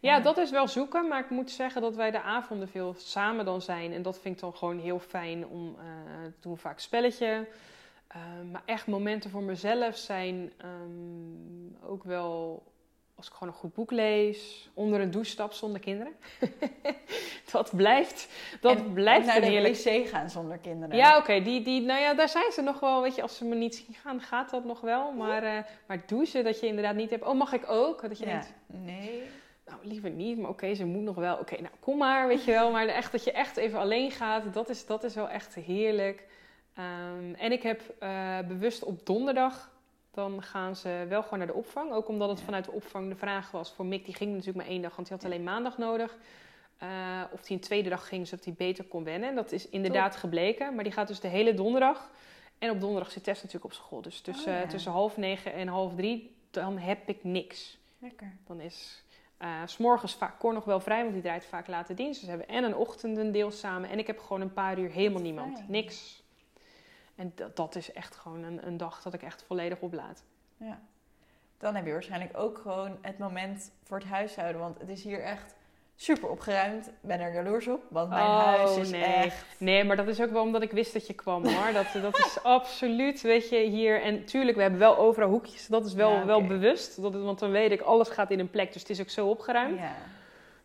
Ja, 0.00 0.20
dat 0.20 0.36
is 0.38 0.50
wel 0.50 0.68
zoeken, 0.68 1.08
maar 1.08 1.20
ik 1.20 1.30
moet 1.30 1.50
zeggen 1.50 1.82
dat 1.82 1.94
wij 1.94 2.10
de 2.10 2.22
avonden 2.22 2.68
veel 2.68 2.94
samen 2.96 3.44
dan 3.44 3.62
zijn. 3.62 3.92
En 3.92 4.02
dat 4.02 4.18
vind 4.18 4.34
ik 4.34 4.40
dan 4.40 4.54
gewoon 4.54 4.78
heel 4.78 4.98
fijn 4.98 5.46
om 5.46 5.76
eh 5.78 5.84
doen 6.40 6.52
we 6.52 6.58
vaak 6.58 6.78
spelletje. 6.78 7.48
Eh, 8.08 8.20
maar 8.52 8.62
echt 8.64 8.86
momenten 8.86 9.30
voor 9.30 9.42
mezelf 9.42 9.96
zijn 9.96 10.52
ehm, 10.56 11.86
ook 11.90 12.04
wel 12.04 12.62
als 13.18 13.26
ik 13.26 13.32
gewoon 13.32 13.48
een 13.48 13.58
goed 13.60 13.74
boek 13.74 13.90
lees, 13.90 14.68
onder 14.74 15.00
een 15.00 15.10
douche 15.10 15.30
stap 15.30 15.52
zonder 15.52 15.80
kinderen. 15.80 16.12
dat 17.52 17.76
blijft, 17.76 18.28
dat 18.60 18.76
En 18.76 18.92
blijft 18.92 19.26
naar 19.26 19.36
een 19.36 19.42
de 19.42 19.48
heerlijk. 19.48 19.74
wc 19.76 20.08
gaan 20.08 20.30
zonder 20.30 20.58
kinderen. 20.58 20.96
Ja, 20.96 21.16
oké, 21.16 21.42
die, 21.42 21.62
die, 21.62 21.80
nou 21.82 22.00
ja, 22.00 22.14
daar 22.14 22.28
zijn 22.28 22.52
ze 22.52 22.62
nog 22.62 22.80
wel, 22.80 23.02
weet 23.02 23.14
je, 23.14 23.22
als 23.22 23.36
ze 23.36 23.44
me 23.44 23.54
niet 23.54 23.74
zien 23.74 23.94
gaan, 24.02 24.20
gaat 24.20 24.50
dat 24.50 24.64
nog 24.64 24.80
wel. 24.80 25.12
Maar, 25.12 25.42
eh, 25.42 25.58
maar 25.86 26.02
douchen, 26.06 26.44
dat 26.44 26.60
je 26.60 26.66
inderdaad 26.66 26.94
niet 26.94 27.10
hebt, 27.10 27.24
oh 27.24 27.34
mag 27.34 27.52
ik 27.52 27.70
ook? 27.70 28.02
Dat 28.08 28.18
je 28.18 28.24
Ja. 28.26 28.30
denkt, 28.30 28.52
Nee. 28.66 29.22
nou, 29.66 29.78
liever 29.82 30.10
niet, 30.10 30.38
maar 30.38 30.50
oké, 30.50 30.74
ze 30.74 30.84
moet 30.84 31.02
nog 31.02 31.16
wel. 31.16 31.36
Oké, 31.36 31.54
nou, 31.60 31.74
kom 31.80 31.98
maar, 31.98 32.26
weet 32.28 32.44
je 32.44 32.50
wel. 32.52 32.70
Maar 32.70 32.86
echt 32.86 33.12
dat 33.12 33.24
je 33.24 33.32
echt 33.32 33.56
even 33.56 33.78
alleen 33.78 34.10
gaat, 34.10 34.54
dat 34.54 34.68
is, 34.68 34.86
dat 34.86 35.04
is 35.04 35.14
wel 35.14 35.28
echt 35.28 35.54
heerlijk. 35.54 36.26
Ehm, 36.74 37.34
en 37.38 37.52
ik 37.52 37.62
heb 37.62 37.80
eh, 37.98 38.38
bewust 38.48 38.84
op 38.84 39.06
donderdag, 39.06 39.70
dan 40.10 40.42
gaan 40.42 40.76
ze 40.76 41.04
wel 41.08 41.22
gewoon 41.22 41.38
naar 41.38 41.46
de 41.48 41.54
opvang. 41.54 41.92
Ook 41.92 42.08
omdat 42.08 42.28
het 42.28 42.38
Ja. 42.38 42.44
vanuit 42.44 42.64
de 42.64 42.72
opvang 42.72 43.08
de 43.08 43.16
vraag 43.16 43.50
was 43.50 43.72
voor 43.72 43.86
Mick, 43.86 44.04
die 44.04 44.14
ging 44.14 44.30
natuurlijk 44.30 44.56
maar 44.56 44.66
één 44.66 44.82
dag, 44.82 44.96
want 44.96 45.08
die 45.08 45.16
had 45.16 45.26
alleen 45.26 45.42
maandag 45.44 45.78
nodig. 45.78 46.16
Eh, 46.78 47.22
of 47.32 47.42
die 47.42 47.56
een 47.56 47.62
tweede 47.62 47.88
dag 47.88 48.08
ging, 48.08 48.26
zodat 48.28 48.44
hij 48.44 48.54
beter 48.56 48.84
kon 48.84 49.04
wennen. 49.04 49.28
En 49.28 49.34
dat 49.34 49.52
is 49.52 49.68
inderdaad 49.68 50.16
gebleken. 50.16 50.74
Maar 50.74 50.84
die 50.84 50.92
gaat 50.92 51.08
dus 51.08 51.20
de 51.20 51.28
hele 51.28 51.54
donderdag. 51.54 52.10
En 52.58 52.70
op 52.70 52.80
donderdag 52.80 53.10
zit 53.10 53.24
Tess 53.24 53.42
natuurlijk 53.42 53.72
op 53.72 53.78
school. 53.78 54.02
Dus 54.02 54.20
tussen, 54.20 54.54
Oh, 54.54 54.60
ja. 54.60 54.66
tussen 54.66 54.92
half 54.92 55.16
negen 55.16 55.52
en 55.52 55.68
half 55.68 55.94
drie, 55.94 56.36
dan 56.50 56.78
heb 56.78 57.08
ik 57.08 57.24
niks. 57.24 57.78
Lekker. 57.98 58.36
Dan 58.46 58.60
is 58.60 59.02
eh, 59.36 59.62
s 59.66 59.72
s'morgens 59.72 60.14
vaak 60.14 60.38
Cor 60.38 60.52
nog 60.52 60.64
wel 60.64 60.80
vrij, 60.80 61.00
want 61.02 61.12
die 61.12 61.22
draait 61.22 61.44
vaak 61.46 61.66
late 61.66 61.94
dienst. 61.94 62.20
Dus 62.20 62.30
we 62.30 62.36
hebben 62.36 62.56
en 62.56 62.64
een 62.64 62.76
ochtendendeel 62.76 63.50
samen. 63.50 63.90
En 63.90 63.98
ik 63.98 64.06
heb 64.06 64.18
gewoon 64.18 64.40
een 64.40 64.52
paar 64.52 64.78
uur 64.78 64.90
helemaal 64.90 65.22
niemand. 65.22 65.68
Niks. 65.68 66.22
En 67.18 67.32
dat, 67.34 67.56
dat 67.56 67.74
is 67.74 67.92
echt 67.92 68.16
gewoon 68.16 68.42
een, 68.42 68.66
een 68.66 68.76
dag 68.76 69.02
dat 69.02 69.14
ik 69.14 69.22
echt 69.22 69.44
volledig 69.46 69.78
oplaat. 69.80 70.22
Ja. 70.56 70.78
Dan 71.58 71.74
heb 71.74 71.86
je 71.86 71.92
waarschijnlijk 71.92 72.36
ook 72.38 72.58
gewoon 72.58 72.98
het 73.00 73.18
moment 73.18 73.70
voor 73.84 73.98
het 73.98 74.06
huishouden. 74.06 74.60
Want 74.60 74.78
het 74.78 74.88
is 74.88 75.02
hier 75.02 75.22
echt 75.22 75.54
super 75.96 76.28
opgeruimd. 76.28 76.86
Ik 76.86 76.92
ben 77.00 77.20
er 77.20 77.32
jaloers 77.34 77.68
op, 77.68 77.82
want 77.88 78.08
mijn 78.08 78.22
Oh, 78.22 78.44
huis 78.44 78.76
is 78.76 78.90
nee. 78.90 79.02
echt... 79.02 79.44
Nee, 79.58 79.84
maar 79.84 79.96
dat 79.96 80.08
is 80.08 80.20
ook 80.20 80.30
wel 80.30 80.42
omdat 80.42 80.62
ik 80.62 80.70
wist 80.70 80.92
dat 80.92 81.06
je 81.06 81.12
kwam 81.14 81.46
hoor. 81.46 81.72
Dat, 81.72 82.02
dat 82.02 82.18
is 82.18 82.42
absoluut, 82.58 83.20
weet 83.20 83.48
je, 83.48 83.56
hier. 83.58 84.02
En 84.02 84.24
tuurlijk, 84.24 84.56
we 84.56 84.62
hebben 84.62 84.80
wel 84.80 84.96
overal 84.96 85.28
hoekjes. 85.28 85.66
Dat 85.66 85.86
is 85.86 85.94
wel, 85.94 86.10
Ja, 86.12 86.24
wel 86.24 86.46
bewust. 86.46 87.02
Dat, 87.02 87.14
is- 87.14 87.22
want 87.22 87.38
dan 87.38 87.50
weet 87.50 87.70
ik, 87.70 87.80
alles 87.80 88.08
gaat 88.08 88.30
in 88.30 88.38
een 88.38 88.50
plek. 88.50 88.72
Dus 88.72 88.82
het 88.82 88.90
is 88.90 89.00
ook 89.00 89.08
zo 89.10 89.28
opgeruimd. 89.28 89.78
Ja. 89.78 89.92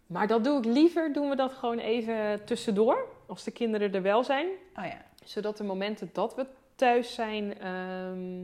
Maar 0.08 0.28
dat 0.28 0.44
doe 0.44 0.58
ik 0.58 0.66
liever, 0.66 1.14
doen 1.14 1.30
we 1.30 1.36
dat 1.36 1.54
gewoon 1.54 1.78
even 1.80 2.46
tussendoor. 2.46 3.08
Als 3.28 3.44
de 3.44 3.52
kinderen 3.52 3.94
er 3.94 4.02
wel 4.02 4.24
zijn. 4.24 4.48
Oh 4.76 4.86
ja. 4.86 4.98
Zodat 5.26 5.58
de 5.58 5.64
momenten 5.64 6.10
dat 6.14 6.36
we 6.36 6.46
thuis 6.76 7.14
zijn, 7.14 7.60
ehm, 7.60 8.44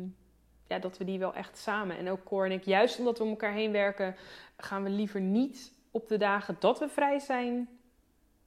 ja, 0.67 0.79
dat 0.79 0.97
we 0.97 1.03
die 1.05 1.19
wel 1.19 1.33
echt 1.33 1.57
samen. 1.57 1.97
En 1.97 2.09
ook 2.09 2.23
Cor 2.23 2.45
en 2.45 2.51
ik, 2.51 2.63
juist 2.63 2.99
omdat 2.99 3.17
we 3.17 3.23
om 3.23 3.29
elkaar 3.29 3.53
heen 3.53 3.71
werken, 3.71 4.15
gaan 4.57 4.83
we 4.83 4.89
liever 4.89 5.21
niet 5.21 5.73
op 5.91 6.07
de 6.07 6.17
dagen 6.17 6.55
dat 6.59 6.79
we 6.79 6.89
vrij 6.89 7.19
zijn, 7.19 7.69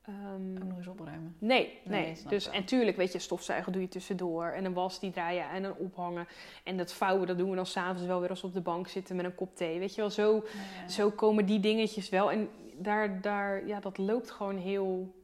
Ehm, 0.03 0.57
Ook 0.63 0.69
nog 0.69 0.77
eens 0.77 0.87
opruimen. 0.87 1.37
Nee, 1.39 1.79
Nee, 1.85 2.17
dus, 2.29 2.45
wel. 2.45 2.55
en 2.55 2.65
tuurlijk, 2.65 2.97
weet 2.97 3.13
je, 3.13 3.19
stofzuigen 3.19 3.73
doe 3.73 3.83
je 3.83 3.89
tussendoor. 3.89 4.45
En 4.47 4.65
een 4.65 4.73
was 4.73 5.01
die 5.01 5.11
draaien 5.11 5.49
en 5.51 5.65
een 5.65 5.75
ophangen. 5.75 6.27
En 6.65 6.77
dat 6.77 6.93
vouwen, 6.93 7.27
dat 7.27 7.39
doen 7.39 7.51
we 7.51 7.57
dan 7.57 7.67
s'avonds 7.67 8.03
wel 8.07 8.21
weer 8.21 8.29
als 8.29 8.41
we 8.41 8.47
op 8.47 8.53
de 8.53 8.61
bank 8.61 8.89
zitten 8.89 9.17
met 9.17 9.25
een 9.25 9.35
kop 9.35 9.57
thee. 9.57 9.79
Weet 9.79 9.95
je 9.95 10.01
wel, 10.01 10.11
zo, 10.11 10.35
Ja. 10.35 10.89
zo 10.89 11.11
komen 11.11 11.47
die 11.47 11.61
dingetjes 11.61 12.09
wel. 12.09 12.31
En 12.31 12.49
daar, 12.77 13.21
daar, 13.21 13.67
ja, 13.67 13.81
dat 13.81 13.99
loopt 13.99 14.31
gewoon 14.31 14.57
heel 14.57 15.15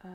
eh, 0.00 0.10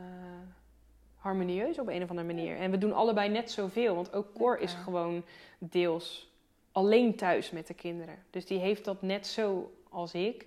harmonieus 1.24 1.80
op 1.80 1.88
een 1.88 2.03
of 2.03 2.09
andere 2.09 2.28
manier. 2.28 2.57
En 2.57 2.71
we 2.71 2.78
doen 2.78 2.93
allebei 2.93 3.30
net 3.30 3.51
zoveel. 3.51 3.95
Want 3.95 4.13
ook 4.13 4.34
Cor 4.34 4.59
is 4.59 4.74
gewoon 4.74 5.24
deels 5.57 6.32
alleen 6.71 7.15
thuis 7.15 7.51
met 7.51 7.67
de 7.67 7.74
kinderen. 7.74 8.15
Dus 8.30 8.45
die 8.45 8.59
heeft 8.59 8.86
dat 8.86 9.01
net 9.01 9.28
zo 9.28 9.74
als 9.89 10.13
ik. 10.13 10.45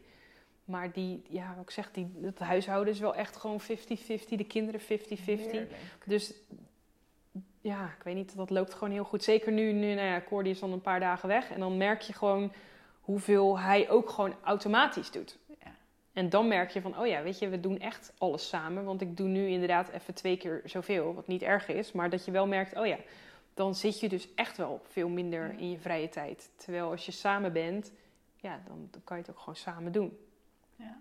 Maar 0.64 0.92
die, 0.92 1.22
ja, 1.28 1.54
wat 1.56 1.64
ik 1.64 1.70
zeg, 1.70 1.90
die, 1.92 2.14
het 2.22 2.38
huishouden 2.38 2.92
is 2.94 3.00
wel 3.00 3.14
echt 3.14 3.36
gewoon 3.36 3.60
50-50. 3.60 3.64
De 4.28 4.44
kinderen 4.46 4.80
50-50. 4.80 4.84
Heerlijk. 5.24 5.70
Dus 6.04 6.34
ja, 7.60 7.84
ik 7.98 8.02
weet 8.02 8.14
niet, 8.14 8.36
dat 8.36 8.50
loopt 8.50 8.74
gewoon 8.74 8.92
heel 8.92 9.04
goed. 9.04 9.24
Zeker 9.24 9.52
nu, 9.52 9.72
nu 9.72 9.94
nou 9.94 10.06
ja, 10.06 10.22
Cordy 10.28 10.48
is 10.48 10.58
dan 10.58 10.72
een 10.72 10.80
paar 10.80 11.00
dagen 11.00 11.28
weg. 11.28 11.50
En 11.50 11.60
dan 11.60 11.76
merk 11.76 12.00
je 12.00 12.12
gewoon 12.12 12.52
hoeveel 13.00 13.58
hij 13.58 13.90
ook 13.90 14.10
gewoon 14.10 14.34
automatisch 14.42 15.10
doet. 15.10 15.38
Ja. 16.16 16.22
En 16.22 16.28
dan 16.28 16.48
merk 16.48 16.70
je 16.70 16.80
van, 16.80 16.98
oh 16.98 17.06
ja, 17.06 17.22
weet 17.22 17.38
je, 17.38 17.48
we 17.48 17.60
doen 17.60 17.78
echt 17.78 18.12
alles 18.18 18.48
samen. 18.48 18.84
Want 18.84 19.00
ik 19.00 19.16
doe 19.16 19.28
nu 19.28 19.48
inderdaad 19.48 19.88
even 19.88 20.14
twee 20.14 20.36
keer 20.36 20.60
zoveel, 20.64 21.14
wat 21.14 21.26
niet 21.26 21.42
erg 21.42 21.68
is. 21.68 21.92
Maar 21.92 22.10
dat 22.10 22.24
je 22.24 22.30
wel 22.30 22.46
merkt, 22.46 22.76
oh 22.76 22.86
ja, 22.86 22.96
dan 23.54 23.74
zit 23.74 24.00
je 24.00 24.08
dus 24.08 24.34
echt 24.34 24.56
wel 24.56 24.80
veel 24.88 25.08
minder 25.08 25.52
Ja. 25.52 25.58
in 25.58 25.70
je 25.70 25.78
vrije 25.78 26.08
tijd. 26.08 26.50
Terwijl 26.56 26.90
als 26.90 27.06
je 27.06 27.12
samen 27.12 27.52
bent, 27.52 27.92
ja, 28.36 28.60
dan, 28.66 28.88
dan 28.90 29.04
kan 29.04 29.16
je 29.16 29.22
het 29.22 29.30
ook 29.32 29.38
gewoon 29.38 29.56
samen 29.56 29.92
doen. 29.92 30.18
Ja. 30.76 30.98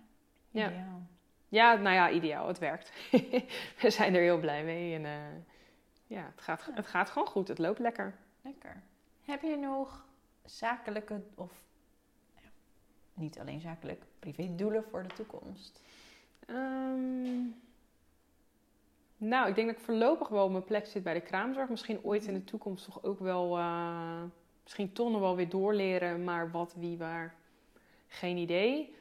Ja. 0.52 0.68
Ideaal. 0.70 1.08
Ja, 1.48 1.76
nou 1.76 1.96
ja, 1.96 2.10
ideaal. 2.12 2.48
Het 2.48 2.60
werkt. 2.60 2.92
we 3.82 3.90
zijn 3.90 4.16
er 4.16 4.22
heel 4.22 4.40
blij 4.40 4.64
mee. 4.64 4.96
En 4.96 5.06
eh, 5.06 5.12
ja, 6.08 6.32
het 6.36 6.42
gaat, 6.42 6.70
het 6.74 6.88
gaat 6.88 7.10
gewoon 7.10 7.28
goed. 7.28 7.48
Het 7.48 7.58
loopt 7.58 7.80
lekker. 7.80 8.16
Lekker. 8.42 8.84
Heb 9.26 9.42
je 9.42 9.56
nog 9.58 10.06
zakelijke 10.46 11.22
of 11.36 11.52
ja, 11.52 11.75
niet 13.16 13.40
alleen 13.40 13.60
zakelijk, 13.62 14.04
privé 14.20 14.56
doelen 14.56 14.84
voor 14.84 15.04
de 15.04 15.14
toekomst? 15.14 15.82
Ehm, 16.48 17.40
nou, 19.18 19.48
ik 19.50 19.56
denk 19.56 19.68
dat 19.68 19.78
ik 19.78 19.84
voorlopig 19.84 20.28
wel 20.28 20.44
op 20.46 20.52
mijn 20.52 20.64
plek 20.64 20.86
zit 20.86 21.04
bij 21.04 21.14
de 21.14 21.22
kraamzorg. 21.22 21.70
Misschien 21.70 22.04
ooit 22.04 22.26
in 22.26 22.34
de 22.34 22.44
toekomst 22.44 22.86
toch 22.86 23.04
ook 23.04 23.20
wel... 23.20 23.58
eh, 23.58 24.22
misschien 24.64 24.92
nog 24.96 25.20
wel 25.20 25.36
weer 25.36 25.50
doorleren. 25.50 26.24
Maar 26.24 26.52
wat, 26.52 26.74
wie, 26.78 26.98
waar... 26.98 27.36
Geen 28.08 28.38
idee. 28.38 28.96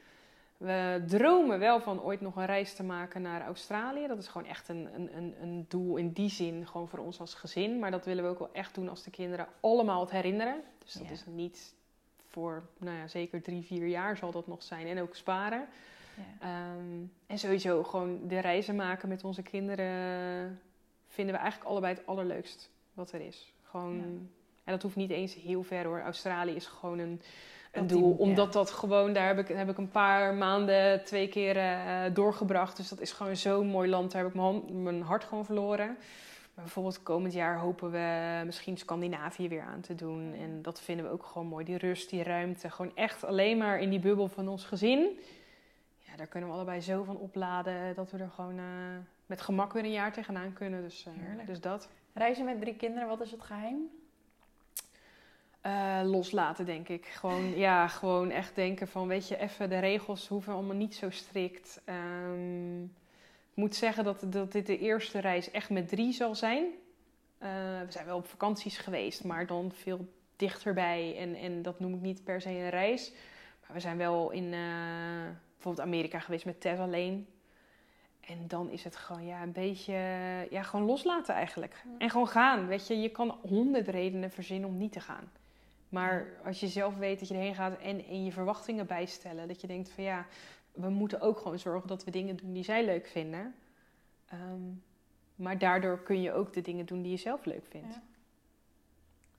We 0.56 1.04
dromen 1.06 1.58
wel 1.58 1.80
van 1.80 2.02
ooit 2.02 2.20
nog 2.20 2.36
een 2.36 2.46
reis 2.46 2.74
te 2.74 2.82
maken 2.82 3.22
naar 3.22 3.42
Australië. 3.42 4.06
Dat 4.06 4.18
is 4.18 4.28
gewoon 4.28 4.46
echt 4.46 4.68
een, 4.68 4.94
een, 4.94 5.16
een, 5.16 5.34
een 5.42 5.64
doel 5.68 5.96
in 5.96 6.12
die 6.12 6.30
zin, 6.30 6.66
gewoon 6.66 6.88
voor 6.88 6.98
ons 6.98 7.20
als 7.20 7.34
gezin. 7.34 7.78
Maar 7.78 7.90
dat 7.90 8.04
willen 8.04 8.24
we 8.24 8.30
ook 8.30 8.38
wel 8.38 8.52
echt 8.52 8.74
doen 8.74 8.88
als 8.88 9.02
de 9.02 9.10
kinderen 9.10 9.46
allemaal 9.60 10.00
het 10.00 10.10
herinneren. 10.10 10.62
Dus 10.78 10.92
dat 10.92 11.06
Ja. 11.06 11.12
is 11.12 11.24
niet 11.26 11.74
voor, 12.34 12.62
nou 12.78 12.96
ja, 12.96 13.06
zeker 13.08 13.42
drie, 13.42 13.62
vier 13.64 13.86
jaar 13.86 14.16
zal 14.16 14.30
dat 14.30 14.46
nog 14.46 14.62
zijn. 14.62 14.86
En 14.86 15.00
ook 15.00 15.14
sparen. 15.14 15.66
Ja. 16.16 16.46
Ehm, 16.48 17.02
en 17.26 17.38
sowieso 17.38 17.82
gewoon 17.82 18.18
de 18.28 18.38
reizen 18.38 18.76
maken 18.76 19.08
met 19.08 19.24
onze 19.24 19.42
kinderen 19.42 20.60
vinden 21.08 21.34
we 21.34 21.40
eigenlijk 21.40 21.70
allebei 21.70 21.94
het 21.94 22.06
allerleukst 22.06 22.70
wat 22.94 23.12
er 23.12 23.20
is. 23.20 23.52
Gewoon, 23.62 23.96
Ja. 23.96 24.02
en 24.64 24.72
dat 24.72 24.82
hoeft 24.82 24.96
niet 24.96 25.10
eens 25.10 25.34
heel 25.34 25.62
ver 25.62 25.84
hoor. 25.84 26.00
Australië 26.00 26.54
is 26.54 26.66
gewoon 26.66 26.98
een, 26.98 27.20
een 27.72 27.86
doel. 27.86 28.12
Omdat 28.12 28.52
dat 28.52 28.70
gewoon, 28.70 29.12
daar 29.12 29.26
heb 29.26 29.38
ik, 29.38 29.56
heb 29.56 29.68
ik 29.68 29.78
een 29.78 29.90
paar 29.90 30.34
maanden 30.34 31.04
twee 31.04 31.28
keer 31.28 31.56
eh, 31.56 32.00
doorgebracht. 32.14 32.76
Dus 32.76 32.88
dat 32.88 33.00
is 33.00 33.12
gewoon 33.12 33.36
zo'n 33.36 33.66
mooi 33.66 33.88
land. 33.90 34.12
Daar 34.12 34.20
heb 34.22 34.30
ik 34.30 34.36
mijn, 34.36 34.46
hand- 34.52 34.72
mijn 34.72 35.02
hart 35.02 35.24
gewoon 35.24 35.44
verloren. 35.44 35.96
Maar 36.54 36.64
bijvoorbeeld 36.64 37.02
komend 37.02 37.32
jaar 37.32 37.58
hopen 37.58 37.90
we 37.90 38.42
misschien 38.44 38.76
Scandinavië 38.76 39.48
weer 39.48 39.62
aan 39.62 39.80
te 39.80 39.94
doen. 39.94 40.34
En 40.34 40.62
dat 40.62 40.80
vinden 40.80 41.06
we 41.06 41.12
ook 41.12 41.24
gewoon 41.24 41.46
mooi. 41.46 41.64
Die 41.64 41.78
rust, 41.78 42.10
die 42.10 42.22
ruimte. 42.22 42.70
Gewoon 42.70 42.96
echt 42.96 43.24
alleen 43.24 43.58
maar 43.58 43.80
in 43.80 43.90
die 43.90 43.98
bubbel 43.98 44.28
van 44.28 44.48
ons 44.48 44.64
gezin. 44.64 45.18
Ja, 45.98 46.16
daar 46.16 46.26
kunnen 46.26 46.48
we 46.48 46.54
allebei 46.54 46.80
zo 46.80 47.02
van 47.02 47.16
opladen 47.16 47.94
dat 47.94 48.10
we 48.10 48.18
er 48.18 48.30
gewoon 48.30 48.58
eh, 48.58 48.64
met 49.26 49.40
gemak 49.40 49.72
weer 49.72 49.84
een 49.84 49.90
jaar 49.90 50.12
tegenaan 50.12 50.52
kunnen. 50.52 50.82
Dus, 50.82 51.06
Heerlijk. 51.10 51.46
dus 51.46 51.60
dat. 51.60 51.88
Reizen 52.12 52.44
met 52.44 52.60
drie 52.60 52.76
kinderen, 52.76 53.08
wat 53.08 53.20
is 53.20 53.30
het 53.30 53.42
geheim? 53.42 53.90
Eh, 55.60 56.00
loslaten, 56.04 56.66
denk 56.66 56.88
ik. 56.88 57.06
Gewoon, 57.06 57.56
ja, 57.56 57.88
gewoon 57.88 58.30
echt 58.30 58.54
denken 58.54 58.88
van, 58.88 59.08
weet 59.08 59.28
je, 59.28 59.38
even 59.38 59.68
de 59.68 59.78
regels 59.78 60.28
hoeven 60.28 60.52
allemaal 60.52 60.76
niet 60.76 60.94
zo 60.94 61.10
strikt. 61.10 61.80
Ehm, 61.84 62.82
ik 63.54 63.60
moet 63.60 63.74
zeggen 63.74 64.04
dat, 64.04 64.24
dat 64.26 64.52
dit 64.52 64.66
de 64.66 64.78
eerste 64.78 65.18
reis 65.18 65.50
echt 65.50 65.70
met 65.70 65.88
drie 65.88 66.12
zal 66.12 66.34
zijn. 66.34 66.64
Eh, 67.38 67.48
we 67.84 67.92
zijn 67.92 68.06
wel 68.06 68.16
op 68.16 68.26
vakanties 68.26 68.78
geweest, 68.78 69.24
maar 69.24 69.46
dan 69.46 69.72
veel 69.72 70.08
dichterbij. 70.36 71.16
En, 71.18 71.34
en 71.34 71.62
dat 71.62 71.80
noem 71.80 71.94
ik 71.94 72.00
niet 72.00 72.24
per 72.24 72.40
se 72.40 72.48
een 72.48 72.70
reis. 72.70 73.12
Maar 73.60 73.72
we 73.72 73.80
zijn 73.80 73.96
wel 73.96 74.30
in 74.30 74.52
eh, 74.52 74.60
bijvoorbeeld 75.52 75.86
Amerika 75.86 76.18
geweest 76.18 76.44
met 76.44 76.60
Tess 76.60 76.80
alleen. 76.80 77.26
En 78.20 78.48
dan 78.48 78.70
is 78.70 78.84
het 78.84 78.96
gewoon 78.96 79.26
ja, 79.26 79.42
een 79.42 79.52
beetje 79.52 79.92
ja, 80.50 80.62
gewoon 80.62 80.86
loslaten 80.86 81.34
eigenlijk. 81.34 81.84
En 81.98 82.10
gewoon 82.10 82.28
gaan. 82.28 82.66
Weet 82.66 82.86
je, 82.86 83.00
je 83.00 83.10
kan 83.10 83.38
honderd 83.42 83.88
redenen 83.88 84.30
verzinnen 84.30 84.68
om 84.68 84.76
niet 84.76 84.92
te 84.92 85.00
gaan. 85.00 85.30
Maar 85.88 86.26
als 86.44 86.60
je 86.60 86.68
zelf 86.68 86.96
weet 86.96 87.18
dat 87.18 87.28
je 87.28 87.34
erheen 87.34 87.54
gaat 87.54 87.78
en, 87.78 88.04
en 88.06 88.24
je 88.24 88.32
verwachtingen 88.32 88.86
bijstellen. 88.86 89.48
Dat 89.48 89.60
je 89.60 89.66
denkt 89.66 89.90
van 89.90 90.04
ja, 90.04 90.26
we 90.74 90.88
moeten 90.88 91.20
ook 91.20 91.38
gewoon 91.38 91.58
zorgen 91.58 91.88
dat 91.88 92.04
we 92.04 92.10
dingen 92.10 92.36
doen 92.36 92.52
die 92.52 92.64
zij 92.64 92.84
leuk 92.84 93.06
vinden. 93.06 93.54
Ehm, 94.26 94.62
maar 95.34 95.58
daardoor 95.58 96.02
kun 96.02 96.22
je 96.22 96.32
ook 96.32 96.52
de 96.52 96.60
dingen 96.60 96.86
doen 96.86 97.02
die 97.02 97.10
je 97.10 97.16
zelf 97.16 97.44
leuk 97.44 97.66
vindt. 97.66 97.94
Ja. 97.94 98.02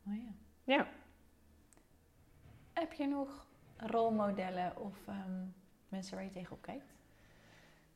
Oh 0.08 0.16
ja. 0.16 0.34
Ja. 0.64 0.88
Heb 2.74 2.94
je 2.94 3.08
nog 3.08 3.46
rolmodellen 3.78 4.78
of 4.78 5.08
ehm, 5.08 5.44
mensen 5.90 6.16
waar 6.16 6.24
je 6.24 6.32
tegenop 6.32 6.62
kijkt? 6.62 6.94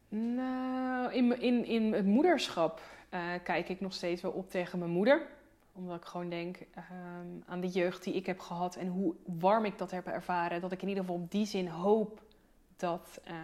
Nou, 0.10 1.14
in, 1.14 1.42
in, 1.42 1.66
in 1.66 1.94
het 1.94 2.06
moederschap 2.06 2.82
eh, 3.10 3.34
kijk 3.44 3.70
ik 3.70 3.80
nog 3.80 3.94
steeds 3.94 4.22
wel 4.22 4.32
op 4.32 4.50
tegen 4.50 4.80
mijn 4.80 4.92
moeder. 4.92 5.28
Omdat 5.72 5.98
ik 5.98 6.06
gewoon 6.06 6.30
denk 6.30 6.58
ehm, 6.74 7.28
aan 7.46 7.62
de 7.62 7.68
jeugd 7.68 8.04
die 8.04 8.14
ik 8.14 8.26
heb 8.26 8.40
gehad 8.40 8.76
en 8.76 8.88
hoe 8.88 9.16
warm 9.26 9.66
ik 9.66 9.78
dat 9.78 9.92
heb 9.92 10.08
ervaren. 10.08 10.62
Dat 10.62 10.72
ik 10.72 10.82
in 10.82 10.88
ieder 10.88 11.04
geval 11.04 11.20
op 11.20 11.32
die 11.32 11.46
zin 11.46 11.68
hoop 11.68 12.22
dat, 12.80 13.22
eh, 13.24 13.36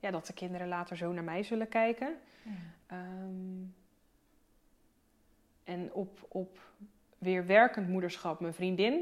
ja, 0.00 0.10
dat 0.10 0.26
de 0.26 0.32
kinderen 0.32 0.68
later 0.68 0.96
zo 0.96 1.12
naar 1.12 1.24
mij 1.24 1.42
zullen 1.42 1.68
kijken. 1.68 2.16
Ehm, 2.86 3.64
en 5.64 5.92
op, 5.92 6.26
op 6.28 6.58
weer 7.18 7.46
werkend 7.46 7.88
moederschap 7.88 8.40
mijn 8.40 8.54
vriendin. 8.54 8.92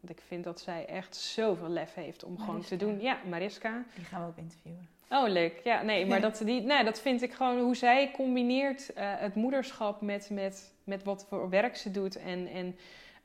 Want 0.00 0.18
ik 0.18 0.24
vind 0.26 0.44
dat 0.44 0.60
zij 0.60 0.86
echt 0.86 1.16
zoveel 1.16 1.68
lef 1.68 1.94
heeft 1.94 2.24
om 2.24 2.38
gewoon 2.38 2.62
te 2.62 2.76
doen. 2.76 3.00
Ja, 3.00 3.18
Mariska. 3.28 3.84
Die 3.94 4.04
gaan 4.04 4.22
we 4.22 4.26
ook 4.28 4.36
interviewen. 4.36 4.88
Oh, 5.10 5.28
leuk. 5.28 5.60
Ja, 5.64 5.82
nee, 5.82 6.06
maar 6.06 6.20
dat, 6.20 6.42
die, 6.44 6.60
nee, 6.60 6.84
dat 6.84 7.00
vind 7.00 7.22
ik 7.22 7.32
gewoon 7.32 7.58
hoe 7.60 7.76
zij 7.76 8.10
combineert 8.10 8.92
eh, 8.92 9.12
het 9.16 9.34
moederschap 9.34 10.00
met, 10.00 10.30
met, 10.30 10.74
met 10.84 11.04
wat 11.04 11.26
voor 11.28 11.50
werk 11.50 11.76
ze 11.76 11.90
doet. 11.90 12.16
En, 12.16 12.46
en 12.46 12.76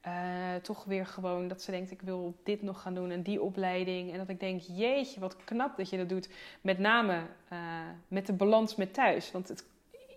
eh, 0.02 0.56
toch 0.62 0.84
weer 0.84 1.06
gewoon 1.06 1.48
dat 1.48 1.62
ze 1.62 1.72
denkt, 1.72 1.92
ik 1.92 2.02
wil 2.02 2.36
dit 2.44 2.62
nog 2.62 2.82
gaan 2.82 2.94
doen 2.94 3.12
en 3.12 3.22
die 3.22 3.42
opleiding. 3.42 4.12
En 4.12 4.18
dat 4.18 4.30
ik 4.30 4.40
denk, 4.40 4.62
jeetje, 4.62 5.20
wat 5.20 5.44
knap 5.44 5.78
dat 5.78 5.90
je 5.90 5.98
dat 5.98 6.10
doet. 6.10 6.30
Met 6.62 6.80
name 6.80 7.22
eh, 7.48 7.60
met 8.08 8.26
de 8.26 8.34
balans 8.34 8.76
met 8.76 8.94
thuis. 8.94 9.32
Want 9.32 9.48
het, 9.48 9.66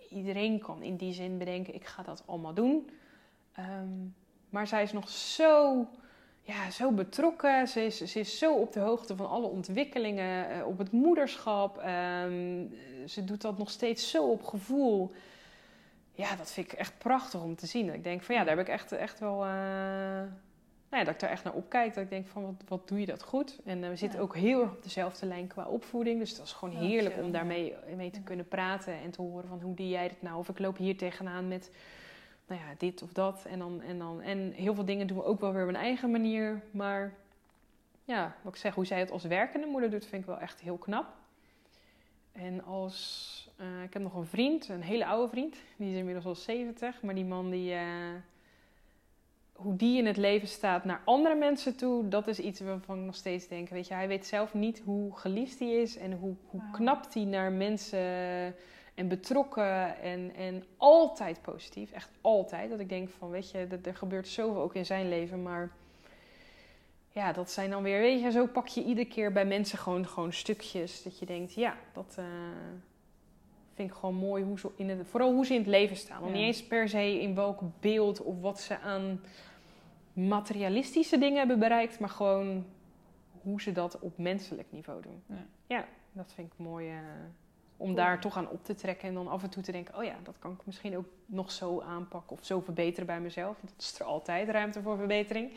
iedereen 0.09 0.59
kan 0.59 0.81
in 0.81 0.95
die 0.95 1.13
zin 1.13 1.37
bedenken, 1.37 1.75
ik 1.75 1.85
ga 1.85 2.03
dat 2.03 2.23
allemaal 2.25 2.53
doen. 2.53 2.89
Ehm, 3.53 3.89
maar 4.49 4.67
zij 4.67 4.83
is 4.83 4.91
nog 4.91 5.09
zo 5.09 5.87
ja, 6.41 6.71
zo 6.71 6.91
betrokken. 6.91 7.67
Ze 7.67 7.85
is, 7.85 7.97
ze 7.97 8.19
is 8.19 8.37
zo 8.37 8.55
op 8.55 8.73
de 8.73 8.79
hoogte 8.79 9.15
van 9.15 9.29
alle 9.29 9.47
ontwikkelingen 9.47 10.49
eh, 10.49 10.67
op 10.67 10.77
het 10.77 10.91
moederschap. 10.91 11.77
Ehm, 11.77 12.65
ze 13.07 13.23
doet 13.23 13.41
dat 13.41 13.57
nog 13.57 13.69
steeds 13.69 14.09
zo 14.09 14.29
op 14.29 14.43
gevoel. 14.43 15.11
Ja, 16.15 16.35
dat 16.35 16.51
vind 16.51 16.71
ik 16.71 16.77
echt 16.77 16.97
prachtig 16.97 17.41
om 17.41 17.55
te 17.55 17.65
zien. 17.65 17.93
Ik 17.93 18.03
denk 18.03 18.21
van 18.21 18.35
ja, 18.35 18.43
daar 18.43 18.57
heb 18.57 18.67
ik 18.67 18.73
echt, 18.73 18.91
echt 18.91 19.19
wel. 19.19 19.43
eh, 19.43 19.49
nou 20.89 21.03
ja, 21.03 21.03
dat 21.03 21.13
ik 21.13 21.19
daar 21.19 21.29
echt 21.29 21.43
naar 21.43 21.53
opkijk. 21.53 21.93
Dat 21.93 22.03
ik 22.03 22.09
denk 22.09 22.27
van 22.27 22.43
wat, 22.43 22.53
wat 22.67 22.87
doe 22.87 22.99
je 22.99 23.05
dat 23.05 23.23
goed? 23.23 23.59
En 23.65 23.83
eh, 23.83 23.89
we 23.89 23.95
zitten 23.95 24.19
Ja. 24.19 24.25
ook 24.25 24.35
heel 24.35 24.61
erg 24.61 24.71
op 24.71 24.83
dezelfde 24.83 25.25
lijn 25.25 25.47
qua 25.47 25.65
opvoeding. 25.65 26.19
Dus 26.19 26.35
dat 26.35 26.45
is 26.45 26.51
gewoon 26.53 26.73
Ja, 26.73 26.79
heerlijk 26.87 27.17
om 27.21 27.31
daarmee 27.31 27.73
mee 27.95 28.09
te 28.11 28.21
kunnen 28.21 28.47
praten 28.47 28.93
en 28.93 29.11
te 29.11 29.21
horen 29.21 29.47
van 29.47 29.61
hoe 29.61 29.73
doe 29.75 29.89
jij 29.89 30.03
het 30.03 30.21
nou? 30.21 30.37
Of 30.37 30.49
ik 30.49 30.59
loop 30.59 30.77
hier 30.77 30.97
tegenaan 30.97 31.47
met 31.47 31.71
nou 32.47 32.61
ja, 32.61 32.67
dit 32.77 33.01
of 33.01 33.11
dat. 33.13 33.45
En, 33.49 33.59
dan, 33.59 33.81
en, 33.81 33.97
dan, 33.99 34.21
en 34.21 34.51
heel 34.51 34.75
veel 34.75 34.85
dingen 34.85 35.07
doen 35.07 35.17
we 35.17 35.23
ook 35.23 35.39
wel 35.39 35.53
weer 35.53 35.63
op 35.63 35.69
een 35.69 35.75
eigen 35.75 36.11
manier. 36.11 36.61
Maar 36.71 37.13
ja, 38.03 38.35
wat 38.41 38.53
ik 38.53 38.59
zeg, 38.59 38.75
hoe 38.75 38.85
zij 38.85 38.99
het 38.99 39.11
als 39.11 39.23
werkende 39.23 39.67
moeder 39.67 39.89
doet, 39.89 40.05
vind 40.05 40.21
ik 40.21 40.27
wel 40.27 40.39
echt 40.39 40.59
heel 40.61 40.77
knap. 40.77 41.05
En 42.31 42.63
als... 42.63 43.44
eh, 43.55 43.83
ik 43.83 43.93
heb 43.93 44.01
nog 44.01 44.15
een 44.15 44.25
vriend, 44.25 44.69
een 44.69 44.81
hele 44.81 45.05
oude 45.05 45.29
vriend. 45.29 45.55
Die 45.77 45.91
is 45.91 45.97
inmiddels 45.97 46.25
al 46.25 46.35
70. 46.35 47.01
Maar 47.01 47.15
die 47.15 47.25
man 47.25 47.49
die... 47.49 47.73
eh, 47.73 48.15
hoe 49.55 49.75
die 49.75 49.97
in 49.97 50.05
het 50.05 50.17
leven 50.17 50.47
staat 50.47 50.85
naar 50.85 51.01
andere 51.05 51.35
mensen 51.35 51.75
toe, 51.75 52.07
dat 52.07 52.27
is 52.27 52.39
iets 52.39 52.59
waarvan 52.59 52.99
ik 52.99 53.05
nog 53.05 53.15
steeds 53.15 53.47
denk. 53.47 53.69
Weet 53.69 53.87
je, 53.87 53.93
hij 53.93 54.07
weet 54.07 54.25
zelf 54.25 54.53
niet 54.53 54.81
hoe 54.85 55.17
geliefd 55.17 55.59
hij 55.59 55.81
is 55.81 55.97
en 55.97 56.11
hoe, 56.13 56.35
hoe 56.45 56.61
knap 56.71 57.13
hij 57.13 57.23
naar 57.23 57.51
mensen 57.51 57.99
en 58.95 59.07
betrokken 59.07 59.99
en, 60.01 60.31
en 60.35 60.63
altijd 60.77 61.41
positief. 61.41 61.91
Echt 61.91 62.09
altijd. 62.21 62.69
Dat 62.69 62.79
ik 62.79 62.89
denk 62.89 63.09
van, 63.09 63.29
weet 63.29 63.51
je, 63.51 63.67
dat, 63.67 63.85
er 63.85 63.95
gebeurt 63.95 64.27
zoveel 64.27 64.61
ook 64.61 64.75
in 64.75 64.85
zijn 64.85 65.09
leven, 65.09 65.43
maar 65.43 65.71
ja, 67.09 67.31
dat 67.31 67.51
zijn 67.51 67.69
dan 67.69 67.83
weer, 67.83 67.99
weet 67.99 68.21
je, 68.21 68.31
zo 68.31 68.45
pak 68.45 68.67
je 68.67 68.83
iedere 68.83 69.07
keer 69.07 69.31
bij 69.31 69.45
mensen 69.45 69.77
gewoon, 69.77 70.07
gewoon 70.07 70.33
stukjes. 70.33 71.03
Dat 71.03 71.19
je 71.19 71.25
denkt, 71.25 71.53
ja, 71.53 71.75
dat 71.93 72.15
uh, 72.19 72.25
vind 73.75 73.89
ik 73.89 73.95
gewoon 73.95 74.15
mooi. 74.15 74.43
Hoe 74.43 74.59
ze 74.59 74.69
in 74.75 74.89
het, 74.89 75.07
vooral 75.07 75.33
hoe 75.33 75.45
ze 75.45 75.53
in 75.53 75.59
het 75.59 75.69
leven 75.69 75.95
staan. 75.95 76.25
Ja. 76.25 76.31
Niet 76.31 76.43
eens 76.43 76.63
per 76.63 76.89
se 76.89 77.21
in 77.21 77.35
welk 77.35 77.61
beeld 77.79 78.21
of 78.21 78.41
wat 78.41 78.59
ze 78.59 78.79
aan 78.79 79.21
materialistische 80.13 81.17
dingen 81.17 81.37
hebben 81.37 81.59
bereikt, 81.59 81.99
maar 81.99 82.09
gewoon 82.09 82.65
hoe 83.41 83.61
ze 83.61 83.71
dat 83.71 83.99
op 83.99 84.17
menselijk 84.17 84.67
niveau 84.71 85.01
doen. 85.01 85.23
Ja, 85.25 85.45
ja 85.67 85.85
dat 86.11 86.33
vind 86.33 86.51
ik 86.51 86.65
mooi. 86.65 86.91
Uh, 86.91 86.99
om 87.77 87.95
daar 87.95 88.21
toch 88.21 88.37
aan 88.37 88.49
op 88.49 88.63
te 88.63 88.75
trekken 88.75 89.07
en 89.07 89.13
dan 89.13 89.27
af 89.27 89.43
en 89.43 89.49
toe 89.49 89.63
te 89.63 89.71
denken: 89.71 89.97
oh 89.97 90.03
ja, 90.03 90.15
dat 90.23 90.35
kan 90.39 90.51
ik 90.51 90.65
misschien 90.65 90.97
ook 90.97 91.07
nog 91.25 91.51
zo 91.51 91.81
aanpakken 91.81 92.37
of 92.37 92.45
zo 92.45 92.59
verbeteren 92.59 93.05
bij 93.05 93.19
mezelf. 93.19 93.55
Want 93.61 93.73
dat 93.73 93.81
is 93.81 93.99
er 93.99 94.05
altijd 94.05 94.49
ruimte 94.49 94.81
voor 94.81 94.97
verbetering. 94.97 95.51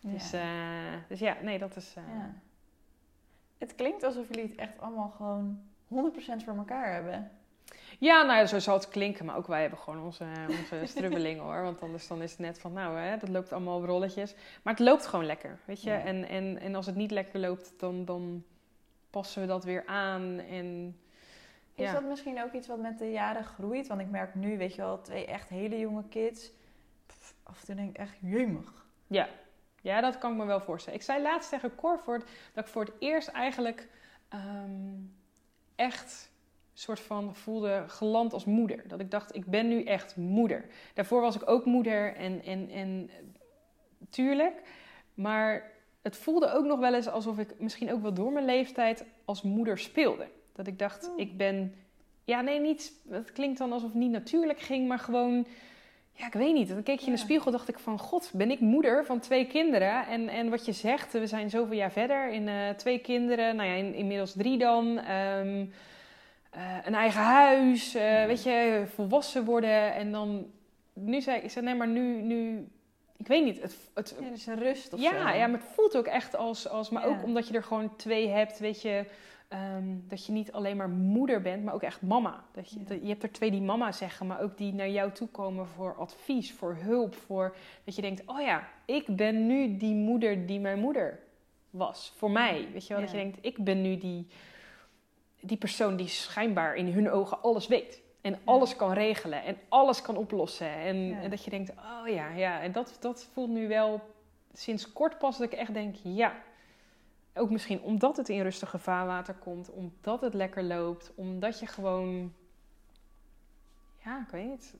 Dus, 0.00 0.30
ja. 0.30 0.92
Uh, 0.92 0.98
dus 1.08 1.18
ja, 1.18 1.36
nee, 1.42 1.58
dat 1.58 1.76
is. 1.76 1.94
Uh... 1.98 2.04
Ja. 2.14 2.34
Het 3.58 3.74
klinkt 3.74 4.02
alsof 4.02 4.28
jullie 4.28 4.42
het 4.42 4.54
echt 4.54 4.80
allemaal 4.80 5.08
gewoon 5.08 5.60
100% 5.88 6.44
voor 6.44 6.56
elkaar 6.56 6.92
hebben. 6.92 7.30
Ja, 7.98 8.22
nou 8.22 8.46
zo 8.46 8.58
zal 8.58 8.74
het 8.74 8.88
klinken, 8.88 9.24
maar 9.24 9.36
ook 9.36 9.46
wij 9.46 9.60
hebben 9.60 9.78
gewoon 9.78 10.04
onze, 10.04 10.24
onze 10.48 10.86
strubbelingen 10.92 11.44
hoor. 11.44 11.62
Want 11.62 11.82
anders 11.82 12.06
dan 12.06 12.22
is 12.22 12.30
het 12.30 12.40
net 12.40 12.58
van, 12.58 12.72
nou, 12.72 12.98
hè, 12.98 13.16
dat 13.16 13.28
loopt 13.28 13.52
allemaal 13.52 13.78
op 13.78 13.84
rolletjes. 13.84 14.34
Maar 14.62 14.74
het 14.74 14.82
loopt 14.82 15.06
gewoon 15.06 15.26
lekker, 15.26 15.58
weet 15.64 15.82
je. 15.82 15.90
En, 15.90 16.28
en, 16.28 16.58
en 16.60 16.74
als 16.74 16.86
het 16.86 16.94
niet 16.94 17.10
lekker 17.10 17.40
loopt, 17.40 17.74
dan, 17.78 18.04
dan 18.04 18.44
passen 19.10 19.40
we 19.40 19.48
dat 19.48 19.64
weer 19.64 19.86
aan. 19.86 20.38
En, 20.38 20.96
is 21.74 21.92
dat 21.92 22.04
misschien 22.04 22.42
ook 22.42 22.52
iets 22.52 22.66
wat 22.66 22.78
met 22.78 22.98
de 22.98 23.10
jaren 23.10 23.44
groeit? 23.44 23.86
Want 23.86 24.00
ik 24.00 24.10
merk 24.10 24.34
nu, 24.34 24.58
weet 24.58 24.74
je 24.74 24.82
wel, 24.82 25.00
twee 25.00 25.26
echt 25.26 25.48
hele 25.48 25.78
jonge 25.78 26.08
kids. 26.08 26.50
Pff, 27.06 27.34
af 27.42 27.60
en 27.60 27.66
toe 27.66 27.74
denk 27.74 27.88
ik 27.88 27.96
echt, 27.96 28.16
jemig. 28.20 28.86
Ja, 29.06 29.28
ja, 29.80 30.00
dat 30.00 30.18
kan 30.18 30.30
ik 30.30 30.36
me 30.36 30.44
wel 30.44 30.60
voorstellen. 30.60 30.98
Ik 30.98 31.04
zei 31.04 31.22
laatst 31.22 31.50
tegen 31.50 31.74
Corford 31.74 32.28
dat 32.52 32.64
ik 32.64 32.70
voor 32.70 32.84
het 32.84 32.94
eerst 32.98 33.28
eigenlijk 33.28 33.88
um, 34.34 35.16
echt 35.74 36.30
soort 36.78 37.00
van 37.00 37.34
voelde 37.34 37.84
geland 37.86 38.32
als 38.32 38.44
moeder. 38.44 38.88
Dat 38.88 39.00
ik 39.00 39.10
dacht, 39.10 39.34
ik 39.34 39.46
ben 39.46 39.68
nu 39.68 39.84
echt 39.84 40.16
moeder. 40.16 40.64
Daarvoor 40.94 41.20
was 41.20 41.36
ik 41.36 41.48
ook 41.50 41.64
moeder 41.64 42.14
en, 42.14 42.42
en, 42.44 42.70
en 42.70 43.10
tuurlijk. 44.10 44.62
Maar 45.14 45.72
het 46.02 46.16
voelde 46.16 46.52
ook 46.52 46.64
nog 46.64 46.78
wel 46.78 46.94
eens 46.94 47.08
alsof 47.08 47.38
ik 47.38 47.54
misschien 47.58 47.92
ook 47.92 48.02
wel 48.02 48.14
door 48.14 48.32
mijn 48.32 48.44
leeftijd 48.44 49.04
als 49.24 49.42
moeder 49.42 49.78
speelde. 49.78 50.26
Dat 50.52 50.66
ik 50.66 50.78
dacht, 50.78 51.08
oh. 51.08 51.18
ik 51.18 51.36
ben... 51.36 51.74
Ja, 52.24 52.40
nee, 52.40 52.60
niet... 52.60 52.92
Het 53.08 53.32
klinkt 53.32 53.58
dan 53.58 53.72
alsof 53.72 53.88
het 53.88 53.98
niet 53.98 54.10
natuurlijk 54.10 54.60
ging, 54.60 54.88
maar 54.88 54.98
gewoon 54.98 55.46
ja, 56.12 56.26
ik 56.26 56.32
weet 56.32 56.54
niet. 56.54 56.68
Dan 56.68 56.82
keek 56.82 56.98
je 56.98 57.06
in 57.06 57.12
de 57.12 57.18
spiegel 57.18 57.50
dacht 57.50 57.68
ik 57.68 57.78
van... 57.78 57.98
God, 57.98 58.30
ben 58.34 58.50
ik 58.50 58.60
moeder 58.60 59.04
van 59.04 59.20
twee 59.20 59.46
kinderen? 59.46 60.06
En, 60.06 60.28
en 60.28 60.50
wat 60.50 60.66
je 60.66 60.72
zegt, 60.72 61.12
we 61.12 61.26
zijn 61.26 61.50
zoveel 61.50 61.76
jaar 61.76 61.92
verder. 61.92 62.30
In 62.30 62.48
uh, 62.48 62.70
twee 62.70 62.98
kinderen, 62.98 63.56
nou 63.56 63.68
ja, 63.68 63.74
in, 63.74 63.94
inmiddels 63.94 64.32
drie 64.32 64.58
dan. 64.58 64.86
Um, 65.10 65.60
uh, 65.60 65.66
een 66.84 66.94
eigen 66.94 67.20
huis, 67.20 67.96
uh, 67.96 68.24
weet 68.24 68.42
je, 68.42 68.84
volwassen 68.94 69.44
worden. 69.44 69.94
En 69.94 70.12
dan... 70.12 70.46
Nu 70.92 71.20
zei 71.20 71.40
ik, 71.40 71.50
zei, 71.50 71.64
nee, 71.64 71.74
maar 71.74 71.88
nu... 71.88 72.22
nu 72.22 72.68
ik 73.16 73.26
weet 73.26 73.44
niet. 73.44 73.62
Het, 73.62 73.76
het, 73.94 74.16
ja, 74.20 74.30
is 74.32 74.46
een 74.46 74.58
rust 74.58 74.92
of 74.92 75.00
ja, 75.00 75.10
zo. 75.10 75.16
Ja, 75.16 75.46
maar 75.46 75.60
het 75.60 75.68
voelt 75.74 75.96
ook 75.96 76.06
echt 76.06 76.36
als... 76.36 76.68
als 76.68 76.90
maar 76.90 77.06
ook 77.06 77.22
omdat 77.22 77.48
je 77.48 77.54
er 77.54 77.62
gewoon 77.62 77.96
twee 77.96 78.28
hebt, 78.28 78.58
weet 78.58 78.82
je... 78.82 79.04
Um, 79.76 80.04
dat 80.08 80.26
je 80.26 80.32
niet 80.32 80.52
alleen 80.52 80.76
maar 80.76 80.88
moeder 80.88 81.42
bent, 81.42 81.64
maar 81.64 81.74
ook 81.74 81.82
echt 81.82 82.02
mama. 82.02 82.44
Dat 82.52 82.70
je, 82.70 82.82
dat, 82.82 82.98
je 83.02 83.08
hebt 83.08 83.22
er 83.22 83.32
twee 83.32 83.50
die 83.50 83.62
mama 83.62 83.92
zeggen, 83.92 84.26
maar 84.26 84.40
ook 84.40 84.56
die 84.56 84.74
naar 84.74 84.88
jou 84.88 85.12
toe 85.12 85.28
komen 85.28 85.66
voor 85.66 85.94
advies, 85.94 86.52
voor 86.52 86.76
hulp. 86.80 87.14
Voor, 87.14 87.56
dat 87.84 87.96
je 87.96 88.02
denkt, 88.02 88.22
oh 88.26 88.40
ja, 88.40 88.68
ik 88.84 89.16
ben 89.16 89.46
nu 89.46 89.76
die 89.76 89.94
moeder 89.94 90.46
die 90.46 90.60
mijn 90.60 90.78
moeder 90.78 91.18
was. 91.70 92.12
Voor 92.16 92.30
mij. 92.30 92.68
Weet 92.72 92.86
je 92.86 92.92
wel, 92.92 93.02
dat 93.02 93.10
je 93.10 93.16
denkt, 93.16 93.38
ik 93.40 93.64
ben 93.64 93.82
nu 93.82 93.98
die, 93.98 94.26
die 95.40 95.56
persoon 95.56 95.96
die 95.96 96.08
schijnbaar 96.08 96.74
in 96.74 96.92
hun 96.92 97.10
ogen 97.10 97.42
alles 97.42 97.66
weet. 97.66 98.00
En 98.20 98.38
alles 98.44 98.76
kan 98.76 98.92
regelen 98.92 99.42
en 99.44 99.58
alles 99.68 100.02
kan 100.02 100.16
oplossen. 100.16 100.70
En, 100.70 101.18
en, 101.20 101.30
dat 101.30 101.44
je 101.44 101.50
denkt, 101.50 101.70
oh 101.70 102.08
ja, 102.08 102.28
ja. 102.28 102.60
En 102.60 102.72
dat, 102.72 102.96
dat 103.00 103.28
voelt 103.32 103.50
nu 103.50 103.68
wel 103.68 104.00
sinds 104.52 104.92
kort 104.92 105.18
pas 105.18 105.38
dat 105.38 105.52
ik 105.52 105.58
echt 105.58 105.74
denk, 105.74 105.96
ja 106.02 106.34
ook 107.36 107.50
misschien 107.50 107.80
omdat 107.80 108.16
het 108.16 108.28
in 108.28 108.42
rustige 108.42 108.78
vaarwater 108.78 109.34
komt, 109.34 109.70
omdat 109.70 110.20
het 110.20 110.34
lekker 110.34 110.62
loopt, 110.62 111.12
omdat 111.14 111.58
je 111.60 111.66
gewoon. 111.66 112.32
Ja, 114.04 114.20
ik 114.20 114.28
weet 114.30 114.48
niet. 114.48 114.74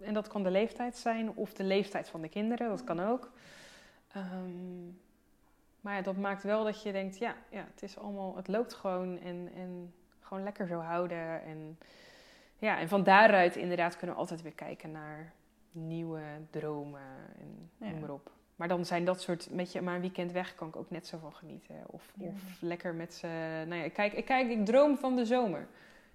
En 0.00 0.14
dat 0.14 0.28
kan 0.28 0.42
de 0.42 0.50
leeftijd 0.50 0.96
zijn 0.96 1.30
of 1.34 1.54
de 1.54 1.64
leeftijd 1.64 2.08
van 2.08 2.20
de 2.20 2.28
kinderen, 2.28 2.68
dat 2.68 2.84
kan 2.84 3.00
ook. 3.00 3.30
Um, 4.16 5.00
maar 5.84 5.94
ja, 5.94 6.02
dat 6.02 6.16
maakt 6.16 6.42
wel 6.42 6.64
dat 6.64 6.82
je 6.82 6.92
denkt: 6.92 7.18
ja, 7.18 7.34
ja 7.50 7.64
het 7.74 7.82
is 7.82 7.98
allemaal, 7.98 8.36
het 8.36 8.48
loopt 8.48 8.74
gewoon 8.74 9.20
en, 9.20 9.50
en 9.54 9.94
gewoon 10.20 10.42
lekker 10.42 10.66
zo 10.66 10.80
houden. 10.80 11.42
En, 11.42 11.78
ja, 12.58 12.78
en 12.78 12.88
van 12.88 13.02
daaruit 13.02 13.56
inderdaad 13.56 13.96
kunnen 13.96 14.14
we 14.16 14.20
altijd 14.22 14.42
weer 14.42 14.52
kijken 14.52 14.90
naar 14.90 15.32
nieuwe 15.70 16.22
dromen 16.50 17.00
en 17.38 17.70
noem 17.78 18.00
maar 18.00 18.10
op. 18.10 18.30
Maar 18.56 18.68
dan 18.68 18.84
zijn 18.84 19.04
dat 19.04 19.20
soort, 19.20 19.50
met 19.50 19.72
je, 19.72 19.82
maar 19.82 19.94
een 19.94 20.00
weekend 20.00 20.32
weg 20.32 20.54
kan 20.54 20.68
ik 20.68 20.76
ook 20.76 20.90
net 20.90 21.06
zo 21.06 21.18
van 21.18 21.32
genieten. 21.32 21.74
Of, 21.86 22.12
of 22.18 22.60
lekker 22.60 22.94
met 22.94 23.14
ze. 23.14 23.26
Nou 23.68 23.82
ja, 23.82 23.88
kijk, 23.88 24.12
ik, 24.12 24.24
kijk, 24.24 24.50
ik 24.50 24.66
droom 24.66 24.96
van 24.96 25.16
de 25.16 25.24
zomer. 25.24 25.66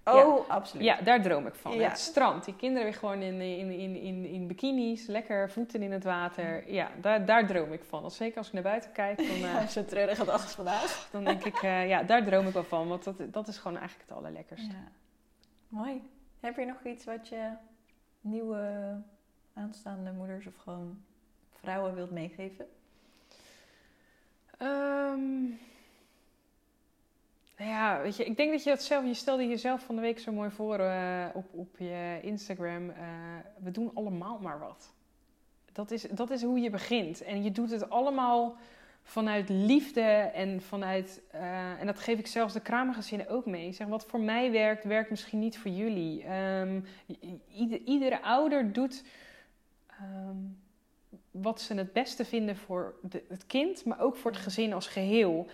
Oh, 0.04 0.48
absoluut. 0.48 0.84
Ja, 0.84 1.00
daar 1.00 1.22
droom 1.22 1.46
ik 1.46 1.54
van. 1.54 1.80
Het 1.80 1.98
strand. 1.98 2.44
Die 2.44 2.56
kinderen 2.56 2.84
weer 2.84 2.98
gewoon 2.98 3.22
in, 3.22 3.40
in, 3.40 3.70
in, 3.70 3.96
in, 3.96 4.24
in 4.24 4.46
bikinis, 4.46 5.06
lekker 5.06 5.50
voeten 5.50 5.82
in 5.82 5.92
het 5.92 6.04
water. 6.04 6.72
Ja, 6.72 6.90
daar, 7.00 7.24
daar 7.24 7.46
droom 7.46 7.72
ik 7.72 7.84
van. 7.84 8.02
Als, 8.02 8.16
zeker 8.16 8.38
als 8.38 8.46
ik 8.46 8.52
naar 8.52 8.62
buiten 8.62 8.92
kijk. 8.92 9.16
Dan, 9.16 9.26
uh, 9.50 9.66
Zo'n 9.66 9.84
treurige 9.84 10.24
dag 10.24 10.50
vandaag. 10.50 11.08
Dan 11.10 11.24
denk 11.24 11.44
ik, 11.44 11.62
uh, 11.62 11.88
ja, 11.88 12.02
daar 12.02 12.24
droom 12.24 12.46
ik 12.46 12.52
wel 12.52 12.64
van. 12.64 12.88
Want 12.88 13.04
dat, 13.04 13.22
dat 13.32 13.48
is 13.48 13.58
gewoon 13.58 13.78
eigenlijk 13.78 14.08
het 14.08 14.18
allerlekkerste. 14.18 14.72
Ja. 14.72 14.92
Mooi. 15.68 16.02
Heb 16.40 16.56
je 16.56 16.64
nog 16.64 16.84
iets 16.84 17.04
wat 17.04 17.28
je 17.28 17.50
nieuwe 18.20 18.94
aanstaande 19.54 20.12
moeders 20.12 20.46
of 20.46 20.56
gewoon 20.56 21.02
vrouwen 21.50 21.94
wilt 21.94 22.10
meegeven? 22.10 22.66
Um, 24.62 25.58
nou 27.60 27.72
ja, 27.72 28.02
weet 28.02 28.16
je, 28.16 28.24
ik 28.24 28.36
denk 28.36 28.50
dat 28.50 28.64
je 28.64 28.70
dat 28.70 28.82
zelf, 28.82 29.04
je 29.04 29.14
stelde 29.14 29.48
jezelf 29.48 29.82
van 29.82 29.94
de 29.94 30.00
week 30.00 30.18
zo 30.18 30.32
mooi 30.32 30.50
voor 30.50 30.78
uh, 30.78 31.26
op, 31.34 31.46
op 31.52 31.76
je 31.78 32.18
Instagram. 32.22 32.88
Uh, 32.88 32.96
we 33.58 33.70
doen 33.70 33.90
allemaal 33.94 34.38
maar 34.38 34.58
wat. 34.58 34.92
Dat 35.72 35.90
is, 35.90 36.02
dat 36.02 36.30
is 36.30 36.42
hoe 36.42 36.60
je 36.60 36.70
begint. 36.70 37.22
En 37.22 37.42
je 37.42 37.50
doet 37.50 37.70
het 37.70 37.90
allemaal 37.90 38.56
vanuit 39.02 39.48
liefde 39.48 40.00
en 40.34 40.62
vanuit. 40.62 41.22
Uh, 41.34 41.80
en 41.80 41.86
dat 41.86 41.98
geef 41.98 42.18
ik 42.18 42.26
zelfs 42.26 42.52
de 42.52 42.60
kramengezinnen 42.60 43.28
ook 43.28 43.46
mee. 43.46 43.66
Ik 43.66 43.74
zeg, 43.74 43.86
wat 43.86 44.06
voor 44.06 44.20
mij 44.20 44.50
werkt, 44.50 44.84
werkt 44.84 45.10
misschien 45.10 45.38
niet 45.38 45.58
voor 45.58 45.70
jullie. 45.70 46.34
Um, 46.34 46.84
ieder, 47.54 47.80
iedere 47.84 48.22
ouder 48.22 48.72
doet. 48.72 49.04
Um, 50.02 50.58
wat 51.30 51.60
ze 51.60 51.74
het 51.74 51.92
beste 51.92 52.24
vinden 52.24 52.56
voor 52.56 52.94
de, 53.02 53.24
het 53.28 53.46
kind, 53.46 53.84
maar 53.84 54.00
ook 54.00 54.16
voor 54.16 54.30
het 54.30 54.40
gezin 54.40 54.72
als 54.72 54.86
geheel. 54.86 55.46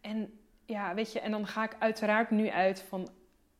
En 0.00 0.38
ja, 0.66 0.94
weet 0.94 1.12
je, 1.12 1.20
en 1.20 1.30
dan 1.30 1.46
ga 1.46 1.64
ik 1.64 1.76
uiteraard 1.78 2.30
nu 2.30 2.50
uit 2.50 2.82
van 2.82 3.08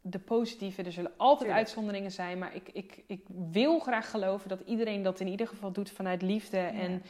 de 0.01 0.19
positieve. 0.19 0.83
Er 0.83 0.93
zullen 0.93 1.13
altijd 1.17 1.51
uitzonderingen 1.51 2.13
zijn, 2.13 2.39
maar 2.39 2.55
ik, 2.55 2.69
ik, 2.73 3.03
ik 3.07 3.25
wil 3.51 3.79
graag 3.79 4.11
geloven 4.11 4.49
dat 4.49 4.61
iedereen 4.61 5.03
dat 5.03 5.21
in 5.21 5.29
ieder 5.29 5.49
geval 5.49 5.73
doet 5.73 5.91
vanuit 5.91 6.23
liefde 6.23 6.59
en 6.59 7.03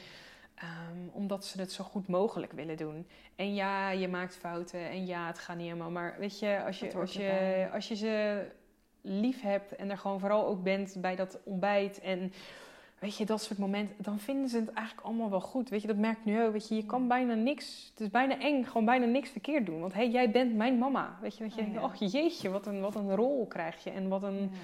um, 0.62 1.10
omdat 1.12 1.44
ze 1.44 1.60
het 1.60 1.72
zo 1.72 1.84
goed 1.84 2.08
mogelijk 2.08 2.52
willen 2.52 2.76
doen. 2.76 3.06
En 3.36 3.54
ja, 3.54 3.90
je 3.90 4.08
maakt 4.08 4.36
fouten 4.36 4.90
en 4.90 5.06
ja, 5.06 5.26
het 5.26 5.38
gaat 5.38 5.56
niet 5.56 5.66
helemaal. 5.66 5.90
Maar 5.90 6.16
weet 6.18 6.38
je, 6.38 6.62
als 6.64 6.78
je, 6.78 6.94
als 6.94 7.12
je, 7.12 7.68
als 7.72 7.88
je 7.88 7.96
ze 7.96 8.46
lief 9.00 9.40
hebt 9.40 9.76
en 9.76 9.90
er 9.90 9.98
gewoon 9.98 10.20
vooral 10.20 10.46
ook 10.46 10.62
bent 10.62 10.96
bij 11.00 11.16
dat 11.16 11.38
ontbijt 11.44 12.00
en 12.00 12.32
weet 12.98 13.16
je, 13.16 13.26
dat 13.26 13.42
soort 13.42 13.58
momenten, 13.58 13.94
dan 13.98 14.18
vinden 14.18 14.48
ze 14.48 14.56
het 14.56 14.72
eigenlijk 14.72 15.06
allemaal 15.06 15.30
wel 15.30 15.40
goed. 15.40 15.68
Weet 15.68 15.80
je, 15.80 15.86
dat 15.86 15.96
merkt 15.96 16.24
nu 16.24 16.42
ook. 16.42 16.52
Weet 16.52 16.68
je, 16.68 16.74
je 16.74 16.86
kan 16.86 17.08
bijna 17.08 17.34
niks, 17.34 17.90
het 17.90 18.00
is 18.00 18.10
bijna 18.10 18.38
eng, 18.38 18.64
gewoon 18.64 18.84
bijna 18.84 19.06
niks 19.06 19.30
verkeerd 19.30 19.66
doen. 19.66 19.80
Want 19.80 19.92
hé, 19.92 20.00
hey, 20.00 20.10
jij 20.10 20.30
bent 20.30 20.54
mijn 20.54 20.78
mama. 20.78 21.18
Weet 21.20 21.36
je, 21.36 21.44
dat 21.44 21.54
je 21.54 21.60
oh, 21.60 21.66
denkt, 21.66 21.82
oh 21.82 22.10
jeetje, 22.10 22.48
wat 22.48 22.66
een, 22.66 22.80
wat 22.80 22.94
een 22.94 23.14
rol 23.14 23.46
krijg 23.46 23.84
je. 23.84 23.90
En 23.90 24.08
wat 24.08 24.22
een... 24.22 24.38
Ja, 24.38 24.58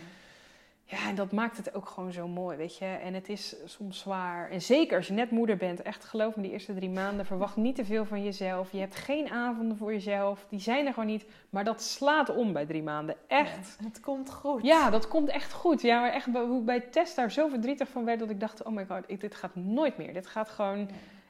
en 0.90 1.14
dat 1.14 1.32
maakt 1.32 1.56
het 1.56 1.74
ook 1.74 1.88
gewoon 1.88 2.12
zo 2.12 2.28
mooi, 2.28 2.56
weet 2.56 2.76
je. 2.76 2.84
En 2.84 3.14
het 3.14 3.28
is 3.28 3.56
soms 3.64 3.98
zwaar. 3.98 4.50
En 4.50 4.62
zeker 4.62 4.96
als 4.96 5.06
je 5.06 5.12
net 5.12 5.30
moeder 5.30 5.56
bent, 5.56 5.82
echt 5.82 6.04
geloof 6.04 6.36
me, 6.36 6.42
die 6.42 6.50
eerste 6.50 6.74
drie 6.74 6.90
maanden, 6.90 7.26
verwacht 7.26 7.56
niet 7.56 7.74
te 7.74 7.84
veel 7.84 8.04
van 8.04 8.24
jezelf. 8.24 8.72
Je 8.72 8.78
hebt 8.78 8.94
geen 8.94 9.30
avonden 9.30 9.76
voor 9.76 9.92
jezelf. 9.92 10.46
Die 10.48 10.60
zijn 10.60 10.86
er 10.86 10.92
gewoon 10.92 11.08
niet. 11.08 11.26
Maar 11.50 11.64
dat 11.64 11.82
slaat 11.82 12.36
om 12.36 12.52
bij 12.52 12.66
drie 12.66 12.82
maanden. 12.82 13.16
Echt. 13.26 13.76
Ja, 13.78 13.86
het 13.86 14.00
komt 14.00 14.32
goed. 14.32 14.62
Ja, 14.62 14.90
dat 14.90 15.08
komt 15.08 15.28
echt 15.28 15.52
goed. 15.52 15.80
Ja, 15.80 16.00
maar 16.00 16.12
echt 16.12 16.26
hoe 16.26 16.62
bij 16.62 16.80
Tess 16.80 17.14
daar 17.14 17.30
zo 17.30 17.48
verdrietig 17.48 17.88
van 17.88 18.04
werd, 18.04 18.18
dat 18.18 18.30
ik 18.30 18.40
dacht, 18.40 18.62
oh 18.62 18.72
my 18.72 18.86
god, 18.86 19.20
dit 19.20 19.34
gaat 19.34 19.54
nooit 19.54 19.98
meer. 19.98 20.12
Dit 20.12 20.26
gaat 20.26 20.48
gewoon... 20.48 20.88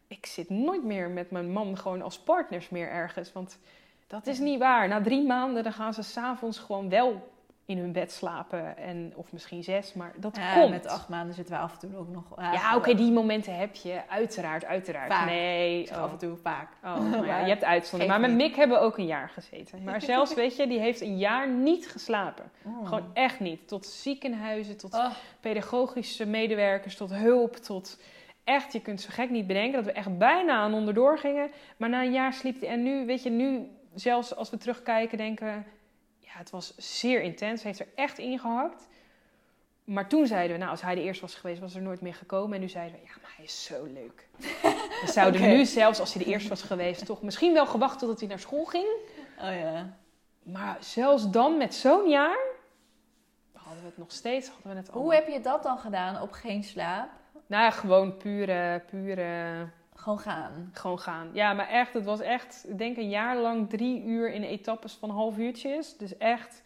Ik 0.09 0.27
zit 0.27 0.51
nooit 0.51 0.85
meer 0.85 1.11
met 1.11 1.31
mijn 1.31 1.53
man 1.53 1.79
gewoon 1.79 2.03
als 2.03 2.19
partners 2.19 2.69
meer 2.69 2.89
ergens. 2.89 3.33
Want 3.33 3.59
dat 4.07 4.27
is 4.27 4.39
niet 4.39 4.59
waar. 4.59 4.89
Na 4.89 5.01
drie 5.01 5.27
maanden 5.27 5.63
dan 5.63 5.73
gaan 5.73 5.95
ze 5.95 6.03
s'avonds 6.03 6.59
gewoon 6.59 6.89
wel 6.89 7.29
in 7.71 7.79
hun 7.79 7.93
bed 7.93 8.13
slapen. 8.13 8.77
En, 8.77 9.13
of 9.17 9.33
misschien 9.33 9.63
zes, 9.63 9.95
maar 9.95 10.13
dat 10.17 10.37
Ja, 10.37 10.55
komt. 10.55 10.71
met 10.71 10.87
acht 10.87 11.09
maanden 11.09 11.35
zitten 11.35 11.55
we 11.55 11.61
af 11.61 11.73
en 11.73 11.79
toe 11.79 11.99
ook 11.99 12.09
nog... 12.09 12.25
Ja, 12.37 12.77
oké, 12.77 12.95
die 12.95 13.13
momenten 13.13 13.57
heb 13.57 13.75
je. 13.75 14.01
Uiteraard, 14.09 14.65
uiteraard. 14.65 15.13
Vaak. 15.13 15.27
Nee, 15.27 15.89
oh. 15.91 15.97
af 16.03 16.11
en 16.11 16.19
toe 16.19 16.37
vaak. 16.37 16.69
Oh, 16.85 17.27
ja, 17.27 17.39
je 17.39 17.49
hebt 17.49 17.65
uitzonderingen. 17.65 18.21
Maar 18.21 18.31
met. 18.31 18.39
Mick 18.39 18.57
hebben 18.57 18.79
we 18.79 18.85
ook 18.85 18.99
een 18.99 19.07
jaar 19.07 19.29
gezeten. 19.29 19.83
Maar 19.83 20.03
zelfs, 20.13 20.35
weet 20.35 20.57
je, 20.57 20.67
die 20.67 20.79
heeft 20.79 21.01
een 21.01 21.19
jaar 21.19 21.49
niet 21.49 21.89
geslapen. 21.89 22.51
Oh. 22.63 22.89
Gewoon 22.89 23.11
echt 23.13 23.41
niet. 23.41 23.69
Tot 23.69 23.87
ziekenhuizen, 23.87 24.77
tot 24.77 24.95
Oh. 24.95 25.11
pedagogische 25.41 26.27
medewerkers, 26.27 26.97
tot 26.97 27.15
hulp, 27.15 27.57
tot... 27.57 28.01
Echt, 28.45 28.73
je 28.73 28.81
kunt 28.81 29.01
zo 29.01 29.09
gek 29.13 29.31
niet 29.31 29.47
bedenken 29.47 29.73
dat 29.73 29.85
we 29.85 29.93
echt 29.93 30.19
bijna 30.19 30.53
aan 30.53 30.75
onderdoor 30.75 31.19
gingen. 31.19 31.51
Maar 31.77 31.89
na 31.89 32.03
een 32.03 32.13
jaar 32.13 32.33
sliep 32.33 32.61
hij. 32.61 32.69
En 32.69 32.83
nu, 32.83 33.07
weet 33.07 33.23
je, 33.23 33.31
nu 33.31 33.69
zelfs 33.95 34.37
als 34.37 34.51
we 34.51 34.57
terugkijken, 34.57 35.19
denken 35.19 35.47
we... 35.47 35.79
Ja, 36.33 36.39
het 36.39 36.51
was 36.51 36.77
zeer 36.77 37.23
intens. 37.23 37.63
Hij 37.63 37.73
heeft 37.73 37.91
er 37.91 38.05
echt 38.05 38.19
ingehakt. 38.19 38.89
Maar 39.85 40.09
toen 40.09 40.27
zeiden 40.27 40.53
we, 40.53 40.59
nou, 40.59 40.71
als 40.71 40.83
hij 40.83 40.95
de 40.95 41.03
eerste 41.03 41.21
was 41.21 41.35
geweest, 41.35 41.61
was 41.61 41.75
er 41.75 41.83
nooit 41.83 42.01
meer 42.01 42.15
gekomen. 42.15 42.55
En 42.55 42.61
nu 42.61 42.69
zeiden 42.69 42.99
we, 43.01 43.07
ja, 43.07 43.13
maar 43.23 43.33
hij 43.37 43.45
is 43.45 43.65
zo 43.65 43.85
leuk. 43.85 44.29
We 45.05 45.11
zouden 45.13 45.41
nu 45.41 45.65
zelfs, 45.65 46.01
als 46.01 46.15
hij 46.15 46.25
de 46.25 46.31
eerste 46.31 46.49
was 46.49 46.63
geweest, 46.63 47.07
toch 47.07 47.23
misschien 47.23 47.53
wel 47.53 47.67
gewacht 47.67 47.99
totdat 47.99 48.21
hij 48.21 48.29
naar 48.29 48.39
school 48.39 48.65
ging. 48.65 48.87
Oh 49.39 49.61
ja. 49.61 49.97
Maar 50.43 50.77
zelfs 50.81 51.31
dan, 51.31 51.57
met 51.57 51.75
zo'n 51.75 52.09
jaar, 52.09 52.39
hadden 53.53 53.83
we 53.83 53.89
het 53.89 53.99
nog 53.99 54.13
steeds, 54.13 54.49
hadden 54.49 54.73
we 54.73 54.79
het. 54.79 54.89
Hoe 54.89 55.15
heb 55.15 55.29
je 55.29 55.41
dat 55.41 55.63
dan 55.63 55.79
gedaan 55.79 56.23
op 56.23 56.33
geen 56.33 56.65
slaap? 56.65 57.09
Nou 57.47 57.63
ja, 57.63 57.71
gewoon 57.71 58.17
pure, 58.17 58.83
pure, 58.91 59.69
Gewoon 60.01 60.19
gaan. 60.19 60.71
gewoon 60.73 60.99
gaan. 60.99 61.31
Ja, 61.33 61.53
maar 61.53 61.69
echt, 61.69 61.93
het 61.93 62.05
was 62.05 62.21
echt, 62.21 62.65
ik 62.69 62.79
denk 62.79 62.97
een 62.97 63.09
jaar 63.09 63.37
lang 63.37 63.69
drie 63.69 64.05
uur 64.05 64.33
in 64.33 64.43
etappes 64.43 64.93
van 64.93 65.11
half 65.11 65.39
uurtjes. 65.39 65.97
Dus 65.97 66.17
echt 66.17 66.63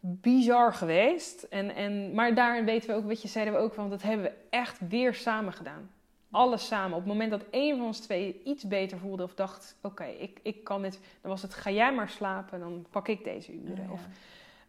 bizar 0.00 0.74
geweest. 0.74 1.42
En, 1.42 1.74
en, 1.74 2.14
maar 2.14 2.34
daarin 2.34 2.64
weten 2.64 2.88
we 2.88 2.96
ook, 2.96 3.06
wat 3.06 3.22
je 3.22 3.28
zeiden 3.28 3.54
we 3.54 3.60
ook, 3.60 3.74
want 3.74 3.90
dat 3.90 4.02
hebben 4.02 4.24
we 4.24 4.32
echt 4.50 4.80
weer 4.88 5.14
samen 5.14 5.52
gedaan. 5.52 5.90
Alles 6.30 6.66
samen. 6.66 6.96
Op 6.96 7.04
het 7.04 7.12
moment 7.12 7.30
dat 7.30 7.44
één 7.50 7.76
van 7.76 7.86
ons 7.86 8.00
twee 8.00 8.40
iets 8.44 8.64
beter 8.64 8.98
voelde 8.98 9.22
of 9.22 9.34
dacht, 9.34 9.76
oké, 9.82 10.04
ik, 10.04 10.40
ik 10.42 10.64
kan 10.64 10.82
dit, 10.82 11.00
dan 11.20 11.30
was 11.30 11.42
het 11.42 11.54
ga 11.54 11.70
jij 11.70 11.94
maar 11.94 12.08
slapen, 12.08 12.60
dan 12.60 12.86
pak 12.90 13.08
ik 13.08 13.24
deze 13.24 13.52
uren. 13.52 13.84
Oh, 13.84 13.92
Of 13.92 14.08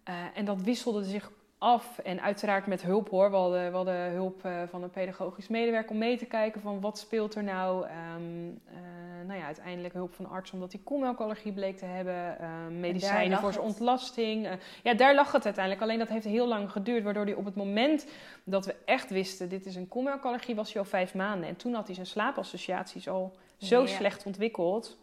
eh, 0.04 0.16
en 0.34 0.46
dat 0.46 0.62
wisselde 0.62 1.04
zich 1.04 1.32
af. 1.58 1.99
En 1.99 2.22
uiteraard 2.22 2.68
met 2.68 2.82
hulp 2.82 3.10
hoor. 3.10 3.30
We 3.30 3.36
hadden, 3.36 3.70
we 3.70 3.76
hadden 3.76 4.12
hulp 4.12 4.45
eh, 4.45 4.62
van 4.70 4.84
een 4.84 4.89
pedagogisch 4.89 5.47
medewerker 5.47 5.91
om 5.91 5.97
mee 5.97 6.18
te 6.18 6.26
kijken 6.26 6.62
van 6.62 6.82
wat 6.82 6.99
speelt 6.99 7.36
er 7.36 7.43
nou. 7.43 7.86
Eh, 7.88 7.95
nou 9.28 9.39
ja, 9.39 9.45
uiteindelijk 9.45 9.93
hulp 9.93 10.14
van 10.14 10.30
arts 10.30 10.51
omdat 10.51 10.72
hij 10.72 10.82
koelmelkallergie 10.84 11.51
bleek 11.51 11.78
te 11.78 11.86
hebben. 11.86 12.39
Ehm, 12.39 12.80
medicijnen 12.80 13.39
voor 13.39 13.53
zijn 13.53 13.66
ontlasting. 13.66 14.45
Eh, 14.47 14.53
ja, 14.84 14.93
daar 14.93 15.16
lag 15.16 15.32
het 15.32 15.45
uiteindelijk. 15.45 15.84
Alleen 15.84 15.99
dat 15.99 16.10
heeft 16.10 16.26
heel 16.26 16.47
lang 16.47 16.72
geduurd. 16.72 17.03
Waardoor 17.03 17.26
hij 17.26 17.34
op 17.34 17.45
het 17.45 17.56
moment 17.56 18.08
dat 18.43 18.66
we 18.66 18.76
echt 18.86 19.10
wisten 19.10 19.49
dit 19.49 19.66
is 19.66 19.76
een 19.76 19.88
koelmelkallergie 19.88 20.56
was 20.56 20.74
hij 20.74 20.82
al 20.82 20.88
vijf 20.88 21.14
maanden. 21.14 21.49
En 21.49 21.56
toen 21.56 21.74
had 21.74 21.86
hij 21.86 21.95
zijn 21.95 22.08
slaapassociaties 22.08 23.08
al 23.10 23.36
zo 23.58 23.82
Ja. 23.82 23.88
slecht 23.88 24.26
ontwikkeld. 24.26 24.97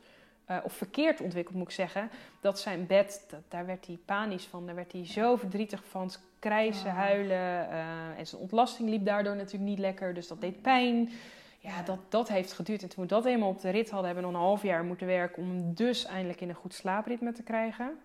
of 0.64 0.72
verkeerd 0.72 1.20
ontwikkeld 1.20 1.56
moet 1.56 1.66
ik 1.68 1.74
zeggen. 1.74 2.10
Dat 2.40 2.60
zijn 2.60 2.86
bed, 2.86 3.26
dat, 3.30 3.40
daar 3.48 3.66
werd 3.66 3.86
hij 3.86 3.98
panisch 4.04 4.44
van. 4.44 4.66
Daar 4.66 4.74
werd 4.74 4.92
hij 4.92 5.06
zo 5.06 5.36
verdrietig 5.36 5.84
van. 5.84 6.10
Krijzen, 6.42 6.86
Oh. 6.90 6.96
huilen. 6.96 7.70
eh, 7.70 8.18
en 8.18 8.26
zijn 8.26 8.40
ontlasting 8.40 8.88
liep 8.88 9.04
daardoor 9.04 9.36
natuurlijk 9.36 9.70
niet 9.70 9.78
lekker. 9.78 10.14
Dus 10.14 10.28
dat 10.28 10.40
deed 10.40 10.62
pijn. 10.62 11.10
Ja. 11.58 11.82
Dat, 11.82 11.98
dat 12.08 12.28
heeft 12.28 12.52
geduurd. 12.52 12.82
En 12.82 12.88
toen 12.88 13.02
we 13.02 13.08
dat 13.08 13.24
eenmaal 13.24 13.48
op 13.48 13.60
de 13.60 13.70
rit 13.70 13.90
hadden, 13.90 14.06
hebben 14.06 14.24
we 14.24 14.30
nog 14.30 14.40
een 14.40 14.46
half 14.46 14.62
jaar 14.62 14.84
moeten 14.84 15.06
werken 15.06 15.42
om 15.42 15.74
dus 15.74 16.04
eindelijk 16.04 16.40
in 16.40 16.48
een 16.48 16.54
goed 16.54 16.74
slaapritme 16.74 17.32
te 17.32 17.42
krijgen. 17.42 17.98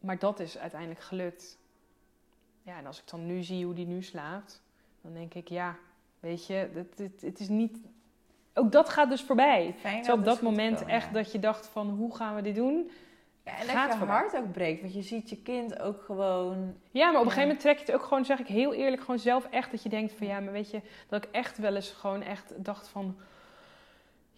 Maar 0.00 0.18
dat 0.18 0.40
is 0.40 0.58
uiteindelijk 0.58 1.00
gelukt. 1.00 1.58
Ja, 2.62 2.78
en 2.78 2.86
als 2.86 2.98
ik 2.98 3.10
dan 3.10 3.26
nu 3.26 3.42
zie 3.42 3.64
hoe 3.64 3.74
die 3.74 3.86
nu 3.86 4.02
slaapt, 4.02 4.62
dan 5.00 5.12
denk 5.12 5.34
ik, 5.34 5.48
ja, 5.48 5.76
weet 6.20 6.46
je, 6.46 6.54
het, 6.54 6.98
het, 6.98 7.20
het 7.20 7.40
is 7.40 7.48
niet. 7.48 7.78
Ook 8.54 8.72
dat 8.72 8.88
gaat 8.88 9.08
dus 9.10 9.22
voorbij. 9.22 9.74
Fijn 9.78 10.04
Zo 10.04 10.12
op 10.12 10.24
dat 10.24 10.36
is 10.36 10.42
moment 10.42 10.84
echt 10.84 11.06
ja. 11.06 11.12
dat 11.12 11.32
je 11.32 11.38
dacht 11.38 11.66
van 11.66 11.88
hoe 11.88 12.16
gaan 12.16 12.34
we 12.34 12.42
dit 12.42 12.54
doen? 12.54 12.90
Ja, 13.44 13.58
en 13.58 13.66
gaat 13.66 13.90
dat 13.90 13.98
je 13.98 14.04
hart 14.04 14.36
ook 14.36 14.52
breekt. 14.52 14.80
Want 14.80 14.94
je 14.94 15.02
ziet 15.02 15.30
je 15.30 15.36
kind 15.36 15.80
ook 15.80 16.02
gewoon... 16.02 16.74
Ja, 16.90 17.10
maar 17.10 17.20
op 17.20 17.26
een 17.26 17.32
gegeven 17.32 17.42
moment 17.42 17.60
trek 17.60 17.78
je 17.78 17.84
het 17.84 17.94
ook 17.94 18.02
gewoon, 18.02 18.24
zeg 18.24 18.38
ik 18.38 18.46
heel 18.46 18.74
eerlijk, 18.74 19.00
gewoon 19.00 19.18
zelf 19.18 19.46
echt 19.50 19.70
dat 19.70 19.82
je 19.82 19.88
denkt 19.88 20.12
van 20.12 20.26
ja, 20.26 20.40
maar 20.40 20.52
weet 20.52 20.70
je, 20.70 20.80
dat 21.08 21.24
ik 21.24 21.30
echt 21.32 21.58
wel 21.58 21.74
eens 21.74 21.90
gewoon 21.90 22.22
echt 22.22 22.52
dacht 22.56 22.88
van 22.88 23.16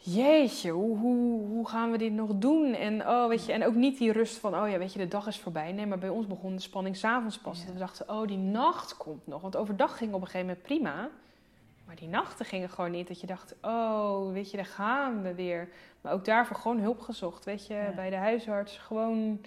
jeetje, 0.05 0.71
hoe, 0.71 0.99
hoe, 0.99 1.47
hoe 1.47 1.69
gaan 1.69 1.91
we 1.91 1.99
dit 1.99 2.13
nog 2.13 2.31
doen? 2.35 2.75
En 2.75 3.09
oh, 3.09 3.29
weet 3.29 3.47
je, 3.47 3.53
en 3.53 3.65
ook 3.65 3.75
niet 3.75 3.99
die 3.99 4.13
rust 4.13 4.39
van 4.39 4.57
oh 4.57 4.69
ja, 4.71 4.79
weet 4.79 4.93
je, 4.93 4.99
de 4.99 5.09
dag 5.09 5.27
is 5.27 5.39
voorbij. 5.39 5.73
Nee, 5.73 5.87
maar 5.87 5.99
bij 5.99 6.09
ons 6.09 6.27
begon 6.27 6.55
de 6.55 6.63
spanning 6.63 6.97
s'avonds 6.97 7.39
pas. 7.39 7.59
Ja. 7.59 7.65
Dat 7.65 7.73
we 7.73 7.81
dachten, 7.81 8.09
oh, 8.09 8.27
die 8.27 8.39
nacht 8.39 8.97
komt 8.97 9.27
nog. 9.27 9.43
Want 9.43 9.57
overdag 9.57 9.97
ging 9.97 10.15
op 10.15 10.21
een 10.21 10.27
gegeven 10.27 10.47
moment 10.47 10.63
prima. 10.63 11.11
Maar 11.93 12.01
die 12.01 12.11
nachten 12.11 12.45
gingen 12.47 12.69
gewoon 12.71 12.91
niet. 12.91 13.09
Dat 13.09 13.21
je 13.21 13.27
dacht, 13.27 13.55
oh, 13.63 14.33
weet 14.33 14.51
je, 14.51 14.57
daar 14.57 14.67
gaan 14.67 15.23
we 15.23 15.35
weer. 15.35 15.69
Maar 16.01 16.13
ook 16.13 16.25
daarvoor 16.25 16.57
gewoon 16.57 16.79
hulp 16.79 17.01
gezocht, 17.01 17.45
weet 17.45 17.67
je, 17.67 17.75
Ja. 17.75 17.93
bij 17.95 18.11
de 18.11 18.17
huisarts. 18.17 18.79
Gewoon 18.79 19.41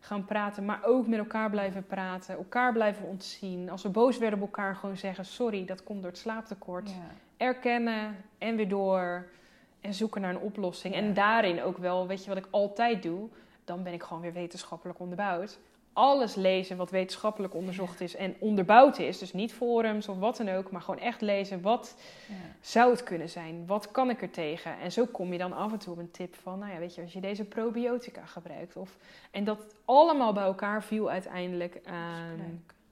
gaan 0.00 0.24
praten, 0.24 0.64
maar 0.64 0.80
ook 0.84 1.06
met 1.06 1.18
elkaar 1.18 1.50
blijven 1.50 1.86
praten. 1.86 2.36
Elkaar 2.36 2.72
blijven 2.72 3.06
ontzien. 3.06 3.70
Als 3.70 3.82
we 3.82 3.88
boos 3.88 4.18
werden 4.18 4.38
op 4.38 4.44
elkaar, 4.44 4.74
gewoon 4.76 4.96
zeggen, 4.96 5.24
sorry, 5.24 5.64
dat 5.64 5.82
komt 5.84 6.02
door 6.02 6.10
het 6.10 6.20
slaaptekort. 6.20 6.90
Ja. 6.90 6.96
Erkennen 7.36 8.16
en 8.38 8.56
weer 8.56 8.68
door. 8.68 9.26
En 9.80 9.94
zoeken 9.94 10.20
naar 10.20 10.30
een 10.30 10.40
oplossing. 10.40 10.94
Ja. 10.94 11.00
En 11.00 11.14
daarin 11.14 11.62
ook 11.62 11.78
wel, 11.78 12.06
weet 12.06 12.22
je 12.24 12.28
wat 12.28 12.38
ik 12.38 12.48
altijd 12.50 13.02
doe? 13.02 13.28
Dan 13.64 13.82
ben 13.82 13.92
ik 13.92 14.02
gewoon 14.02 14.22
weer 14.22 14.32
wetenschappelijk 14.32 14.98
onderbouwd. 14.98 15.58
Alles 15.92 16.34
lezen 16.34 16.76
wat 16.76 16.90
wetenschappelijk 16.90 17.54
onderzocht 17.54 18.00
is 18.00 18.16
en 18.16 18.34
onderbouwd 18.38 18.98
is. 18.98 19.18
Dus 19.18 19.32
niet 19.32 19.52
forums 19.52 20.08
of 20.08 20.18
wat 20.18 20.36
dan 20.36 20.48
ook, 20.48 20.70
maar 20.70 20.80
gewoon 20.80 21.00
echt 21.00 21.20
lezen. 21.20 21.60
Wat 21.60 21.96
Ja. 22.28 22.34
zou 22.60 22.90
het 22.90 23.02
kunnen 23.02 23.28
zijn? 23.28 23.66
Wat 23.66 23.90
kan 23.90 24.10
ik 24.10 24.22
er 24.22 24.30
tegen? 24.30 24.78
En 24.80 24.92
zo 24.92 25.06
kom 25.06 25.32
je 25.32 25.38
dan 25.38 25.52
af 25.52 25.72
en 25.72 25.78
toe 25.78 25.92
op 25.92 25.98
een 25.98 26.10
tip 26.10 26.34
van, 26.34 26.58
nou 26.58 26.72
ja, 26.72 26.78
weet 26.78 26.94
je, 26.94 27.02
als 27.02 27.12
je 27.12 27.20
deze 27.20 27.44
probiotica 27.44 28.24
gebruikt. 28.26 28.76
Of, 28.76 28.96
en 29.30 29.44
dat 29.44 29.74
allemaal 29.84 30.32
bij 30.32 30.44
elkaar 30.44 30.82
viel 30.82 31.10
uiteindelijk, 31.10 31.74
ehm, 31.74 32.40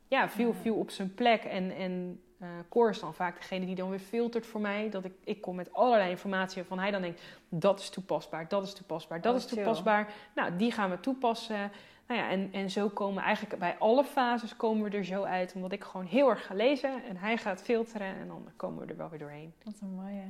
ja, 0.09 0.29
viel, 0.29 0.55
viel 0.55 0.75
op 0.75 0.91
zijn 0.91 1.15
plek. 1.15 1.45
En, 1.45 1.71
en 1.77 2.21
eh 2.41 2.49
Cor 2.69 2.91
is 2.91 3.01
dan 3.01 3.15
vaak 3.15 3.37
degene 3.37 3.67
die 3.67 3.75
dan 3.75 3.91
weer 3.91 3.99
filtert 3.99 4.47
voor 4.47 4.61
mij. 4.61 4.91
Dat 4.91 5.05
ik, 5.05 5.13
ik 5.25 5.41
kom 5.41 5.57
met 5.57 5.73
allerlei 5.73 6.11
informatie 6.11 6.57
waarvan 6.57 6.79
hij 6.79 6.91
dan 6.91 7.03
denkt, 7.03 7.21
dat 7.49 7.81
is 7.81 7.89
toepasbaar, 7.91 8.49
dat 8.49 8.63
is 8.67 8.73
toepasbaar, 8.73 9.21
dat 9.21 9.33
Oh, 9.35 9.39
is 9.39 9.45
chill. 9.47 9.57
toepasbaar. 9.57 10.13
Nou, 10.35 10.57
die 10.57 10.73
gaan 10.73 10.91
we 10.91 11.01
toepassen. 11.01 11.71
Nou 12.09 12.21
ja, 12.21 12.29
en, 12.31 12.49
en 12.53 12.71
zo 12.71 12.89
komen 12.89 13.23
eigenlijk 13.23 13.59
bij 13.59 13.77
alle 13.79 14.05
fases 14.05 14.57
komen 14.57 14.91
we 14.91 14.97
er 14.97 15.05
zo 15.05 15.23
uit. 15.23 15.53
Omdat 15.55 15.73
ik 15.73 15.85
gewoon 15.85 16.07
heel 16.07 16.29
erg 16.29 16.47
ga 16.47 16.55
lezen 16.55 17.05
en 17.09 17.17
hij 17.17 17.37
gaat 17.37 17.63
filteren. 17.63 18.07
En 18.07 18.27
dan 18.27 18.49
komen 18.57 18.87
we 18.87 18.93
er 18.93 18.97
wel 18.99 19.09
weer 19.09 19.19
doorheen. 19.19 19.53
Wat 19.65 19.75
een 19.81 19.95
mooie. 19.95 20.23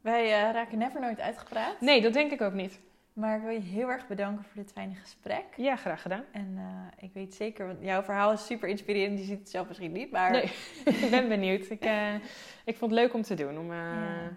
Wij 0.00 0.24
eh, 0.24 0.52
raken 0.52 0.78
never 0.78 1.00
nooit 1.00 1.20
uitgepraat. 1.20 1.80
Nee, 1.80 2.02
dat 2.02 2.12
denk 2.12 2.32
ik 2.32 2.40
ook 2.40 2.52
niet. 2.52 2.80
Maar 3.12 3.36
ik 3.36 3.42
wil 3.42 3.50
je 3.50 3.60
heel 3.60 3.88
erg 3.88 4.06
bedanken 4.06 4.44
voor 4.44 4.62
dit 4.62 4.72
fijne 4.72 4.94
gesprek. 4.94 5.44
Ja, 5.56 5.76
graag 5.76 6.02
gedaan. 6.02 6.24
En 6.32 6.54
eh, 6.56 7.04
ik 7.04 7.10
weet 7.12 7.34
zeker, 7.34 7.66
want 7.66 7.78
jouw 7.82 8.02
verhaal 8.02 8.32
is 8.32 8.46
super 8.46 8.68
inspirerend. 8.68 9.18
Je 9.18 9.24
ziet 9.24 9.38
het 9.38 9.50
zelf 9.50 9.66
misschien 9.68 9.92
niet, 9.92 10.10
maar 10.10 10.30
Nee, 10.30 10.42
ik 11.04 11.10
ben 11.10 11.28
benieuwd. 11.28 11.70
Ik, 11.70 11.84
eh, 11.84 12.14
ik 12.64 12.76
vond 12.76 12.90
het 12.90 13.00
leuk 13.00 13.14
om 13.14 13.22
te 13.22 13.34
doen. 13.34 13.58
Om, 13.58 13.72
Ja. 13.72 14.32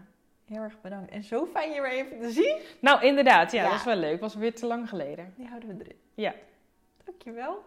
heel 0.45 0.61
erg 0.61 0.81
bedankt. 0.81 1.11
En 1.11 1.23
zo 1.23 1.45
fijn 1.45 1.71
je 1.71 1.81
weer 1.81 1.91
even 1.91 2.19
te 2.19 2.31
zien. 2.31 2.57
Nou, 2.79 3.05
inderdaad. 3.05 3.51
Ja, 3.51 3.57
Ja. 3.57 3.63
dat 3.63 3.71
was 3.73 3.85
wel 3.85 3.95
leuk. 3.95 4.19
was 4.19 4.35
weer 4.35 4.55
te 4.55 4.65
lang 4.65 4.89
geleden. 4.89 5.33
Die 5.37 5.47
houden 5.47 5.77
we 5.77 5.83
erin. 5.83 5.97
Ja. 6.19 6.33
Dankjewel. 7.05 7.63